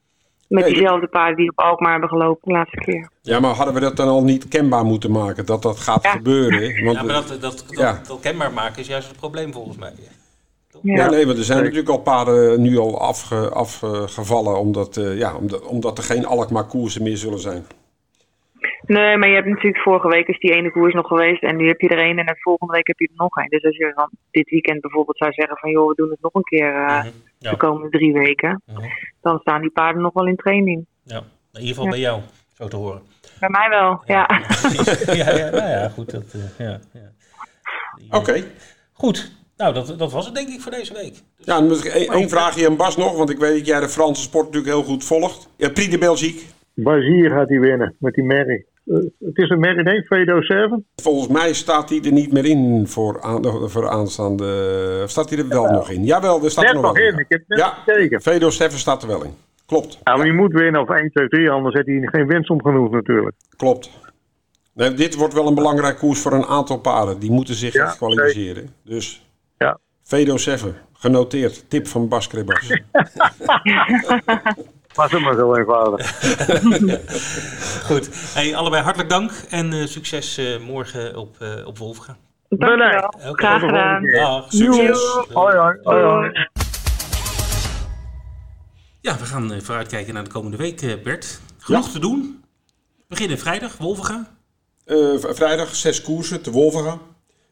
Met 0.48 0.64
Nee, 0.64 0.72
diezelfde 0.72 1.07
paarden 1.07 1.37
die 1.37 1.50
op 1.50 1.59
Alkmaar 1.59 1.90
hebben 1.90 2.09
gelopen 2.09 2.40
de 2.44 2.52
laatste 2.52 2.76
keer. 2.76 3.11
Ja, 3.22 3.40
maar 3.40 3.54
hadden 3.54 3.74
we 3.74 3.81
dat 3.81 3.96
dan 3.96 4.09
al 4.09 4.24
niet 4.24 4.48
kenbaar 4.48 4.85
moeten 4.85 5.11
maken 5.11 5.46
dat 5.46 5.62
dat 5.62 5.78
gaat 5.81 6.02
Ja. 6.02 6.11
gebeuren? 6.11 6.85
Want, 6.85 6.96
Ja, 6.96 7.02
maar 7.02 7.14
dat, 7.14 7.28
dat, 7.28 7.40
dat, 7.40 7.64
Ja. 7.68 8.00
dat 8.07 8.20
kenbaar 8.20 8.52
maken 8.52 8.78
is 8.81 8.87
juist 8.87 9.09
het 9.09 9.16
probleem 9.16 9.52
volgens 9.52 9.76
mij. 9.76 9.92
Ja. 10.82 10.94
Ja, 10.96 11.10
nee, 11.10 11.26
want 11.26 11.38
er 11.38 11.44
zijn 11.44 11.58
natuurlijk 11.62 11.88
al 11.88 11.98
paarden 12.02 12.62
nu 12.62 12.78
al 12.78 13.00
afge, 13.00 13.48
afgevallen 13.50 14.58
omdat, 14.58 14.96
eh, 14.96 15.18
ja, 15.18 15.36
omdat, 15.36 15.62
omdat 15.66 15.98
er 15.98 16.04
geen 16.04 16.26
Alkmaar 16.26 16.66
koersen 16.66 17.02
meer 17.02 17.16
zullen 17.16 17.38
zijn. 17.38 17.64
Nee, 18.86 19.16
maar 19.16 19.28
je 19.28 19.34
hebt 19.34 19.46
natuurlijk 19.46 19.82
vorige 19.82 20.08
week 20.08 20.26
is 20.28 20.38
die 20.38 20.52
ene 20.54 20.70
koers 20.70 20.94
nog 20.94 21.06
geweest 21.06 21.42
en 21.42 21.56
nu 21.56 21.66
heb 21.66 21.80
je 21.80 21.88
er 21.88 21.98
een 22.10 22.18
en 22.18 22.26
de 22.26 22.36
volgende 22.40 22.72
week 22.72 22.86
heb 22.86 22.98
je 22.98 23.06
er 23.06 23.12
nog 23.16 23.36
een. 23.36 23.48
Dus 23.48 23.64
als 23.64 23.76
je 23.76 23.92
dan 23.94 24.10
dit 24.30 24.50
weekend 24.50 24.80
bijvoorbeeld 24.80 25.16
zou 25.16 25.32
zeggen 25.32 25.56
van 25.56 25.70
joh, 25.70 25.88
we 25.88 25.94
doen 25.94 26.10
het 26.10 26.20
nog 26.22 26.34
een 26.34 26.42
keer 26.42 26.74
eh, 26.74 26.98
Mhm. 26.98 27.08
Ja. 27.38 27.50
de 27.50 27.56
komende 27.56 27.88
drie 27.88 28.12
weken, 28.12 28.62
Mhm. 28.66 28.80
dan 29.20 29.38
staan 29.38 29.60
die 29.60 29.70
paarden 29.70 30.02
nog 30.02 30.12
wel 30.12 30.26
in 30.26 30.36
training. 30.36 30.86
ja. 31.02 31.16
In 31.52 31.60
ieder 31.60 31.68
geval 31.68 31.84
Ja. 31.84 31.90
bij 31.90 32.00
jou, 32.00 32.20
zo 32.54 32.68
te 32.68 32.76
horen. 32.76 33.02
Bij 33.40 33.48
mij 33.48 33.68
wel, 33.68 34.02
ja. 34.06 34.26
ja, 35.06 35.30
ja, 35.36 35.50
nou 35.50 35.70
ja, 35.70 35.88
goed. 35.88 36.10
Dat, 36.10 36.34
eh, 36.58 36.66
ja, 36.66 36.80
Oké. 38.10 38.44
Goed. 38.92 39.36
Nou, 39.59 39.75
dat, 39.75 39.94
dat 39.99 40.12
was 40.12 40.27
het 40.27 40.35
denk 40.35 40.49
ik 40.49 40.61
voor 40.61 40.73
deze 40.73 40.92
week. 40.92 41.12
Dus, 41.12 41.47
Ja, 41.47 41.55
dan 41.59 41.66
moet 41.66 41.85
ik 41.85 41.92
één 41.92 42.29
vraagje 42.29 42.66
aan 42.68 42.77
Bas 42.77 42.97
nog, 42.97 43.16
want 43.16 43.31
ik 43.31 43.38
weet 43.38 43.57
dat 43.59 43.66
jij 43.66 43.81
de 43.81 43.88
Franse 43.88 44.23
sport 44.23 44.44
natuurlijk 44.47 44.73
heel 44.75 44.83
goed 44.85 45.05
volgt. 45.05 45.49
Ja, 45.57 45.71
Prix 45.71 45.90
de 45.90 45.99
Belgique. 45.99 46.40
Bazier 46.75 47.31
gaat 47.31 47.49
hij 47.49 47.61
winnen 47.61 47.94
met 47.99 48.14
die 48.14 48.25
merrie. 48.25 48.66
Eh, 48.87 48.97
het 49.18 49.37
is 49.37 49.49
een 49.51 49.59
merrie, 49.61 49.97
ik, 49.97 50.07
Vedo 50.07 50.42
7. 50.42 50.87
Volgens 50.97 51.29
mij 51.29 51.53
staat 51.53 51.88
hij 51.88 52.01
er 52.05 52.12
niet 52.12 52.33
meer 52.33 52.44
in 52.44 52.85
voor, 52.88 53.23
aan, 53.23 53.68
voor 53.71 53.88
aanstaande... 53.88 55.01
of 55.05 55.11
Staat 55.11 55.31
hij 55.31 55.38
er 55.38 55.49
wel 55.49 55.66
nog 55.71 55.90
in? 55.90 56.05
Jawel, 56.05 56.44
er 56.44 56.51
staat 56.51 56.64
Net 56.64 56.75
er 56.75 56.81
nog 56.81 56.94
nog 56.94 56.99
in, 56.99 57.18
ik 57.18 57.27
heb 57.29 57.42
net 57.47 57.59
Ja, 57.59 57.68
gekeken. 57.68 58.23
Vedo 58.23 58.51
7 58.51 58.79
staat 58.79 59.03
er 59.03 59.09
wel 59.09 59.25
in. 59.25 59.35
Klopt, 59.66 59.99
Ja, 60.05 60.16
maar 60.16 60.25
die 60.25 60.35
moet 60.35 60.53
winnen 60.53 60.81
of 60.81 60.88
1, 60.90 61.11
2, 61.11 61.29
3, 61.29 61.51
anders 61.51 61.75
heeft 61.75 61.87
hij 61.87 62.09
geen 62.12 62.27
winst 62.27 62.51
om 62.51 62.62
genoeg 62.62 62.90
natuurlijk. 62.90 63.37
klopt. 63.57 63.90
Nee, 64.75 64.94
dit 64.94 65.14
wordt 65.14 65.35
wel 65.35 65.47
een 65.47 65.55
belangrijk 65.55 65.99
koers 65.99 66.21
voor 66.21 66.33
een 66.33 66.44
aantal 66.47 66.79
paarden. 66.79 67.18
Die 67.18 67.31
moeten 67.31 67.55
zich 67.55 67.73
Ja, 67.73 67.94
kwalificeren. 67.97 68.68
Dus. 68.85 69.23
Vedo 70.09 70.37
7, 70.37 70.75
genoteerd. 70.92 71.71
Tip 71.71 71.87
van 71.87 72.09
Bas 72.09 72.27
Krebas. 72.27 72.66
Was 74.94 75.11
het 75.11 75.21
maar 75.21 75.35
zo 75.35 75.55
eenvoudig. 75.55 76.11
Goed. 77.88 78.09
Hey, 78.35 78.57
allebei 78.57 78.83
hartelijk 78.83 79.11
dank 79.11 79.31
en 79.51 79.73
eh, 79.73 79.87
succes 79.87 80.37
eh, 80.38 80.59
morgen 80.59 81.16
op, 81.16 81.37
eh 81.40 81.66
op 81.66 81.79
Wolfga. 81.79 82.16
Dankjewel. 82.49 83.14
Graag 83.33 83.61
gedaan. 83.61 84.03
Dag, 84.03 84.47
succes. 84.49 84.99
Hoi, 85.33 85.57
hoi, 85.57 85.79
hoi, 85.83 86.03
hoi. 86.03 86.49
Ja, 89.01 89.16
we 89.18 89.25
gaan 89.25 89.53
eh, 89.53 89.61
vooruitkijken 89.61 90.14
naar 90.14 90.25
de 90.25 90.31
komende 90.31 90.57
week, 90.57 90.83
eh, 90.83 91.03
Bert. 91.03 91.40
Genoeg 91.59 91.87
Ja. 91.87 91.92
te 91.92 91.99
doen. 91.99 92.44
We 92.97 93.05
beginnen 93.09 93.38
vrijdag, 93.38 93.77
Wolvenga. 93.77 94.27
Eh, 94.85 94.97
vrijdag 95.18 95.75
zes 95.75 96.03
koersen 96.03 96.42
te 96.42 96.51
Wolvega. 96.51 96.99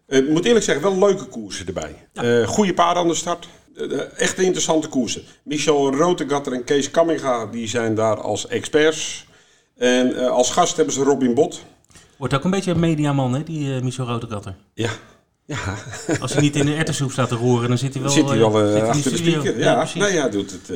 Eh, 0.07 0.19
Ik 0.19 0.29
moet 0.29 0.45
eerlijk 0.45 0.65
zeggen, 0.65 0.85
wel 0.85 0.99
leuke 1.09 1.25
koersen 1.25 1.67
erbij. 1.67 2.09
Eh 2.13 2.47
goede 2.47 2.75
paarden 2.75 3.03
aan 3.03 3.09
de 3.09 3.15
start. 3.15 3.49
Eh, 3.77 4.21
echt 4.21 4.39
interessante 4.39 4.89
koersen. 4.89 5.23
Michel 5.43 5.95
Rotegatter 5.95 6.53
en 6.53 6.65
Kees 6.65 6.91
Kamminga 6.91 7.47
die 7.47 7.69
zijn 7.69 7.95
daar 7.95 8.21
als 8.21 8.47
experts. 8.47 9.27
En 9.77 10.29
als 10.31 10.51
gast 10.51 10.77
hebben 10.77 10.95
ze 10.95 11.03
Robin 11.03 11.35
Bot. 11.35 11.63
Wordt 12.17 12.35
ook 12.35 12.45
een 12.45 12.51
beetje 12.51 12.71
een 12.71 12.81
mediaman, 12.81 13.35
hè, 13.35 13.43
die 13.43 13.83
Michel 13.83 14.07
Rotegatter. 14.07 14.55
Ja, 14.75 14.91
ja. 15.45 15.57
Als 16.21 16.33
hij 16.33 16.43
niet 16.43 16.57
in 16.57 16.67
de 16.67 16.75
erwtensoep 16.75 17.11
staat 17.13 17.29
te 17.29 17.35
roeren, 17.35 17.69
dan 17.69 17.79
zit 17.79 17.93
hij 17.93 18.03
wel, 18.03 18.11
zit 18.11 18.29
hij 18.29 18.39
wel 18.39 18.77
in 18.77 18.83
achter 18.83 19.11
de 19.11 19.17
speaker. 19.17 19.59
Ja, 19.59 19.87
nee, 19.95 20.13
ja, 20.13 20.21
hij 20.21 20.31
doet 20.31 20.51
het. 20.51 20.69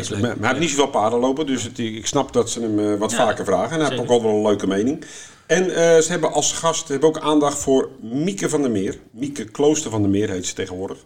is 0.00 0.08
maar, 0.10 0.20
hij 0.20 0.48
heeft 0.48 0.58
niet 0.58 0.70
zoveel 0.70 0.86
paarden 0.88 1.18
lopen, 1.18 1.46
dus 1.46 1.62
het, 1.62 1.78
ik 1.78 2.06
snap 2.06 2.32
dat 2.32 2.50
ze 2.50 2.60
hem 2.60 2.98
wat 2.98 3.10
Ja, 3.10 3.16
vaker 3.16 3.44
vragen. 3.44 3.70
En 3.70 3.80
hij 3.80 3.96
heeft 3.96 4.10
ook 4.10 4.22
wel 4.22 4.30
een 4.34 4.42
leuke 4.42 4.66
mening. 4.66 5.04
En 5.52 5.64
eh, 5.74 5.98
ze 6.00 6.10
hebben 6.10 6.32
als 6.32 6.52
gast 6.52 6.88
hebben 6.88 7.08
ook 7.08 7.18
aandacht 7.18 7.58
voor 7.58 7.90
Mieke 8.00 8.48
van 8.48 8.62
der 8.62 8.70
Meer. 8.70 8.98
Mieke 9.10 9.44
Klooster 9.44 9.90
van 9.90 10.00
der 10.02 10.10
Meer 10.10 10.30
heet 10.30 10.46
ze 10.46 10.54
tegenwoordig. 10.54 10.98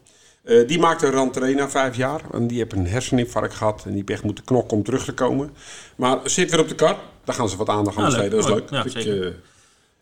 Eh, 0.44 0.68
die 0.68 0.78
maakte 0.78 1.06
een 1.06 1.12
rentree 1.12 1.54
na 1.54 1.68
vijf 1.70 1.96
jaar. 1.96 2.20
En 2.32 2.46
die 2.46 2.58
heeft 2.58 2.72
een 2.72 2.86
herseninfarct 2.86 3.54
gehad. 3.54 3.82
En 3.84 3.88
die 3.90 3.98
heeft 3.98 4.10
echt 4.10 4.22
moeten 4.22 4.44
knokken 4.44 4.76
om 4.76 4.82
terug 4.82 5.04
te 5.04 5.12
komen. 5.14 5.50
Maar 5.96 6.18
zit 6.24 6.50
weer 6.50 6.60
op 6.60 6.68
de 6.68 6.74
kar. 6.74 6.96
Daar 7.24 7.34
gaan 7.34 7.48
ze 7.48 7.56
wat 7.56 7.68
aandacht 7.68 7.96
aan 7.96 8.02
Ah, 8.04 8.08
besteden. 8.08 8.30
Dat 8.30 8.40
is 8.44 8.50
Mooi. 8.50 8.62
leuk. 8.70 9.04
Ja, 9.04 9.26
eh, 9.26 9.32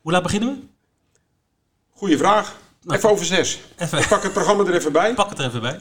Hoe 0.01 0.13
laat 0.13 0.23
beginnen 0.23 0.49
we? 0.49 0.57
goeie 1.99 2.19
vraag. 2.19 2.57
Nou. 2.83 2.99
even 2.99 3.11
over 3.11 3.25
zes. 3.25 3.61
Even. 3.79 3.99
Ik 3.99 4.09
pak 4.09 4.23
het 4.23 4.33
programma 4.33 4.65
er 4.65 4.75
even 4.75 4.93
bij. 4.93 5.15
Pak 5.15 5.29
het 5.31 5.39
er 5.39 5.47
even 5.47 5.61
bij. 5.61 5.81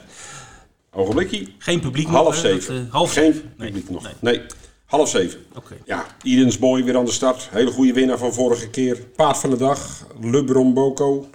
Ogenblikje. 0.92 1.48
Geen 1.58 1.80
publiek 1.80 2.06
nog, 2.06 2.14
Half 2.16 2.34
hè? 2.34 2.40
zeven. 2.40 2.82
Dat, 2.84 2.92
half 2.92 3.12
Geen 3.12 3.32
zeven. 3.32 3.52
Nee. 3.56 3.68
publiek 3.70 3.90
nog. 3.90 4.02
Nee. 4.02 4.12
Nee. 4.20 4.46
Half 4.94 5.08
zeven. 5.08 5.40
Oké. 5.56 5.74
Ja, 5.84 6.06
Edens 6.22 6.58
Boy 6.58 6.84
weer 6.84 6.96
aan 6.96 7.04
de 7.04 7.10
start. 7.12 7.48
Hele 7.50 7.70
goede 7.70 7.92
winnaar 7.92 8.18
van 8.18 8.32
vorige 8.32 8.68
keer. 8.70 8.96
Paard 9.16 9.38
van 9.38 9.50
de 9.50 9.56
dag, 9.56 10.06
Lebron 10.20 10.74
Boko. 10.74 11.26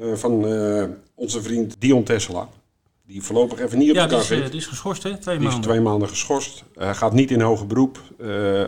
eh, 0.00 0.12
van 0.14 0.46
eh, 0.48 0.84
onze 1.14 1.42
vriend 1.42 1.74
Dion 1.78 2.04
Tesla. 2.04 2.48
Die 3.06 3.22
voorlopig 3.22 3.58
even 3.60 3.78
niet 3.78 3.90
op 3.90 3.96
Ja, 3.96 4.02
de 4.02 4.08
kar 4.10 4.18
is, 4.20 4.30
eh, 4.30 4.38
zit. 4.38 4.50
die 4.50 4.60
is 4.60 4.66
geschorst, 4.66 5.02
hè? 5.02 5.16
Twee 5.16 5.38
Die 5.38 5.46
is 5.46 5.52
maanden. 5.52 5.70
twee 5.70 5.80
maanden 5.80 6.08
geschorst. 6.08 6.64
Hij 6.74 6.94
gaat 6.94 7.12
niet 7.12 7.30
in 7.30 7.40
hoger 7.40 7.66
beroep. 7.66 8.00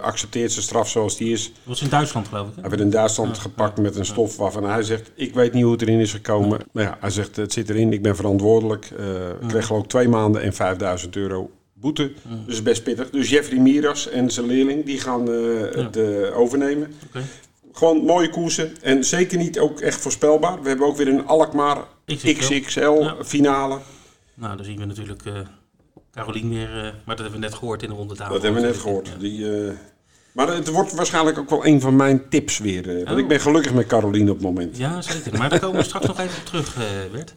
accepteert 0.00 0.52
zijn 0.52 0.64
straf 0.64 0.88
zoals 0.88 1.16
die 1.16 1.32
is. 1.32 1.44
Dat 1.46 1.54
was 1.64 1.82
in 1.82 1.88
Duitsland, 1.88 2.28
geloof 2.28 2.48
ik. 2.48 2.54
Hè? 2.54 2.60
Hij 2.60 2.70
werd 2.70 2.82
in 2.82 2.90
Duitsland 2.90 3.38
gepakt 3.38 3.78
met 3.78 3.96
een 3.96 4.04
stof 4.04 4.36
waarvan 4.36 4.64
hij 4.64 4.82
zegt... 4.82 5.10
ik 5.14 5.34
weet 5.34 5.52
niet 5.52 5.62
hoe 5.62 5.72
het 5.72 5.82
erin 5.82 5.98
is 6.00 6.12
gekomen. 6.12 6.60
Maar 6.72 6.82
ja, 6.84 6.96
hij 7.00 7.10
zegt, 7.10 7.36
het 7.36 7.52
zit 7.52 7.70
erin, 7.70 7.92
ik 7.92 8.02
ben 8.02 8.16
verantwoordelijk. 8.16 8.90
Ik 9.40 9.48
kreeg 9.48 9.66
geloof 9.66 9.82
ik 9.82 9.88
twee 9.88 10.08
maanden 10.08 10.42
en 10.42 10.52
5000 10.52 11.16
euro 11.16 11.50
boete. 11.80 12.12
Dus 12.46 12.62
best 12.62 12.82
pittig. 12.82 13.10
Dus 13.10 13.30
Jeffrey 13.30 13.58
Miras 13.58 14.08
en 14.08 14.30
zijn 14.30 14.46
leerling, 14.46 14.84
die 14.84 15.00
gaan 15.00 15.30
eh, 15.32 15.60
het 15.84 15.96
eh, 15.96 16.38
overnemen. 16.38 16.94
Gewoon 17.72 18.04
mooie 18.04 18.28
koersen. 18.30 18.72
En 18.82 19.04
zeker 19.04 19.38
niet 19.38 19.58
ook 19.58 19.80
echt 19.80 20.00
voorspelbaar. 20.00 20.62
We 20.62 20.68
hebben 20.68 20.86
ook 20.86 20.96
weer 20.96 21.08
een 21.08 21.26
Alkmaar 21.26 21.78
XXL. 22.06 22.60
XXL 22.60 22.80
Ja. 22.80 23.16
finale. 23.24 23.78
Nou, 24.34 24.56
dan 24.56 24.64
zien 24.64 24.78
we 24.78 24.84
natuurlijk 24.84 25.24
eh 25.24 25.32
Carolien 26.12 26.48
weer. 26.48 26.68
maar 26.70 27.16
dat 27.16 27.18
hebben 27.18 27.40
we 27.40 27.46
net 27.46 27.54
gehoord 27.54 27.82
in 27.82 27.88
de 27.88 27.94
ronde 27.94 28.14
tafel. 28.14 28.32
Dat 28.34 28.42
hebben 28.42 28.60
we 28.62 28.66
net 28.66 28.76
gehoord. 28.76 29.10
Die, 29.18 29.66
eh, 29.66 29.72
maar 30.32 30.48
het 30.48 30.68
wordt 30.68 30.94
waarschijnlijk 30.94 31.38
ook 31.38 31.50
wel 31.50 31.66
een 31.66 31.80
van 31.80 31.96
mijn 31.96 32.28
tips 32.28 32.58
weer. 32.58 32.88
eh, 32.88 32.94
want 32.96 33.10
Oh. 33.10 33.18
ik 33.18 33.28
ben 33.28 33.40
gelukkig 33.40 33.72
met 33.74 33.86
Caroline 33.86 34.30
op 34.30 34.36
het 34.36 34.46
moment. 34.46 34.76
Ja, 34.76 35.02
zeker. 35.02 35.38
Maar 35.38 35.48
daar 35.48 35.58
komen 35.58 35.76
we 35.80 35.84
straks 35.86 36.06
nog 36.06 36.18
even 36.20 36.38
op 36.38 36.44
terug, 36.46 36.76
eh 36.76 36.82
Bert. 37.12 37.34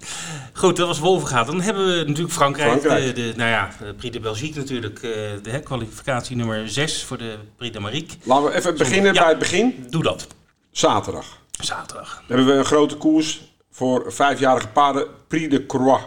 Goed, 0.54 0.76
dat 0.76 0.88
was 0.88 1.00
Wolvengaat. 1.00 1.48
Dan 1.48 1.62
hebben 1.62 1.86
we 1.88 2.04
natuurlijk 2.08 2.34
Frankrijk. 2.34 2.70
Frankrijk. 2.82 3.16
De, 3.16 3.22
de, 3.22 3.34
nou 3.36 3.50
ja, 3.50 3.70
de 3.80 3.94
Prix 3.94 4.14
de 4.14 4.20
Belgique 4.22 4.60
natuurlijk. 4.60 4.96
eh, 4.96 5.12
de 5.44 5.50
hè, 5.50 5.60
kwalificatie 5.60 6.36
nummer 6.36 6.70
6 6.70 7.04
voor 7.04 7.18
de 7.18 7.36
Prix 7.58 7.74
de 7.74 7.80
Marique. 7.80 8.16
Laten 8.24 8.46
we 8.46 8.56
even 8.56 8.78
beginnen 8.78 9.14
Ja. 9.14 9.20
bij 9.20 9.30
het 9.30 9.40
begin. 9.40 9.86
Doe 9.90 10.04
dat. 10.04 10.28
Zaterdag. 10.72 11.42
Zaterdag. 11.62 12.24
Dan 12.28 12.38
hebben 12.38 12.54
we 12.54 12.60
een 12.60 12.66
grote 12.66 12.96
koers 12.96 13.42
voor 13.72 14.14
vijfjarige 14.14 14.68
paarden, 14.68 15.08
Prix 15.28 15.50
de 15.50 15.66
Croix. 15.66 16.04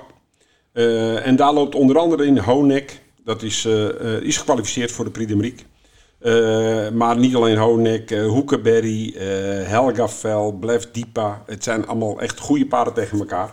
Eh, 0.72 1.26
en 1.26 1.36
daar 1.36 1.52
loopt 1.52 1.74
onder 1.74 1.98
andere 1.98 2.26
in 2.26 2.38
Honek, 2.38 3.00
dat 3.24 3.42
is, 3.42 3.64
eh, 3.64 3.88
eh, 4.16 4.22
is 4.22 4.36
gekwalificeerd 4.36 4.92
voor 4.92 5.04
de 5.04 5.10
Prix 5.10 5.28
de 5.30 5.36
Marique. 5.36 5.64
Eh, 6.26 6.90
maar 6.90 7.18
niet 7.18 7.34
alleen 7.34 7.56
Honek, 7.56 8.10
eh 8.10 8.26
Hoekeberry, 8.26 9.14
eh 9.16 9.26
Helgavel, 9.68 10.52
Blef 10.52 10.90
Dipa. 10.90 11.42
Het 11.46 11.64
zijn 11.64 11.86
allemaal 11.86 12.20
echt 12.20 12.40
goede 12.40 12.66
paarden 12.66 12.94
tegen 12.94 13.18
elkaar. 13.18 13.52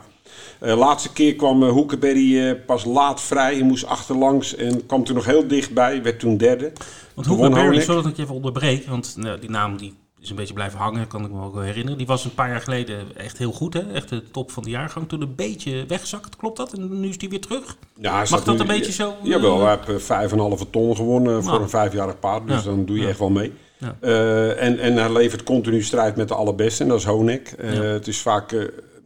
Eh, 0.59 0.77
laatste 0.77 1.13
keer 1.13 1.35
kwam 1.35 1.63
uh, 1.63 1.69
Hoekenberry 1.69 2.35
uh, 2.35 2.53
pas 2.65 2.85
laat 2.85 3.21
vrij. 3.21 3.53
Hij 3.53 3.63
moest 3.63 3.85
achterlangs 3.85 4.55
en 4.55 4.85
kwam 4.85 5.03
toen 5.03 5.15
nog 5.15 5.25
heel 5.25 5.47
dichtbij. 5.47 6.03
Werd 6.03 6.19
toen 6.19 6.37
derde. 6.37 6.71
Want 7.15 7.27
Hoekenberry, 7.27 7.81
sorry 7.81 8.01
dat 8.01 8.11
ik 8.11 8.17
je 8.17 8.23
even 8.23 8.35
onderbreek. 8.35 8.85
Want 8.87 9.15
nou, 9.17 9.39
die 9.39 9.49
naam 9.49 9.77
die 9.77 9.93
is 10.23 10.29
een 10.29 10.35
beetje 10.35 10.53
blijven 10.53 10.79
hangen, 10.79 11.07
kan 11.07 11.25
ik 11.25 11.31
me 11.31 11.43
ook 11.43 11.53
wel 11.53 11.63
herinneren. 11.63 11.97
Die 11.97 12.07
was 12.07 12.25
een 12.25 12.33
paar 12.33 12.49
jaar 12.49 12.61
geleden 12.61 13.15
echt 13.15 13.37
heel 13.37 13.51
goed, 13.51 13.73
hè? 13.73 13.93
Echt 13.93 14.09
de 14.09 14.31
top 14.31 14.51
van 14.51 14.63
de 14.63 14.69
jaargang. 14.69 15.09
Toen 15.09 15.21
een 15.21 15.35
beetje 15.35 15.85
weggezakt, 15.87 16.35
klopt 16.35 16.57
dat? 16.57 16.73
En 16.73 16.99
nu 16.99 17.07
is 17.07 17.17
die 17.17 17.29
weer 17.29 17.41
terug? 17.41 17.77
Ja, 17.99 18.17
Mag 18.29 18.43
dat 18.43 18.55
nu, 18.55 18.61
een 18.61 18.67
beetje 18.67 18.91
zo? 18.91 19.15
Jawel, 19.23 19.65
hij 19.65 19.77
heeft 19.85 20.05
vijf 20.05 20.31
en 20.31 20.39
halve 20.39 20.69
ton 20.69 20.95
gewonnen 20.95 21.31
nou. 21.31 21.43
voor 21.43 21.61
een 21.61 21.69
vijfjarig 21.69 22.19
paard. 22.19 22.47
Dus 22.47 22.63
ja. 22.63 22.69
dan 22.69 22.85
doe 22.85 22.95
je 22.95 23.03
ja. 23.03 23.09
echt 23.09 23.19
wel 23.19 23.29
mee. 23.29 23.53
Ja. 23.77 23.95
Uh, 24.01 24.63
en, 24.63 24.79
en 24.79 24.97
hij 24.97 25.11
levert 25.11 25.43
continu 25.43 25.83
strijd 25.83 26.15
met 26.15 26.27
de 26.27 26.35
allerbeste. 26.35 26.83
En 26.83 26.89
dat 26.89 26.99
is 26.99 27.05
Honek. 27.05 27.55
Uh, 27.59 27.79
het 27.79 28.07
is 28.07 28.21
vaak... 28.21 28.51
Uh, 28.51 28.63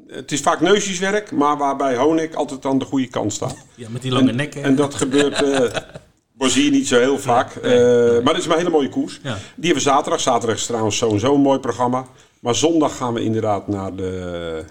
het 0.08 0.32
is 0.32 0.42
vaak 0.42 0.62
neusjeswerk, 0.62 1.32
maar 1.32 1.58
waarbij 1.58 1.96
Honek 1.96 2.34
altijd 2.34 2.66
aan 2.66 2.80
de 2.80 2.86
goede 2.86 3.08
kant 3.08 3.34
staat. 3.34 3.56
Ja, 3.76 3.88
met 3.90 4.02
die 4.02 4.12
lange 4.12 4.30
en, 4.30 4.36
nek. 4.36 4.54
Hè? 4.54 4.62
En 4.62 4.76
dat 4.76 4.96
gebeurt... 4.96 5.44
je 6.38 6.70
niet 6.70 6.88
zo 6.88 7.00
heel 7.00 7.20
vaak. 7.20 7.62
Nee, 7.62 7.80
nee, 7.80 8.10
nee. 8.12 8.22
maar 8.22 8.34
het 8.34 8.44
is 8.44 8.50
een 8.50 8.58
hele 8.58 8.70
mooie 8.70 8.90
koers. 8.90 9.20
Die 9.22 9.32
hebben 9.56 9.74
we 9.74 9.80
zaterdag. 9.80 10.20
Zaterdag 10.20 10.56
is 10.56 10.66
trouwens 10.66 10.98
sowieso 10.98 11.34
een 11.34 11.42
mooi 11.42 11.60
programma. 11.60 12.06
Maar 12.40 12.56
zondag 12.56 12.98
gaan 12.98 13.14
we 13.14 13.24
inderdaad 13.24 13.68
naar 13.68 13.96
de... 13.96 14.64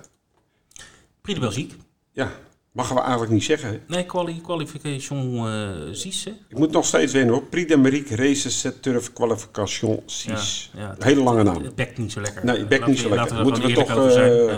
Prix 1.21 1.39
de 1.39 1.47
Belgique. 1.47 1.77
Ja, 2.12 2.31
Mogen 2.77 2.95
we 2.95 3.01
eigenlijk 3.01 3.33
niet 3.33 3.45
zeggen. 3.45 3.69
Hè? 3.69 3.79
Nee, 3.87 4.05
quali 4.05 4.41
qualification 4.41 5.35
uh, 5.35 5.71
6. 5.93 6.27
Ik 6.49 6.59
moet 6.59 6.71
nog 6.71 6.85
steeds 6.85 7.12
winnen 7.12 7.35
hoor. 7.35 7.43
Prix 7.43 7.71
d'Amérique 7.71 8.17
Races 8.17 8.69
Turf 8.81 9.12
Qualification 9.12 10.03
6. 10.07 10.71
Ja, 10.77 10.95
Hele 10.99 11.23
lange 11.23 11.43
naam. 11.43 11.62
Het 11.62 11.75
bekt 11.75 11.99
niet 11.99 12.12
zo 12.12 12.21
lekker. 12.21 12.45
Nee, 12.45 12.59
het 12.59 12.69
bekt 12.69 12.87
niet 12.87 12.99
zo 12.99 13.09
lekker. 13.09 13.43
Moeten 13.43 13.62
we 13.62 13.73
toch... 13.73 13.97
Uh, 13.97 14.49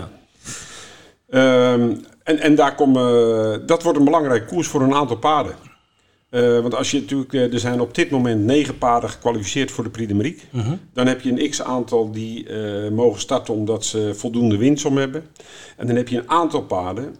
ja. 1.27 1.73
um, 1.73 2.05
en, 2.23 2.39
en 2.39 2.55
daar 2.55 2.75
komen... 2.75 3.65
dat 3.65 3.83
wordt 3.83 3.97
een 3.97 4.05
belangrijke 4.05 4.45
koers 4.45 4.67
voor 4.67 4.81
een 4.81 4.93
aantal 4.93 5.17
paarden. 5.17 5.55
Uh, 6.31 6.59
want 6.59 6.75
als 6.75 6.91
je 6.91 6.99
natuurlijk, 6.99 7.33
uh, 7.33 7.53
er 7.53 7.59
zijn 7.59 7.81
op 7.81 7.95
dit 7.95 8.09
moment 8.09 8.43
negen 8.43 8.77
paarden 8.77 9.09
gekwalificeerd 9.09 9.71
voor 9.71 9.83
de 9.83 9.89
Prix. 9.89 10.11
Uh 10.11 10.65
-huh. 10.65 10.73
Dan 10.93 11.07
heb 11.07 11.21
je 11.21 11.31
een 11.31 11.49
x-aantal 11.49 12.11
die 12.11 12.49
uh, 12.49 12.89
mogen 12.91 13.19
starten 13.19 13.53
omdat 13.53 13.85
ze 13.85 14.11
voldoende 14.15 14.57
winstsom 14.57 14.97
hebben. 14.97 15.23
En 15.77 15.87
dan 15.87 15.95
heb 15.95 16.07
je 16.07 16.17
een 16.17 16.29
aantal 16.29 16.61
paarden, 16.61 17.15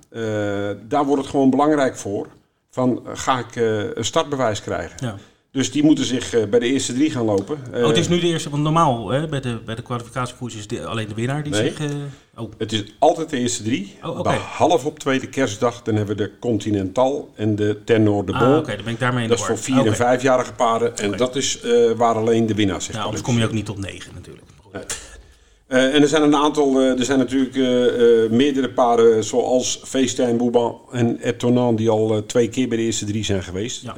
daar 0.87 1.05
wordt 1.05 1.21
het 1.21 1.31
gewoon 1.31 1.49
belangrijk 1.49 1.97
voor. 1.97 2.27
Van, 2.69 3.01
ga 3.13 3.39
ik 3.39 3.55
een 3.95 4.05
startbewijs 4.05 4.61
krijgen? 4.61 4.97
Ja. 4.99 5.15
Dus 5.51 5.71
die 5.71 5.83
moeten 5.83 6.05
zich 6.05 6.33
uh, 6.33 6.45
bij 6.45 6.59
de 6.59 6.65
eerste 6.65 6.93
drie 6.93 7.11
gaan 7.11 7.25
lopen. 7.25 7.57
Oh, 7.73 7.87
het 7.87 7.97
is 7.97 8.07
nu 8.07 8.19
de 8.19 8.27
eerste, 8.27 8.49
want 8.49 8.63
normaal 8.63 9.09
hè, 9.09 9.27
bij 9.27 9.39
de, 9.39 9.59
bij 9.65 9.75
de 9.75 9.81
kwalificatiekoers 9.81 10.55
is 10.55 10.67
de, 10.67 10.85
alleen 10.85 11.07
de 11.07 11.13
winnaar 11.13 11.43
die 11.43 11.51
nee, 11.51 11.63
zich... 11.63 11.79
Uh, 11.79 11.89
oh. 12.35 12.51
Het 12.57 12.71
is 12.71 12.83
altijd 12.99 13.29
de 13.29 13.37
eerste 13.37 13.63
drie. 13.63 13.95
Oh, 14.03 14.19
okay. 14.19 14.35
Behalve 14.35 14.87
op 14.87 14.99
tweede 14.99 15.27
kerstdag, 15.27 15.81
dan 15.81 15.95
hebben 15.95 16.17
we 16.17 16.23
de 16.23 16.31
Continental 16.39 17.33
en 17.35 17.55
de 17.55 17.81
Tenor 17.85 18.25
de. 18.25 18.33
Ah, 18.33 18.57
oké, 18.57 18.75
dan 18.75 18.83
ben 18.83 18.93
ik 18.93 18.99
daarmee 18.99 19.23
in 19.23 19.29
Dat 19.29 19.39
is 19.39 19.45
voor 19.45 19.57
vier- 19.57 19.75
okay. 19.75 19.87
en 19.87 19.95
vijfjarige 19.95 20.53
paarden. 20.53 20.97
En 20.97 21.17
dat 21.17 21.35
is 21.35 21.59
waar 21.95 22.15
alleen 22.15 22.45
de 22.45 22.53
winnaar 22.53 22.81
zich 22.81 22.93
nou, 22.93 23.05
anders 23.05 23.23
kom 23.23 23.37
je 23.37 23.45
ook 23.45 23.51
niet 23.51 23.65
tot 23.65 23.77
negen 23.77 24.11
natuurlijk. 24.13 24.45
Nee. 24.73 24.83
Uh, 25.69 25.95
en 25.95 26.01
er 26.01 26.07
zijn 26.07 26.21
een 26.21 26.35
aantal, 26.35 26.81
uh, 26.81 26.99
er 26.99 27.05
zijn 27.05 27.19
natuurlijk 27.19 27.55
uh, 27.55 28.29
meerdere 28.29 28.69
paarden 28.69 29.23
zoals 29.23 29.81
Feestijn, 29.85 30.37
Bouban 30.37 30.79
en 30.91 31.19
Etonant 31.19 31.77
die 31.77 31.89
al 31.89 32.25
twee 32.25 32.49
keer 32.49 32.67
bij 32.67 32.77
de 32.77 32.83
eerste 32.83 33.05
drie 33.05 33.23
zijn 33.23 33.43
geweest. 33.43 33.81
Ja. 33.81 33.93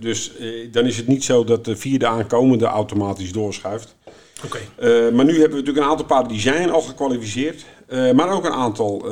dus 0.00 0.32
dan 0.70 0.86
is 0.86 0.96
het 0.96 1.06
niet 1.06 1.24
zo 1.24 1.44
dat 1.44 1.64
de 1.64 1.76
vierde 1.76 2.06
aankomende 2.06 2.64
automatisch 2.64 3.32
doorschuift. 3.32 3.96
Okay. 4.44 5.10
maar 5.10 5.24
nu 5.24 5.32
hebben 5.32 5.50
we 5.50 5.56
natuurlijk 5.56 5.84
een 5.84 5.90
aantal 5.90 6.06
paarden 6.06 6.32
die 6.32 6.40
zijn 6.40 6.70
al 6.70 6.80
gekwalificeerd, 6.80 7.64
maar 8.14 8.30
ook 8.32 8.44
een 8.44 8.52
aantal 8.52 9.06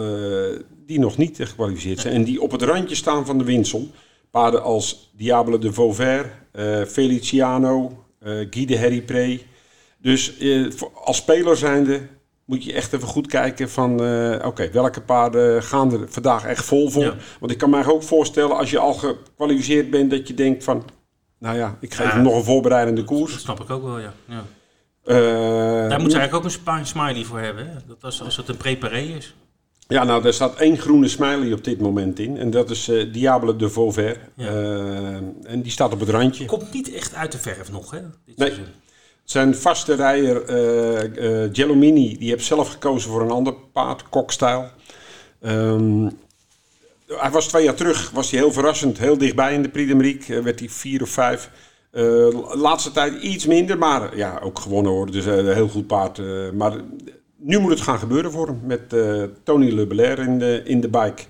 die 0.86 0.98
nog 0.98 1.16
niet 1.16 1.36
gekwalificeerd 1.40 2.00
zijn 2.00 2.14
en 2.14 2.24
die 2.24 2.42
op 2.42 2.50
het 2.50 2.62
randje 2.62 2.94
staan 2.94 3.26
van 3.26 3.38
de 3.38 3.44
winsom. 3.44 3.90
Paarden 4.30 4.62
als 4.62 5.10
Diable 5.16 5.58
de 5.58 5.72
Vauvert, 5.72 6.26
Feliciano, 6.86 8.04
Guy 8.50 8.64
de 8.64 8.76
Herripré. 8.76 9.40
Dus 10.02 10.38
eh, 10.38 10.66
als 10.94 11.16
speler 11.16 11.56
zijnde 11.56 12.00
moet 12.44 12.64
je 12.64 12.72
echt 12.72 12.92
even 12.92 13.08
goed 13.08 13.26
kijken 13.26 13.70
van... 13.70 14.02
Uh, 14.02 14.34
oké, 14.34 14.46
okay, 14.46 14.72
welke 14.72 15.00
paarden 15.00 15.62
gaan 15.62 15.92
er 15.92 16.08
vandaag 16.08 16.44
echt 16.44 16.64
vol 16.64 16.90
voor? 16.90 17.02
Ja. 17.02 17.14
Want 17.40 17.52
ik 17.52 17.58
kan 17.58 17.70
mij 17.70 17.86
ook 17.86 18.02
voorstellen 18.02 18.56
als 18.56 18.70
je 18.70 18.78
al 18.78 18.94
gekwalificeerd 18.94 19.90
bent... 19.90 20.10
dat 20.10 20.28
je 20.28 20.34
denkt 20.34 20.64
van, 20.64 20.84
nou 21.38 21.56
ja, 21.56 21.76
ik 21.80 21.94
geef 21.94 22.06
ja, 22.06 22.12
hem 22.12 22.22
nog 22.22 22.34
een 22.34 22.44
voorbereidende 22.44 23.04
koers. 23.04 23.32
Dat 23.32 23.40
snap 23.40 23.60
ik 23.60 23.70
ook 23.70 23.82
wel, 23.82 23.98
ja. 23.98 24.12
ja. 24.24 24.44
Uh, 25.04 25.88
Daar 25.88 26.00
moet 26.00 26.12
ze 26.12 26.18
eigenlijk 26.18 26.34
ook 26.34 26.66
een 26.66 26.86
smiley 26.86 27.24
voor 27.24 27.38
hebben. 27.38 27.66
Hè? 27.66 27.74
Dat 27.86 28.04
als, 28.04 28.22
als 28.22 28.36
het 28.36 28.48
een 28.48 28.56
preparé 28.56 29.00
is. 29.00 29.34
Ja, 29.88 30.04
nou, 30.04 30.22
daar 30.22 30.32
staat 30.32 30.56
één 30.56 30.78
groene 30.78 31.08
smiley 31.08 31.52
op 31.52 31.64
dit 31.64 31.80
moment 31.80 32.18
in. 32.18 32.36
En 32.36 32.50
dat 32.50 32.70
is 32.70 32.88
uh, 32.88 33.12
Diable 33.12 33.56
de 33.56 33.68
Vauvert. 33.68 34.18
Ja. 34.36 34.46
en 35.42 35.62
die 35.62 35.72
staat 35.72 35.92
op 35.92 36.00
het 36.00 36.08
randje. 36.08 36.44
Komt 36.44 36.72
niet 36.72 36.94
echt 36.94 37.14
uit 37.14 37.32
de 37.32 37.38
verf 37.38 37.70
nog, 37.70 37.90
hè? 37.90 38.00
Dit 38.24 38.36
nee. 38.36 38.48
Seizoen. 38.48 38.66
Zijn 39.30 39.54
vaste 39.54 39.94
rijder 39.94 40.50
uh, 40.50 41.42
uh, 41.42 41.48
Gelomini, 41.52 42.18
die 42.18 42.30
heeft 42.30 42.44
zelf 42.44 42.68
gekozen 42.68 43.10
voor 43.10 43.20
een 43.20 43.30
ander 43.30 43.54
paard, 43.72 44.08
Kokstijl. 44.08 44.68
Um, 45.40 46.18
hij 47.06 47.30
was 47.30 47.48
twee 47.48 47.64
jaar 47.64 47.74
terug, 47.74 48.10
was 48.10 48.30
hij 48.30 48.40
heel 48.40 48.52
verrassend, 48.52 48.98
heel 48.98 49.18
dichtbij 49.18 49.54
in 49.54 49.62
de 49.62 49.68
Prix. 49.68 50.28
Uh, 50.28 50.42
werd 50.42 50.58
hij 50.58 50.68
vier 50.68 51.02
of 51.02 51.08
vijf. 51.08 51.50
Laatste 52.52 52.92
tijd 52.92 53.22
iets 53.22 53.46
minder, 53.46 53.78
maar 53.78 54.16
ja, 54.16 54.40
ook 54.42 54.58
gewonnen 54.58 54.92
hoor. 54.92 55.10
Dus 55.10 55.24
een 55.24 55.54
heel 55.54 55.68
goed 55.68 55.86
paard. 55.86 56.20
Maar 56.54 56.72
nu 57.36 57.58
moet 57.58 57.70
het 57.70 57.80
gaan 57.80 57.98
gebeuren 57.98 58.32
voor 58.32 58.46
hem 58.46 58.60
met 58.62 58.94
Tony 59.44 59.70
Le 59.70 59.86
Belair 59.86 60.18
in 60.18 60.38
de, 60.38 60.62
in 60.64 60.80
de 60.80 60.88
bike. 60.88 61.22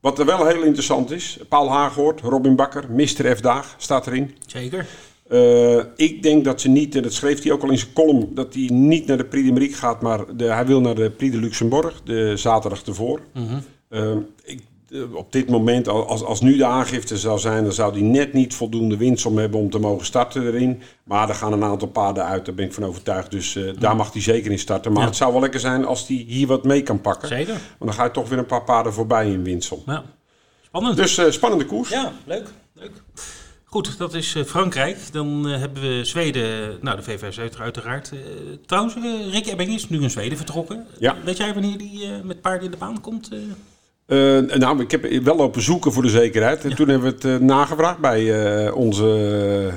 Wat 0.00 0.18
er 0.18 0.26
wel 0.26 0.46
heel 0.46 0.62
interessant 0.62 1.10
is, 1.10 1.38
Paul 1.48 1.70
Haaghoort, 1.70 2.20
Robin 2.20 2.56
Bakker, 2.56 2.84
Mr. 2.90 3.36
F. 3.36 3.40
Daag 3.40 3.74
staat 3.78 4.06
erin. 4.06 4.36
Zeker. 4.46 4.86
Uh, 5.32 5.82
ik 5.96 6.22
denk 6.22 6.44
dat 6.44 6.60
ze 6.60 6.68
niet, 6.68 6.94
en 6.94 7.02
dat 7.02 7.12
schreef 7.12 7.42
hij 7.42 7.52
ook 7.52 7.62
al 7.62 7.70
in 7.70 7.78
zijn 7.78 7.92
column, 7.92 8.34
dat 8.34 8.54
hij 8.54 8.68
niet 8.72 9.06
naar 9.06 9.16
de 9.16 9.24
Prix 9.24 9.46
d'Amérique 9.46 9.76
gaat, 9.76 10.00
maar 10.00 10.36
de, 10.36 10.44
hij 10.44 10.66
wil 10.66 10.80
naar 10.80 10.94
de 10.94 11.10
Prix 11.10 11.34
de 11.34 11.40
Luxembourg, 11.40 12.00
de 12.04 12.36
zaterdag 12.36 12.82
ervoor. 12.82 13.20
Mm 13.34 13.46
-hmm. 13.46 13.62
uh, 13.90 14.16
ik, 14.44 14.60
uh, 14.88 15.14
op 15.14 15.32
dit 15.32 15.48
moment, 15.48 15.88
als, 15.88 16.24
als 16.24 16.40
nu 16.40 16.56
de 16.56 16.64
aangifte 16.64 17.18
zou 17.18 17.38
zijn, 17.38 17.64
dan 17.64 17.72
zou 17.72 17.92
hij 17.92 18.02
net 18.02 18.32
niet 18.32 18.54
voldoende 18.54 18.96
winst 18.96 19.26
om 19.26 19.38
hebben 19.38 19.60
om 19.60 19.70
te 19.70 19.78
mogen 19.78 20.06
starten 20.06 20.46
erin. 20.46 20.82
Maar 21.04 21.28
er 21.28 21.34
gaan 21.34 21.52
een 21.52 21.64
aantal 21.64 21.88
paarden 21.88 22.24
uit, 22.24 22.44
daar 22.46 22.54
ben 22.54 22.64
ik 22.64 22.72
van 22.72 22.84
overtuigd. 22.84 23.30
Dus 23.30 23.54
mm 23.54 23.62
-hmm. 23.62 23.80
daar 23.80 23.96
mag 23.96 24.12
hij 24.12 24.22
zeker 24.22 24.50
in 24.50 24.58
starten. 24.58 24.92
Maar 24.92 25.02
ja. 25.02 25.08
het 25.08 25.16
zou 25.16 25.32
wel 25.32 25.40
lekker 25.40 25.60
zijn 25.60 25.84
als 25.84 26.08
hij 26.08 26.24
hier 26.28 26.46
wat 26.46 26.64
mee 26.64 26.82
kan 26.82 27.00
pakken. 27.00 27.28
Zeker. 27.28 27.52
Want 27.52 27.90
dan 27.90 27.94
ga 27.94 28.04
je 28.04 28.10
toch 28.10 28.28
weer 28.28 28.38
een 28.38 28.46
paar 28.46 28.64
paarden 28.64 28.92
voorbij 28.92 29.30
in 29.30 29.44
winst. 29.44 29.72
Ja. 29.86 30.04
Spannend. 30.62 30.96
Dus 30.96 31.34
spannende 31.34 31.66
koers. 31.66 31.88
Ja, 31.88 32.12
leuk. 32.24 32.48
leuk. 32.74 32.92
Goed, 33.70 33.98
dat 33.98 34.14
is 34.14 34.34
uh, 34.34 34.44
Frankrijk. 34.44 34.98
Dan 35.12 35.48
uh, 35.48 35.58
hebben 35.58 35.82
we 35.82 36.04
Zweden, 36.04 36.78
nou 36.80 36.96
de 36.96 37.02
VVS 37.02 37.58
uiteraard. 37.58 38.10
Uh, 38.14 38.20
trouwens, 38.66 38.94
Rick 39.30 39.46
Ebbing 39.46 39.74
is 39.74 39.88
nu 39.88 40.02
in 40.02 40.10
Zweden 40.10 40.36
vertrokken. 40.36 40.86
Ja. 40.98 41.16
Weet 41.24 41.36
jij 41.36 41.52
wanneer 41.52 41.78
die 41.78 42.08
met 42.24 42.40
paarden 42.40 42.64
in 42.64 42.70
de 42.70 42.76
baan 42.76 43.00
komt? 43.00 43.30
nou, 44.58 44.80
ik 44.80 44.90
heb 44.90 45.22
wel 45.22 45.36
lopen 45.36 45.62
zoeken 45.62 45.92
voor 45.92 46.02
de 46.02 46.08
zekerheid. 46.08 46.64
En 46.64 46.70
ja. 46.70 46.76
toen 46.76 46.88
hebben 46.88 47.16
we 47.20 47.28
het 47.28 47.42
nagevraagd 47.42 47.98
bij 47.98 48.70
onze 48.70 49.72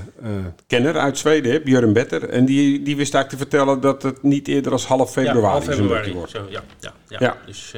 kenner 0.67 0.97
uit 0.97 1.17
Zweden, 1.17 1.63
Björn 1.63 1.93
Better. 1.93 2.29
En 2.29 2.45
die, 2.45 2.81
die 2.81 2.95
wist 2.95 3.13
eigenlijk 3.13 3.29
te 3.29 3.49
vertellen 3.49 3.81
dat 3.81 4.03
het 4.03 4.23
niet 4.23 4.47
eerder 4.47 4.71
als 4.71 4.85
half 4.85 5.11
februari, 5.11 5.41
ja, 5.41 5.47
half 5.47 5.63
februari 5.63 6.13
wordt. 6.13 6.31
Zo, 6.31 6.45
ja, 6.49 6.63
ja, 6.79 6.93
ja. 7.07 7.17
ja. 7.19 7.37
Dus... 7.45 7.73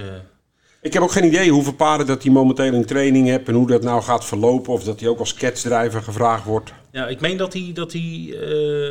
Ik 0.86 0.94
heb 0.94 1.02
ook 1.02 1.12
geen 1.12 1.26
idee 1.26 1.50
hoeveel 1.50 1.74
paarden 1.74 2.08
dat 2.08 2.24
hij 2.24 2.32
momenteel 2.32 2.74
in 2.74 2.86
training 2.86 3.28
heeft 3.28 3.48
en 3.48 3.54
hoe 3.54 3.68
dat 3.68 3.84
nou 3.84 4.02
gaat 4.02 4.26
verlopen. 4.26 4.74
Of 4.74 4.84
dat 4.84 5.00
hij 5.00 5.10
ook 5.10 5.20
als 5.20 5.34
catchdrijver 5.34 6.02
gevraagd 6.02 6.46
wordt. 6.46 6.74
Ja, 6.92 7.08
ik 7.08 7.20
meen 7.20 7.38
dat 7.38 7.54
hij, 7.54 7.72
dat 7.74 7.92
hij 7.92 8.02
uh, 8.02 8.38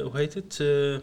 hoe 0.03 0.11
heet 0.13 0.35
het, 0.35 0.59
uh, 0.61 0.97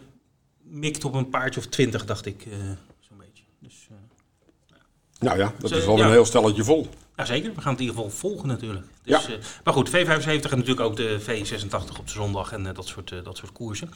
mikt 0.63 1.05
op 1.05 1.13
een 1.13 1.29
paardje 1.29 1.59
of 1.59 1.65
twintig, 1.65 2.05
dacht 2.05 2.25
ik, 2.25 2.45
uh, 2.45 2.53
zo'n 2.99 3.17
beetje. 3.17 3.43
Dus, 3.59 3.87
ja. 3.89 4.75
Nou 5.19 5.37
ja, 5.37 5.53
dat 5.59 5.69
dus, 5.69 5.79
is 5.79 5.85
wel 5.85 5.97
ja. 5.97 6.05
een 6.05 6.11
heel 6.11 6.25
stelletje 6.25 6.63
vol. 6.63 6.87
Ja, 7.15 7.25
zeker. 7.25 7.51
We 7.55 7.61
gaan 7.61 7.71
het 7.71 7.81
in 7.81 7.87
ieder 7.87 8.03
geval 8.03 8.17
volgen 8.17 8.47
natuurlijk. 8.47 8.85
Dus, 9.03 9.25
ja. 9.25 9.35
maar 9.63 9.73
goed, 9.73 9.89
V75 9.89 9.93
en 10.25 10.39
natuurlijk 10.41 10.79
ook 10.79 10.95
de 10.95 11.19
V86 11.21 11.99
op 11.99 12.07
de 12.07 12.13
zondag 12.13 12.51
en 12.51 12.63
dat, 12.73 12.87
soort, 12.87 13.13
dat 13.23 13.37
soort 13.37 13.51
koersen. 13.51 13.89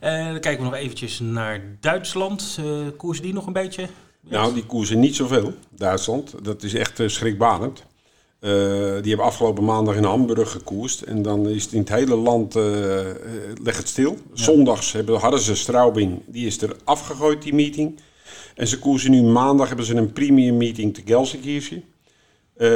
dan 0.00 0.40
kijken 0.40 0.56
we 0.56 0.70
nog 0.70 0.74
eventjes 0.74 1.18
naar 1.18 1.76
Duitsland. 1.80 2.58
koersen 2.96 3.24
die 3.24 3.32
nog 3.32 3.46
een 3.46 3.52
beetje... 3.52 3.88
Nou, 4.20 4.54
die 4.54 4.66
koersen 4.66 5.00
niet 5.00 5.16
zoveel, 5.16 5.54
Duitsland. 5.76 6.34
Dat 6.42 6.62
is 6.62 6.74
echt 6.74 7.00
uh, 7.00 7.08
schrikbarend. 7.08 7.84
Uh, 8.40 8.50
die 8.80 9.08
hebben 9.08 9.26
afgelopen 9.26 9.64
maandag 9.64 9.94
in 9.94 10.04
Hamburg 10.04 10.50
gekoerst. 10.50 11.00
En 11.00 11.22
dan 11.22 11.48
is 11.48 11.64
het 11.64 11.72
in 11.72 11.80
het 11.80 11.88
hele 11.88 12.14
land, 12.14 12.56
uh, 12.56 12.62
leg 13.62 13.76
het 13.76 13.88
stil. 13.88 14.10
Ja. 14.10 14.42
Zondags 14.42 14.92
hebben, 14.92 15.18
hadden 15.20 15.40
ze 15.40 15.54
Straubing, 15.54 16.22
die 16.26 16.46
is 16.46 16.62
er 16.62 16.76
afgegooid, 16.84 17.42
die 17.42 17.54
meeting. 17.54 18.00
En 18.54 18.68
ze 18.68 18.78
koersen 18.78 19.10
nu 19.10 19.22
maandag, 19.22 19.68
hebben 19.68 19.86
ze 19.86 19.94
een 19.94 20.12
premium 20.12 20.56
meeting 20.56 20.94
te 20.94 21.02
Gelsenkirchen. 21.04 21.84
Uh, 22.56 22.68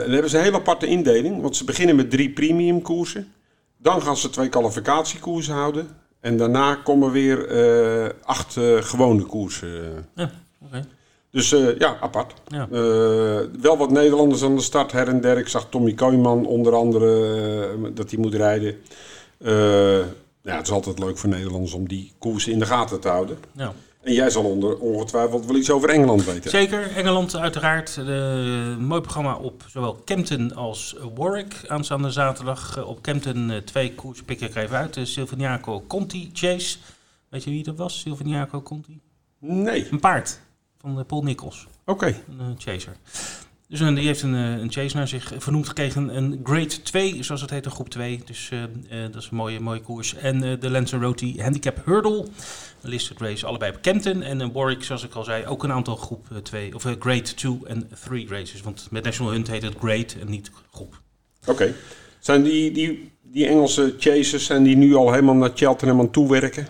dan 0.00 0.10
hebben 0.10 0.30
ze 0.30 0.36
een 0.36 0.44
hele 0.44 0.56
aparte 0.56 0.86
indeling, 0.86 1.40
want 1.40 1.56
ze 1.56 1.64
beginnen 1.64 1.96
met 1.96 2.10
drie 2.10 2.30
premium 2.30 2.82
koersen. 2.82 3.32
Dan 3.76 4.02
gaan 4.02 4.16
ze 4.16 4.30
twee 4.30 4.48
kwalificatiekoersen 4.48 5.54
houden. 5.54 5.88
En 6.20 6.36
daarna 6.36 6.74
komen 6.74 7.10
weer 7.10 8.14
acht 8.22 8.56
gewone 8.80 9.22
koersen. 9.22 10.08
Ja. 10.14 10.30
Okay. 10.66 10.84
Dus 11.34 11.52
eh, 11.52 11.78
ja, 11.78 11.96
apart. 12.00 12.32
Ja. 12.46 12.68
Eh, 12.72 13.40
wel 13.60 13.76
wat 13.76 13.90
Nederlanders 13.90 14.42
aan 14.42 14.56
de 14.56 14.62
start 14.62 14.92
her 14.92 15.08
en 15.08 15.20
der. 15.20 15.38
Ik 15.38 15.48
zag 15.48 15.66
Tommy 15.68 15.94
Kooijman 15.94 16.46
onder 16.46 16.74
andere 16.74 17.32
eh, 17.72 17.90
dat 17.94 18.10
hij 18.10 18.20
moet 18.20 18.34
rijden. 18.34 18.76
Eh, 19.38 19.98
ja, 20.42 20.56
het 20.56 20.66
is 20.66 20.70
altijd 20.72 20.98
leuk 20.98 21.18
voor 21.18 21.28
Nederlanders 21.28 21.72
om 21.72 21.88
die 21.88 22.12
koers 22.18 22.48
in 22.48 22.58
de 22.58 22.66
gaten 22.66 23.00
te 23.00 23.08
houden. 23.08 23.38
Ja. 23.52 23.72
En 24.02 24.12
jij 24.12 24.30
zal 24.30 24.44
onder, 24.44 24.78
ongetwijfeld 24.78 25.46
wel 25.46 25.56
iets 25.56 25.70
over 25.70 25.88
Engeland 25.88 26.24
weten. 26.24 26.50
Zeker, 26.50 26.96
Engeland 26.96 27.36
uiteraard. 27.36 27.96
Mooi 28.78 29.00
programma 29.00 29.36
op 29.36 29.64
zowel 29.68 29.94
Kempton 29.94 30.54
als 30.54 30.96
Warwick 31.14 31.60
aanstaande 31.66 32.10
zaterdag. 32.10 32.84
Op 32.86 33.02
Kempton 33.02 33.52
twee 33.64 33.94
koers 33.94 34.22
pik 34.22 34.40
ik 34.40 34.54
even 34.54 34.76
uit. 34.76 34.94
De 34.94 35.04
Silviniaco 35.04 35.84
Conti 35.86 36.30
Chase. 36.32 36.76
Weet 37.28 37.44
je 37.44 37.50
wie 37.50 37.62
dat 37.62 37.76
was, 37.76 38.00
Silviniaco 38.00 38.62
Conti? 38.62 39.00
Nee, 39.38 39.88
Een 39.90 40.00
paard 40.00 40.40
van 40.84 40.98
eh, 40.98 41.04
Paul 41.06 41.22
Nichols, 41.22 41.66
oké. 41.84 42.06
een 42.06 42.38
eh, 42.38 42.46
chaser. 42.58 42.96
Dus 43.68 43.80
een, 43.80 43.94
die 43.94 44.06
heeft 44.06 44.22
een, 44.22 44.34
eh, 44.34 44.60
een 44.60 44.72
chase 44.72 44.96
naar 44.96 45.08
zich 45.08 45.32
vernoemd 45.38 45.68
gekregen. 45.68 46.16
Een 46.16 46.40
Grade 46.44 46.82
2, 46.82 47.22
zoals 47.22 47.40
het 47.40 47.50
heet, 47.50 47.64
een 47.64 47.70
groep 47.70 47.88
2. 47.88 48.22
Dus 48.24 48.50
dat 49.12 49.22
is 49.22 49.28
een 49.30 49.36
mooie, 49.36 49.60
mooie 49.60 49.80
koers. 49.80 50.14
En 50.14 50.42
eh, 50.42 50.60
de 50.60 50.70
Lanzarote 50.70 51.34
Handicap 51.36 51.84
Hurdle. 51.84 52.26
Een 52.82 52.90
listed 52.90 53.20
race, 53.20 53.46
allebei 53.46 53.72
op 53.72 53.82
Kempton. 53.82 54.22
En 54.22 54.40
een 54.40 54.52
Warwick, 54.52 54.82
zoals 54.82 55.04
ik 55.04 55.14
al 55.14 55.24
zei, 55.24 55.46
ook 55.46 55.62
een 55.62 55.72
aantal 55.72 55.96
groep 55.96 56.26
2. 56.42 56.74
Of 56.74 56.82
Grade 56.82 57.22
2 57.22 57.58
en 57.64 57.90
3 58.04 58.28
races. 58.28 58.60
Want 58.60 58.88
met 58.90 59.04
National 59.04 59.32
Hunt 59.32 59.48
heet 59.48 59.62
het 59.62 59.74
Grade 59.78 60.14
en 60.20 60.30
niet 60.30 60.50
groep. 60.72 61.00
Oké. 61.46 61.74
Zijn 62.18 62.42
die, 62.42 62.70
die, 62.70 63.10
die 63.22 63.46
Engelse 63.46 63.94
chasers 63.98 64.44
zijn 64.44 64.62
die 64.62 64.76
nu 64.76 64.94
al 64.94 65.12
helemaal 65.12 65.34
naar 65.34 65.50
Cheltenham 65.54 66.00
aan 66.00 66.10
toewerken? 66.10 66.66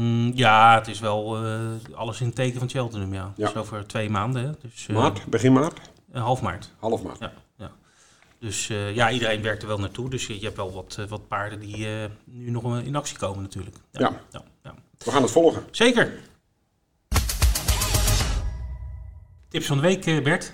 Mm, 0.00 0.32
ja, 0.34 0.74
het 0.78 0.88
is 0.88 1.00
wel 1.00 1.36
eh, 1.36 1.60
alles 1.94 2.20
in 2.20 2.26
het 2.26 2.34
teken 2.34 2.58
van 2.58 2.68
Cheltenham, 2.68 3.14
ja. 3.14 3.32
Ja. 3.36 3.46
Dus 3.46 3.56
over 3.56 3.86
twee 3.86 4.10
maanden, 4.10 4.44
hè. 4.44 4.50
Dus, 4.62 4.86
eh, 4.88 4.96
Maart, 4.96 5.26
begin 5.26 5.52
maart? 5.52 5.80
eh, 6.12 6.22
half 6.22 6.42
maart. 6.42 6.70
Half 6.78 7.02
maart. 7.02 7.18
Ja, 7.18 7.32
ja. 7.56 7.70
Dus 8.38 8.66
ja, 8.66 9.10
iedereen 9.10 9.42
werkt 9.42 9.62
er 9.62 9.68
wel 9.68 9.78
naartoe. 9.78 10.10
Dus 10.10 10.26
je, 10.26 10.38
je 10.38 10.44
hebt 10.44 10.56
wel 10.56 10.72
wat, 10.72 10.98
wat 11.08 11.28
paarden 11.28 11.60
die 11.60 11.86
nu 12.24 12.50
nog 12.50 12.78
in 12.78 12.96
actie 12.96 13.18
komen 13.18 13.42
natuurlijk. 13.42 13.76
Ja. 13.92 14.20
ja, 14.30 14.42
ja. 14.62 14.74
We 14.98 15.10
gaan 15.10 15.22
het 15.22 15.30
volgen. 15.30 15.62
Zeker. 15.70 16.12
Tips 19.48 19.66
van 19.66 19.76
de 19.76 19.82
week, 19.82 20.22
Bert. 20.24 20.52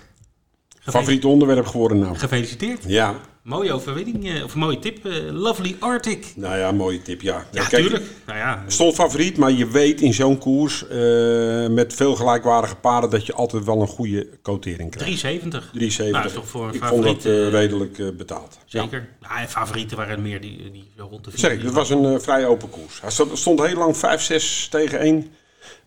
Favoriet 0.92 1.24
onderwerp 1.24 1.66
geworden 1.66 1.98
nou. 1.98 2.16
Gefeliciteerd. 2.16 2.82
Ja, 2.86 3.14
Mooie 3.42 3.72
overwinning, 3.72 4.28
eh, 4.34 4.44
of 4.44 4.54
mooie 4.54 4.78
tip. 4.78 5.04
eh, 5.06 5.12
lovely 5.32 5.76
Arctic. 5.78 6.32
nou 6.36 6.58
ja, 6.58 6.72
mooie 6.72 7.02
tip, 7.02 7.20
ja. 7.22 7.46
Ja, 7.52 7.64
Kijk, 7.66 7.82
tuurlijk. 7.82 8.04
Nou 8.26 8.38
ja, 8.38 8.64
Stond 8.66 8.94
favoriet, 8.94 9.36
maar 9.36 9.52
je 9.52 9.66
weet 9.70 10.00
in 10.00 10.14
zo'n 10.14 10.38
koers 10.38 10.88
eh, 10.88 11.66
met 11.66 11.94
veel 11.94 12.14
gelijkwaardige 12.14 12.76
paarden 12.76 13.10
dat 13.10 13.26
je 13.26 13.32
altijd 13.32 13.64
wel 13.64 13.80
een 13.80 13.86
goede 13.86 14.28
quotering 14.42 14.90
krijgt. 14.90 15.20
370. 15.20 15.70
3,70. 16.06 16.10
Nou, 16.12 16.26
is 16.26 16.32
toch 16.32 16.48
voor 16.48 16.74
Ik 16.74 16.84
vond 16.84 17.04
dat 17.04 17.24
eh, 17.24 17.46
eh, 17.46 17.50
redelijk 17.52 17.98
eh, 17.98 18.06
betaald. 18.16 18.58
Zeker. 18.64 19.08
Ja, 19.20 19.40
en 19.40 19.48
favorieten 19.48 19.96
waren 19.96 20.16
er 20.16 20.22
meer 20.22 20.40
die, 20.40 20.70
die 20.72 20.90
rond 20.96 21.24
de 21.24 21.30
vier. 21.30 21.52
Ik, 21.52 21.62
het 21.62 21.72
was 21.72 21.90
een 21.90 22.04
eh, 22.04 22.18
vrij 22.18 22.46
open 22.46 22.70
koers. 22.70 23.00
Hij 23.00 23.10
stond 23.36 23.66
heel 23.66 23.76
lang 23.76 23.96
5-6 23.96 24.68
tegen 24.70 24.98
1. 24.98 25.26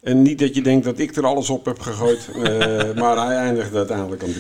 En 0.02 0.22
niet 0.22 0.40
dat 0.40 0.56
je 0.56 0.62
denkt 0.62 0.86
dat 0.86 1.00
ik 1.00 1.16
er 1.16 1.26
alles 1.26 1.50
op 1.50 1.66
heb 1.66 1.80
gegooid. 1.80 2.30
eh, 2.34 2.94
maar 3.02 3.26
hij 3.26 3.36
eindigde 3.36 3.78
uiteindelijk 3.78 4.24
aan 4.24 4.30
3,70. 4.30 4.36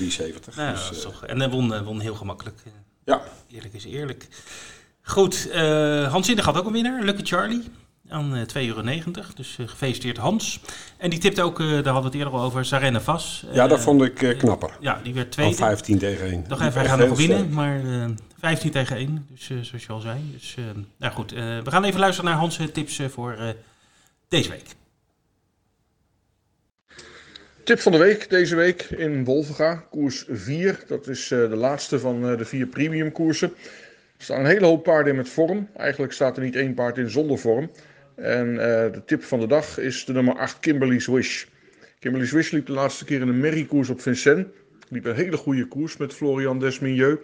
Nou, 0.55 0.73
Dus, 0.73 0.87
dat 0.87 0.95
eh, 0.95 1.01
toch, 1.01 1.25
en 1.25 1.39
hij 1.39 1.49
won, 1.49 1.83
won 1.83 1.99
heel 1.99 2.15
gemakkelijk. 2.15 2.61
Eh, 2.65 2.71
ja, 3.05 3.21
Eerlijk 3.51 3.73
is 3.73 3.85
eerlijk. 3.85 4.27
Goed, 5.01 5.49
Hans 6.09 6.25
Zinnig 6.25 6.45
had 6.45 6.57
ook 6.57 6.65
een 6.65 6.71
winnaar, 6.71 7.03
Lucky 7.03 7.23
Charlie. 7.23 7.63
Aan 8.09 8.35
eh 8.35 8.41
2,90 8.41 8.53
euro. 8.67 8.81
Dus 9.35 9.57
gefeliciteerd 9.65 10.17
Hans. 10.17 10.59
En 10.97 11.09
die 11.09 11.19
tipte 11.19 11.41
ook, 11.41 11.57
daar 11.57 11.73
hadden 11.73 11.93
we 11.93 12.01
het 12.07 12.13
eerder 12.15 12.33
al 12.33 12.41
over, 12.41 12.65
Sarenne 12.65 13.01
Vas. 13.01 13.45
ja, 13.51 13.67
dat 13.67 13.79
vond 13.79 14.01
ik 14.01 14.35
knapper. 14.37 14.77
Ja, 14.79 14.99
die 15.03 15.13
werd 15.13 15.35
Van 15.35 15.43
tweede. 15.43 15.55
15 15.55 15.97
tegen 15.97 16.25
1. 16.25 16.45
Nog 16.47 16.61
even, 16.61 16.73
hij 16.79 16.89
gaat 16.89 17.07
nog 17.07 17.17
winnen, 17.17 17.53
maar 17.53 17.79
eh 17.79 18.05
15 18.39 18.71
tegen 18.71 18.95
1. 18.95 19.27
Dus 19.29 19.45
zoals 19.67 19.83
je 19.85 19.91
al 19.93 19.99
zei. 19.99 20.19
Dus, 20.33 20.55
nou 20.97 21.13
goed, 21.13 21.31
we 21.31 21.61
gaan 21.63 21.83
even 21.83 21.99
luisteren 21.99 22.29
naar 22.29 22.39
Hans' 22.39 22.59
tips 22.73 23.01
voor 23.09 23.37
deze 24.27 24.49
week. 24.49 24.75
Tip 27.69 27.79
van 27.79 27.91
de 27.91 27.97
week 27.97 28.29
deze 28.29 28.55
week 28.55 28.81
in 28.83 29.23
Wolvenga, 29.23 29.85
koers 29.89 30.25
4. 30.29 30.83
Dat 30.87 31.07
is 31.07 31.31
eh, 31.31 31.49
de 31.49 31.55
laatste 31.55 31.99
van 31.99 32.29
eh, 32.29 32.37
de 32.37 32.45
vier 32.45 32.67
premium 32.67 33.11
koersen. 33.11 33.53
Er 34.17 34.23
staan 34.23 34.39
een 34.39 34.45
hele 34.45 34.65
hoop 34.65 34.83
paarden 34.83 35.11
in 35.11 35.17
met 35.17 35.29
vorm. 35.29 35.69
Eigenlijk 35.75 36.13
staat 36.13 36.37
er 36.37 36.43
niet 36.43 36.55
één 36.55 36.73
paard 36.73 36.97
in 36.97 37.09
zonder 37.09 37.37
vorm. 37.37 37.71
En 38.15 38.49
eh, 38.49 38.93
de 38.93 39.01
tip 39.05 39.23
van 39.23 39.39
de 39.39 39.47
dag 39.47 39.77
is 39.77 40.05
de 40.05 40.13
nummer 40.13 40.35
8 40.37 40.59
Kimberly's 40.59 41.07
Wish. 41.07 41.45
Kimberly's 41.99 42.31
Wish 42.31 42.51
liep 42.51 42.65
de 42.65 42.71
laatste 42.71 43.05
keer 43.05 43.21
in 43.21 43.27
een 43.27 43.39
merriekoers 43.39 43.89
op 43.89 44.01
Vincennes. 44.01 44.45
Liep 44.87 45.05
een 45.05 45.15
hele 45.15 45.37
goede 45.37 45.67
koers 45.67 45.97
met 45.97 46.13
Florian 46.13 46.59
Desminieux. 46.59 47.19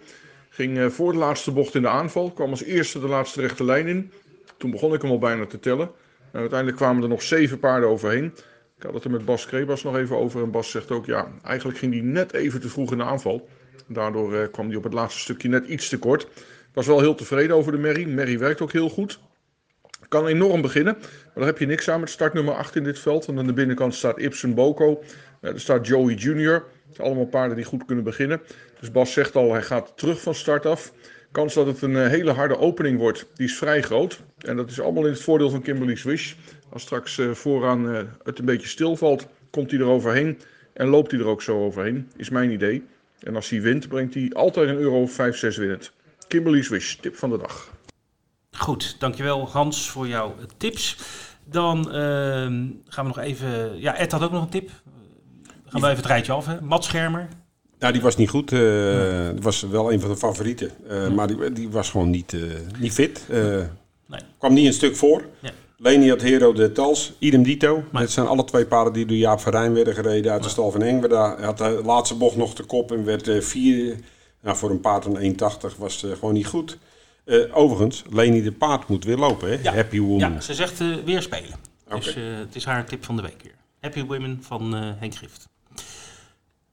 Ging 0.48 0.92
voor 0.92 1.12
de 1.12 1.18
laatste 1.18 1.50
bocht 1.50 1.74
in 1.74 1.82
de 1.82 1.88
aanval. 1.88 2.30
Kwam 2.30 2.50
als 2.50 2.62
eerste 2.62 3.00
de 3.00 3.08
laatste 3.08 3.40
rechte 3.40 3.64
lijn 3.64 3.86
in. 3.86 4.12
Toen 4.56 4.70
begon 4.70 4.94
ik 4.94 5.02
hem 5.02 5.10
al 5.10 5.18
bijna 5.18 5.46
te 5.46 5.60
tellen. 5.60 5.90
En 6.32 6.40
uiteindelijk 6.40 6.78
kwamen 6.78 7.02
er 7.02 7.08
nog 7.08 7.22
zeven 7.22 7.58
paarden 7.58 7.88
overheen. 7.88 8.32
Ik 8.76 8.82
had 8.82 8.94
het 8.94 9.04
er 9.04 9.10
met 9.10 9.24
Bas 9.24 9.46
Krebas 9.46 9.82
nog 9.82 9.96
even 9.96 10.16
over. 10.16 10.42
En 10.42 10.50
Bas 10.50 10.70
zegt 10.70 10.90
ook, 10.90 11.06
ja, 11.06 11.32
eigenlijk 11.42 11.78
ging 11.78 11.92
hij 11.92 12.02
net 12.02 12.32
even 12.32 12.60
te 12.60 12.68
vroeg 12.68 12.92
in 12.92 12.98
de 12.98 13.04
aanval. 13.04 13.48
Daardoor 13.86 14.34
eh, 14.34 14.50
kwam 14.52 14.66
hij 14.66 14.76
op 14.76 14.82
het 14.82 14.92
laatste 14.92 15.20
stukje 15.20 15.48
net 15.48 15.66
iets 15.66 15.88
te 15.88 15.98
kort. 15.98 16.28
Was 16.72 16.86
wel 16.86 17.00
heel 17.00 17.14
tevreden 17.14 17.56
over 17.56 17.72
de 17.72 17.78
Merrie. 17.78 18.06
Merrie 18.06 18.38
werkt 18.38 18.60
ook 18.60 18.72
heel 18.72 18.88
goed. 18.88 19.18
Kan 20.08 20.26
enorm 20.26 20.62
beginnen, 20.62 20.96
maar 21.00 21.34
daar 21.34 21.46
heb 21.46 21.58
je 21.58 21.66
niks 21.66 21.90
aan 21.90 22.00
met 22.00 22.10
startnummer 22.10 22.54
8 22.54 22.76
in 22.76 22.84
dit 22.84 22.98
veld. 22.98 23.26
En 23.26 23.38
aan 23.38 23.46
de 23.46 23.52
binnenkant 23.52 23.94
staat 23.94 24.18
Ibsen 24.18 24.54
Boko. 24.54 25.02
Eh, 25.40 25.52
er 25.52 25.60
staat 25.60 25.86
Joey 25.86 26.14
Junior. 26.14 26.64
Allemaal 26.96 27.26
paarden 27.26 27.56
die 27.56 27.64
goed 27.64 27.84
kunnen 27.84 28.04
beginnen. 28.04 28.40
Dus 28.80 28.90
Bas 28.90 29.12
zegt 29.12 29.36
al, 29.36 29.52
hij 29.52 29.62
gaat 29.62 29.92
terug 29.96 30.20
van 30.20 30.34
start 30.34 30.66
af. 30.66 30.92
Kans 31.36 31.54
dat 31.54 31.66
het 31.66 31.82
een 31.82 31.96
eh, 31.96 32.08
hele 32.08 32.30
harde 32.30 32.58
opening 32.58 32.98
wordt, 32.98 33.26
die 33.34 33.46
is 33.46 33.56
vrij 33.56 33.82
groot. 33.82 34.20
En 34.38 34.56
dat 34.56 34.70
is 34.70 34.80
allemaal 34.80 35.04
in 35.04 35.12
het 35.12 35.22
voordeel 35.22 35.50
van 35.50 35.62
Kimberly 35.62 35.94
Swish. 35.94 36.34
Als 36.72 36.82
straks 36.82 37.18
eh, 37.18 37.30
vooraan 37.30 37.94
eh, 37.94 38.02
het 38.22 38.38
een 38.38 38.44
beetje 38.44 38.68
stilvalt, 38.68 39.26
komt 39.50 39.70
hij 39.70 39.80
er 39.80 39.86
overheen. 39.86 40.40
En 40.72 40.86
loopt 40.86 41.10
hij 41.10 41.20
er 41.20 41.26
ook 41.26 41.42
zo 41.42 41.64
overheen, 41.64 42.10
is 42.16 42.30
mijn 42.30 42.50
idee. 42.50 42.84
En 43.20 43.34
als 43.34 43.48
hij 43.48 43.60
wint, 43.60 43.88
brengt 43.88 44.14
hij 44.14 44.30
altijd 44.32 44.68
een 44.68 44.76
euro 44.76 45.02
of 45.02 45.12
5, 45.12 45.36
6 45.36 45.56
winnend. 45.56 45.92
Kimberly 46.28 46.62
Swish, 46.62 46.94
tip 46.94 47.16
van 47.16 47.30
de 47.30 47.38
dag. 47.38 47.70
Goed, 48.50 48.96
dankjewel 48.98 49.48
Hans 49.48 49.90
voor 49.90 50.08
jouw 50.08 50.34
tips. 50.56 50.98
Dan 51.44 51.92
ehm, 51.92 52.66
gaan 52.84 53.04
we 53.04 53.12
nog 53.14 53.18
even... 53.18 53.80
Ja, 53.80 53.96
Ed 53.96 54.12
had 54.12 54.22
ook 54.22 54.32
nog 54.32 54.42
een 54.42 54.48
tip. 54.48 54.68
Dan 54.68 55.52
gaan 55.66 55.80
we 55.80 55.86
even 55.86 55.96
het 55.96 56.06
rijtje 56.06 56.32
af. 56.32 56.46
Hè? 56.46 56.60
Matt 56.60 56.84
Schermer. 56.84 57.28
Nou, 57.78 57.92
die 57.92 58.02
was 58.02 58.16
niet 58.16 58.28
goed. 58.28 58.50
Het 58.50 59.42
was 59.42 59.60
wel 59.62 59.92
een 59.92 60.00
van 60.00 60.10
de 60.10 60.16
favorieten. 60.16 60.70
Eh, 60.88 61.08
Maar 61.08 61.26
die, 61.26 61.52
die 61.52 61.68
was 61.68 61.90
gewoon 61.90 62.10
niet, 62.10 62.32
eh, 62.32 62.40
niet 62.78 62.92
fit. 62.92 63.24
Nee. 64.08 64.20
Kwam 64.38 64.52
niet 64.54 64.66
een 64.66 64.72
stuk 64.72 64.96
voor. 64.96 65.24
Ja. 65.40 65.50
Leni 65.78 66.08
had 66.08 66.20
Hero 66.22 66.52
de 66.52 66.72
Tals, 66.72 67.12
idem 67.18 67.42
dito. 67.42 67.84
Dat 67.92 68.10
zijn 68.10 68.26
alle 68.26 68.44
twee 68.44 68.66
paarden 68.66 68.92
die 68.92 69.06
door 69.06 69.16
Jaap 69.16 69.40
van 69.40 69.52
Rijn 69.52 69.72
werden 69.74 69.94
gereden 69.94 70.32
uit 70.32 70.42
de 70.42 70.48
stal 70.48 70.70
van 70.70 70.82
Engwerda. 70.82 71.36
Hij 71.36 71.44
had 71.44 71.58
de 71.58 71.80
laatste 71.84 72.14
bocht 72.14 72.36
nog 72.36 72.54
te 72.54 72.62
kop 72.62 72.92
en 72.92 73.04
werd 73.04 73.30
vier. 73.44 73.96
Nou, 74.42 74.56
voor 74.56 74.70
een 74.70 74.80
paard 74.80 75.04
van 75.04 75.18
1,80 75.18 75.76
was 75.78 76.00
het 76.02 76.18
gewoon 76.18 76.34
niet 76.34 76.46
goed. 76.46 76.78
Overigens, 77.52 78.02
Leni 78.10 78.42
de 78.42 78.52
paard 78.52 78.88
moet 78.88 79.04
weer 79.04 79.16
lopen, 79.16 79.48
hè? 79.48 79.58
Ja. 79.62 79.74
Happy 79.74 80.00
Woman. 80.00 80.32
Ja, 80.32 80.40
ze 80.40 80.54
zegt 80.54 80.78
weer 81.04 81.22
spelen. 81.22 81.58
Dus 81.88 82.08
Oké. 82.08 82.20
eh, 82.20 82.36
het 82.38 82.54
is 82.54 82.64
haar 82.64 82.84
tip 82.86 83.04
van 83.04 83.16
de 83.16 83.22
week 83.22 83.42
weer. 83.42 83.54
Happy 83.80 84.04
Women 84.04 84.38
van 84.42 84.72
Henk 84.74 85.14
Grift. 85.14 85.48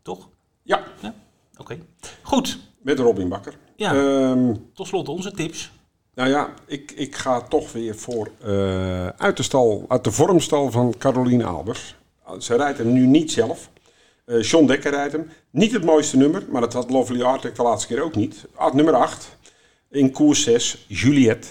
Toch? 0.01 0.29
Ja, 0.63 0.83
Oké. 1.57 1.77
Goed. 2.21 2.59
met 2.81 2.99
Robin 2.99 3.29
Bakker. 3.29 3.57
Ja, 3.75 3.93
Ehm, 3.93 4.53
tot 4.73 4.87
slot 4.87 5.09
onze 5.09 5.31
tips. 5.31 5.71
Nou 6.15 6.29
ja, 6.29 6.53
ik, 6.67 6.91
ik 6.91 7.15
ga 7.15 7.41
toch 7.41 7.71
weer 7.71 7.95
voor 7.95 8.29
eh, 8.43 9.07
uit, 9.07 9.37
de 9.37 9.43
stal, 9.43 9.85
uit 9.87 10.03
de 10.03 10.11
vormstal 10.11 10.71
van 10.71 10.93
Caroline 10.97 11.43
Albers. 11.43 11.95
Ze 12.39 12.55
rijdt 12.55 12.77
hem 12.77 12.93
nu 12.93 13.05
niet 13.05 13.31
zelf. 13.31 13.69
Eh 14.25 14.41
John 14.41 14.65
Dekker 14.65 14.91
rijdt 14.91 15.13
hem. 15.13 15.29
Niet 15.49 15.71
het 15.71 15.83
mooiste 15.83 16.17
nummer, 16.17 16.43
maar 16.49 16.61
dat 16.61 16.73
had 16.73 16.89
Lovely 16.89 17.21
Arctic 17.21 17.55
de 17.55 17.63
laatste 17.63 17.87
keer 17.87 18.03
ook 18.03 18.15
niet. 18.15 18.45
Nummer 18.73 18.93
8 18.93 19.37
in 19.89 20.11
koers 20.11 20.43
6, 20.43 20.85
Juliette. 20.87 21.47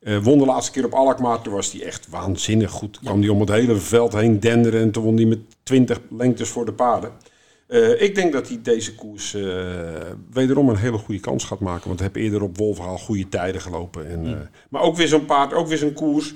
Eh, 0.00 0.18
won 0.18 0.38
de 0.38 0.44
laatste 0.44 0.72
keer 0.72 0.84
op 0.84 0.92
Alkmaar. 0.92 1.40
Toen 1.42 1.52
was 1.52 1.72
hij 1.72 1.82
echt 1.84 2.08
waanzinnig 2.08 2.70
goed. 2.70 2.98
Kwam 2.98 3.20
hij 3.20 3.28
om 3.28 3.40
het 3.40 3.48
hele 3.48 3.76
veld 3.76 4.12
heen 4.12 4.40
denderen. 4.40 4.80
En 4.80 4.90
toen 4.90 5.04
won 5.04 5.16
hij 5.16 5.24
met 5.24 5.38
20 5.62 6.00
lengtes 6.10 6.48
voor 6.48 6.64
de 6.64 6.72
paarden. 6.72 7.12
Eh, 7.66 8.02
ik 8.02 8.14
denk 8.14 8.32
dat 8.32 8.48
hij 8.48 8.58
deze 8.62 8.94
koers 8.94 9.34
eh, 9.34 9.42
wederom 10.30 10.68
een 10.68 10.76
hele 10.76 10.98
goede 10.98 11.20
kans 11.20 11.44
gaat 11.44 11.60
maken. 11.60 11.86
Want 11.88 12.00
hij 12.00 12.08
heeft 12.12 12.24
eerder 12.24 12.42
op 12.42 12.58
Wolverhaal 12.58 12.98
goede 12.98 13.28
tijden 13.28 13.60
gelopen. 13.60 14.08
En, 14.08 14.26
eh, 14.26 14.40
maar 14.68 14.82
ook 14.82 14.96
weer 14.96 15.08
zo'n 15.08 15.24
paard, 15.24 15.52
ook 15.52 15.68
weer 15.68 15.78
zo'n 15.78 15.92
koers. 15.92 16.32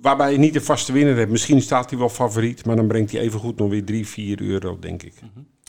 Waarbij 0.00 0.32
je 0.32 0.38
niet 0.38 0.52
de 0.52 0.60
vaste 0.60 0.92
winnaar 0.92 1.16
hebt. 1.16 1.30
Misschien 1.30 1.62
staat 1.62 1.90
hij 1.90 1.98
wel 1.98 2.08
favoriet. 2.08 2.64
Maar 2.64 2.76
dan 2.76 2.86
brengt 2.86 3.12
hij 3.12 3.20
evengoed 3.20 3.56
nog 3.56 3.70
weer 3.70 3.84
3, 3.84 4.06
4 4.06 4.40
euro, 4.40 4.78
denk 4.78 5.02
ik. 5.02 5.14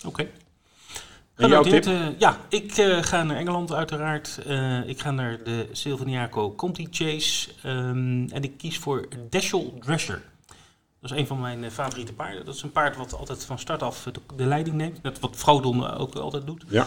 Oké. 0.06 0.28
En 1.36 1.50
jouw 1.50 1.64
tip? 1.64 1.86
ja, 2.18 2.38
ik 2.50 2.72
ga 3.02 3.24
naar 3.24 3.38
Engeland 3.38 3.74
uiteraard. 3.74 4.40
Ik 4.86 5.00
ga 5.00 5.12
naar 5.12 5.44
de 5.44 5.68
Silvaniaco 5.72 6.56
Conti 6.56 6.88
Chase. 6.92 7.50
ehm, 7.64 8.28
en 8.28 8.44
ik 8.44 8.58
kies 8.58 8.78
voor 8.78 9.08
Dashel 9.30 9.78
Drescher. 9.80 10.22
Dat 11.02 11.12
is 11.12 11.18
een 11.18 11.28
van 11.28 11.40
mijn 11.40 11.64
eh, 11.64 11.70
favoriete 11.72 12.14
paarden. 12.14 12.46
Dat 12.46 12.56
is 12.56 12.62
een 12.62 12.72
paard 12.72 12.96
wat 12.96 13.14
altijd 13.14 13.46
van 13.46 13.60
start 13.60 13.84
af 13.84 14.04
de, 14.04 14.20
de 14.36 14.46
leiding 14.46 14.76
neemt. 14.76 15.04
Net 15.04 15.20
wat 15.20 15.36
Frodon 15.36 15.88
ook 15.92 16.16
altijd 16.16 16.46
doet. 16.46 16.64
Ja. 16.68 16.86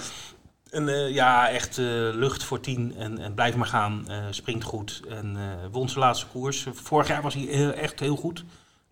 En 0.70 0.88
eh, 0.88 1.10
ja, 1.14 1.48
echt 1.48 1.78
eh, 1.78 1.84
lucht 2.12 2.44
voor 2.44 2.60
tien 2.60 2.94
en, 2.96 3.18
en 3.18 3.34
blijf 3.34 3.56
maar 3.56 3.66
gaan. 3.66 4.06
springt 4.30 4.64
goed 4.64 5.02
en 5.08 5.36
won 5.70 5.88
zijn 5.88 6.00
laatste 6.00 6.26
koers. 6.26 6.66
Vorig 6.72 7.08
jaar 7.08 7.22
was 7.22 7.34
hij 7.34 7.42
heel- 7.42 7.72
echt 7.72 8.00
heel 8.00 8.16
goed. 8.16 8.44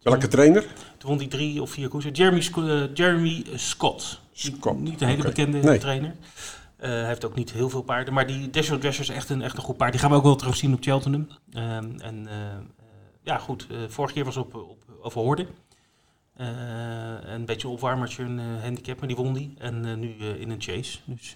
Welke 0.02 0.28
trainer? 0.28 0.62
Toen 0.98 1.08
won 1.10 1.18
hij 1.18 1.26
drie 1.28 1.62
of 1.62 1.70
vier 1.70 1.88
koersen. 1.88 2.10
Jeremy, 2.12 2.40
Sc- 2.40 2.56
Jeremy 2.94 3.46
Scott. 3.54 4.20
Scott, 4.32 4.80
Niet 4.80 5.00
een 5.00 5.08
hele 5.08 5.22
bekende 5.22 5.58
Nee. 5.58 5.78
trainer. 5.78 6.14
Hij 6.76 7.06
heeft 7.06 7.24
ook 7.24 7.34
niet 7.34 7.52
heel 7.52 7.70
veel 7.70 7.82
paarden. 7.82 8.14
Maar 8.14 8.26
die 8.26 8.50
Dashiell 8.50 8.78
Dresser 8.78 9.02
is 9.04 9.08
echt 9.16 9.28
een, 9.30 9.42
echt 9.42 9.56
een 9.56 9.62
goed 9.62 9.76
paard. 9.76 9.92
Die 9.92 10.00
gaan 10.00 10.10
we 10.10 10.16
ook 10.16 10.22
wel 10.22 10.36
terug 10.36 10.56
zien 10.56 10.74
op 10.74 10.82
Cheltenham. 10.82 11.26
Ehm, 11.52 11.90
en 11.98 12.26
ja, 13.22 13.38
goed. 13.38 13.66
eh, 13.70 13.78
vorige 13.88 14.14
keer 14.14 14.24
was 14.24 14.36
op, 14.36 14.54
op 14.54 14.84
Overhoorde. 15.00 15.46
Eh, 16.36 16.46
een 17.22 17.44
beetje 17.44 17.66
een 17.68 17.74
opwarmertje, 17.74 18.22
een 18.22 18.38
eh, 18.38 18.62
handicap. 18.62 18.98
Maar 18.98 19.08
die 19.08 19.16
won 19.16 19.34
die. 19.34 19.54
En 19.58 19.98
nu 20.00 20.14
in 20.24 20.50
een 20.50 20.60
chase. 20.62 20.98
Dus 21.04 21.34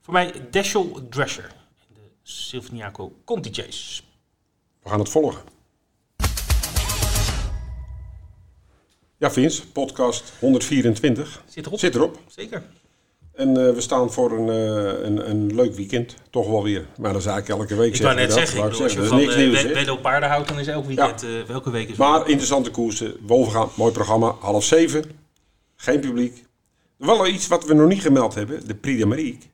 voor 0.00 0.12
mij 0.12 0.48
Dashiell 0.50 0.86
Dresser. 1.10 1.54
In 1.88 1.94
de 1.94 2.00
Silviniaco 2.22 3.16
Conti 3.24 3.52
Chase. 3.52 4.02
We 4.82 4.88
gaan 4.88 4.98
het 4.98 5.08
volgen. 5.08 5.42
Ja, 9.16 9.30
Vince, 9.30 9.66
podcast 9.68 10.32
124 10.40 11.42
Zit 11.46 11.66
erop. 11.66 11.78
zit 11.78 11.94
erop. 11.94 12.18
Zeker. 12.26 12.62
En 13.34 13.48
eh, 13.48 13.74
we 13.74 13.80
staan 13.80 14.12
voor 14.12 14.32
een, 14.32 14.48
eh, 14.48 15.04
een, 15.04 15.30
een 15.30 15.54
leuk 15.54 15.74
weekend. 15.74 16.14
Toch 16.30 16.46
wel 16.48 16.62
weer. 16.62 16.86
Maar 16.98 17.12
dat 17.12 17.20
is 17.20 17.26
eigenlijk 17.26 17.60
elke 17.60 17.74
week. 17.82 17.94
Ik 17.94 18.02
wou 18.02 18.14
net 18.14 18.28
we 18.28 18.34
dat. 18.34 18.38
zeggen, 18.38 18.58
ik 18.58 18.64
bedoel, 18.64 18.82
als 18.82 18.92
je 18.92 18.98
Dat 18.98 19.08
van 19.08 19.18
is 19.18 19.24
niks 19.24 19.34
eh, 19.36 19.40
nieuws, 19.46 19.62
Wed- 19.62 19.90
op 19.90 20.02
paarden 20.02 20.28
houdt, 20.28 20.48
dan 20.48 20.58
is 20.58 20.66
elk 20.66 20.86
weekend, 20.86 21.26
welke 21.46 21.70
week 21.70 21.88
is 21.88 21.96
Maar 21.96 22.28
interessante 22.28 22.70
koersen. 22.70 23.16
Wolfgaan, 23.26 23.68
mooi 23.74 23.92
programma. 23.92 24.34
Half 24.40 24.64
zeven. 24.64 25.04
Geen 25.76 26.00
publiek. 26.00 26.44
Wel 26.96 27.26
iets 27.26 27.46
wat 27.46 27.64
we 27.66 27.74
nog 27.74 27.88
niet 27.88 28.00
gemeld 28.00 28.34
hebben. 28.34 28.66
De 28.66 28.74
Prix 28.74 29.00
de. 29.00 29.50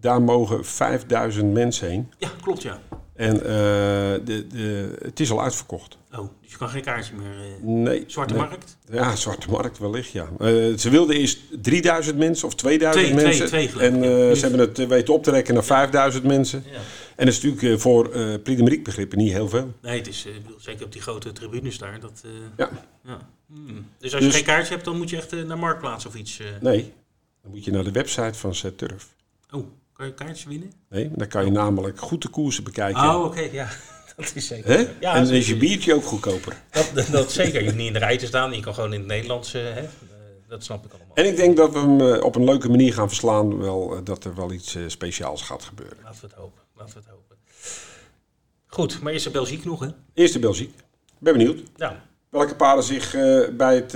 Daar 0.00 0.22
mogen 0.22 0.64
5000 0.64 1.52
mensen 1.52 1.88
heen. 1.88 2.12
Ja, 2.18 2.28
klopt 2.42 2.62
ja. 2.62 2.80
En 3.18 3.34
eh, 3.42 3.50
de, 4.24 4.46
de, 4.52 4.98
het 5.02 5.20
is 5.20 5.30
al 5.30 5.42
uitverkocht. 5.42 5.98
Oh, 6.12 6.28
dus 6.42 6.50
je 6.50 6.56
kan 6.56 6.68
geen 6.68 6.82
kaartje 6.82 7.14
meer. 7.14 7.30
eh, 7.38 7.62
Nee. 7.62 8.04
Zwarte 8.06 8.34
nee. 8.34 8.42
markt? 8.42 8.76
Ja, 8.90 9.16
Zwarte 9.16 9.50
Markt 9.50 9.78
wellicht, 9.78 10.10
ja. 10.10 10.28
Eh, 10.38 10.46
ze 10.76 10.90
wilden 10.90 11.16
eerst 11.16 11.38
3000 11.62 12.16
mensen 12.18 12.46
of 12.46 12.54
2000 12.54 13.04
Twee- 13.04 13.16
twee- 13.16 13.28
mensen. 13.28 13.46
twee 13.46 13.64
ik, 13.68 13.74
en 13.76 14.02
ja. 14.02 14.34
ze 14.34 14.40
hebben 14.40 14.60
het 14.60 14.86
weten 14.86 15.14
op 15.14 15.22
te 15.22 15.30
rekken 15.30 15.54
naar 15.54 15.64
5000 15.64 16.24
mensen. 16.24 16.62
Ja. 16.66 16.76
En 17.16 17.24
dat 17.26 17.34
is 17.34 17.42
natuurlijk 17.42 17.80
voor 17.80 18.08
Prix 18.42 18.56
de 18.56 18.62
Marique 18.62 18.82
begrippen 18.82 19.18
niet 19.18 19.32
heel 19.32 19.48
veel. 19.48 19.72
Nee, 19.82 19.98
het 19.98 20.08
is 20.08 20.26
zeker 20.58 20.84
op 20.84 20.92
die 20.92 21.02
grote 21.02 21.32
tribunes 21.32 21.78
daar. 21.78 22.00
Dat, 22.00 22.22
Ja. 22.56 22.70
ja. 23.04 23.18
Hmm. 23.46 23.86
Dus 23.98 24.12
als 24.12 24.20
je 24.22 24.26
Dus- 24.28 24.36
geen 24.36 24.44
kaartje 24.46 24.72
hebt, 24.72 24.84
dan 24.84 24.96
moet 24.96 25.10
je 25.10 25.16
echt 25.16 25.46
naar 25.46 25.58
Marktplaats 25.58 26.06
of 26.06 26.14
iets. 26.14 26.40
Nee, 26.60 26.92
dan 27.42 27.50
moet 27.50 27.64
je 27.64 27.70
naar 27.70 27.84
de 27.84 27.92
website 27.92 28.34
van 28.38 28.54
Turf. 28.76 29.08
Oh, 29.50 29.66
kan 29.98 30.06
je 30.06 30.14
kaartjes 30.14 30.44
winnen? 30.44 30.72
Nee, 30.88 31.10
dan 31.14 31.28
kan 31.28 31.44
je 31.44 31.50
namelijk 31.50 32.00
goed 32.00 32.22
de 32.22 32.28
koersen 32.28 32.64
bekijken. 32.64 33.02
Oh, 33.02 33.24
oké, 33.24 33.40
ja. 33.40 33.68
Dat 34.16 34.32
is 34.34 34.46
zeker. 34.46 34.94
Ja, 35.00 35.14
en 35.14 35.24
dan 35.24 35.34
is 35.34 35.48
je 35.48 35.56
biertje 35.56 35.94
ook 35.94 36.04
goedkoper. 36.04 36.62
Dat, 36.70 37.06
dat, 37.10 37.32
zeker. 37.32 37.58
Je 37.58 37.64
hoeft 37.64 37.76
niet 37.76 37.86
in 37.86 37.92
de 37.92 37.98
rij 37.98 38.18
te 38.18 38.26
staan. 38.26 38.52
Je 38.52 38.60
kan 38.60 38.74
gewoon 38.74 38.92
in 38.92 38.98
het 38.98 39.08
Nederlands. 39.08 39.54
eh, 39.54 39.62
hè? 39.62 39.80
Eh, 39.80 39.88
dat 40.48 40.64
snap 40.64 40.84
ik 40.84 40.92
allemaal. 40.92 41.14
En 41.14 41.26
ik 41.26 41.36
denk 41.36 41.56
dat 41.56 41.72
we 41.72 41.78
hem 41.78 42.00
eh, 42.00 42.24
op 42.24 42.36
een 42.36 42.44
leuke 42.44 42.68
manier 42.68 42.92
gaan 42.92 43.08
verslaan. 43.08 43.58
Wel, 43.58 44.04
dat 44.04 44.24
er 44.24 44.34
wel 44.34 44.52
iets 44.52 44.76
speciaals 44.86 45.42
gaat 45.42 45.62
gebeuren. 45.62 45.96
Laten 46.02 46.20
we 46.20 46.26
het 46.26 46.36
hopen. 46.36 46.62
Laten 46.76 46.94
we 46.94 47.00
het 47.00 47.08
hopen. 47.08 47.36
Goed, 48.66 49.00
maar 49.00 49.12
is 49.12 49.24
er 49.24 49.30
Belgiek 49.32 49.64
nog, 49.64 49.80
hè? 49.80 49.88
Eerste 50.14 50.38
Belgiek. 50.38 50.74
Ben 51.18 51.32
benieuwd. 51.32 51.60
Nou, 51.76 51.94
Welke 52.28 52.56
paarden 52.56 52.84
zich 52.84 53.10
bij, 53.56 53.74
het, 53.74 53.92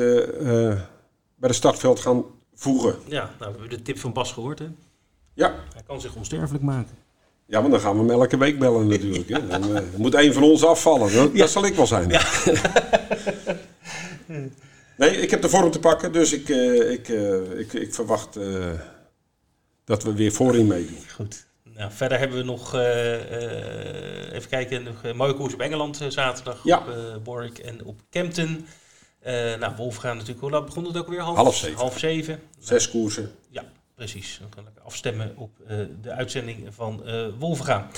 bij 1.36 1.48
de 1.48 1.52
startveld 1.52 2.00
gaan 2.00 2.24
voegen. 2.54 2.96
ja, 3.06 3.30
nou, 3.38 3.52
we 3.52 3.58
hebben 3.58 3.68
de 3.78 3.82
tip 3.82 3.98
van 3.98 4.12
Bas 4.12 4.32
gehoord, 4.32 4.58
hè? 4.58 4.66
Ja. 5.34 5.54
Hij 5.72 5.82
kan 5.86 6.00
zich 6.00 6.14
onsterfelijk 6.14 6.64
maken. 6.64 6.96
ja, 7.46 7.60
want 7.60 7.72
dan 7.72 7.80
gaan 7.80 7.92
we 7.92 7.98
hem 7.98 8.10
elke 8.10 8.36
week 8.36 8.58
bellen 8.58 8.86
natuurlijk. 8.86 9.28
Hè. 9.28 9.46
Dan 9.46 9.76
eh, 9.76 9.82
moet 9.96 10.14
een 10.14 10.32
van 10.32 10.42
ons 10.42 10.64
afvallen. 10.64 11.14
Dat, 11.14 11.36
dat 11.36 11.50
zal 11.50 11.64
ik 11.64 11.74
wel 11.74 11.86
zijn. 11.86 12.08
nee, 14.96 15.10
ik 15.16 15.30
heb 15.30 15.42
de 15.42 15.48
vorm 15.48 15.70
te 15.70 15.78
pakken. 15.78 16.12
Dus 16.12 16.32
ik, 16.32 16.48
eh, 16.48 16.90
ik, 16.90 17.08
eh, 17.08 17.58
ik, 17.58 17.72
ik 17.72 17.94
verwacht 17.94 18.38
dat 19.84 20.02
we 20.02 20.14
weer 20.14 20.32
voorin 20.32 20.66
meedoen. 20.66 21.04
Goed. 21.14 21.46
Nou, 21.74 21.92
verder 21.92 22.18
hebben 22.18 22.38
we 22.38 22.44
nog, 22.44 22.74
even 24.34 24.48
kijken, 24.48 24.82
nog 24.82 25.02
een 25.02 25.16
mooie 25.16 25.34
koers 25.34 25.54
op 25.54 25.60
Engeland 25.60 26.00
zaterdag. 26.08 26.60
Ja. 26.64 26.82
Op 27.16 27.26
Warwick 27.26 27.58
en 27.58 27.84
op 27.84 28.00
Kempton. 28.10 28.66
Nou, 29.58 29.72
Wolfgaan 29.76 30.14
natuurlijk, 30.16 30.40
hoe 30.40 30.50
laat 30.50 30.64
begon 30.64 30.84
het 30.84 30.96
ook 30.96 31.08
weer? 31.08 31.20
Half, 31.20 31.36
Half 31.36 31.56
zeven. 31.56 31.78
Half 31.78 31.98
zeven. 31.98 32.40
Zes 32.58 32.90
koersen. 32.90 33.32
Ja, 33.50 33.64
precies. 34.10 34.36
Dan 34.40 34.48
kan 34.48 34.64
ik 34.66 34.82
afstemmen 34.84 35.32
op 35.36 35.50
eh, 35.66 35.76
de 36.02 36.10
uitzending 36.10 36.66
van 36.74 37.04
eh 37.06 37.26
Wolfgaan. 37.38 37.90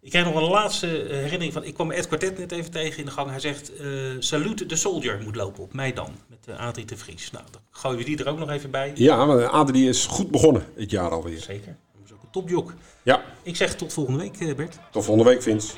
Ik 0.00 0.10
krijg 0.10 0.24
nog 0.24 0.34
een 0.34 0.48
laatste 0.48 0.86
herinnering 1.08 1.52
van. 1.52 1.64
Ik 1.64 1.74
kwam 1.74 1.90
Ed 1.90 2.06
Quartet 2.08 2.38
net 2.38 2.52
even 2.52 2.70
tegen 2.70 2.98
in 2.98 3.04
de 3.04 3.10
gang. 3.10 3.30
Hij 3.30 3.40
zegt: 3.40 3.76
eh 3.76 3.86
Salute 4.18 4.66
the 4.66 4.76
Soldier 4.76 5.20
moet 5.24 5.36
lopen 5.36 5.62
op 5.62 5.72
mij 5.72 5.92
dan. 5.92 6.10
Met 6.26 6.44
de 6.44 6.56
Adrie 6.56 6.84
de 6.86 6.96
Vries. 6.96 7.30
Nou, 7.30 7.44
dan 7.50 7.60
gooien 7.70 7.98
we 7.98 8.04
die 8.04 8.18
er 8.18 8.28
ook 8.28 8.38
nog 8.38 8.50
even 8.50 8.70
bij. 8.70 8.92
Ja, 8.94 9.24
maar 9.26 9.46
Adrie 9.48 9.88
is 9.88 10.06
goed 10.06 10.30
begonnen 10.30 10.64
het 10.76 10.90
jaar 10.90 11.10
alweer. 11.10 11.38
Zeker. 11.40 11.76
Dat 11.92 12.02
is 12.04 12.12
ook 12.12 12.22
een 12.22 12.30
topjok. 12.30 12.74
Ja, 13.02 13.22
Ik 13.42 13.56
zeg 13.56 13.74
tot 13.76 13.92
volgende 13.92 14.18
week, 14.18 14.56
Bert. 14.56 14.78
tot 14.90 15.04
volgende 15.04 15.30
week 15.30 15.42
Vince. 15.42 15.76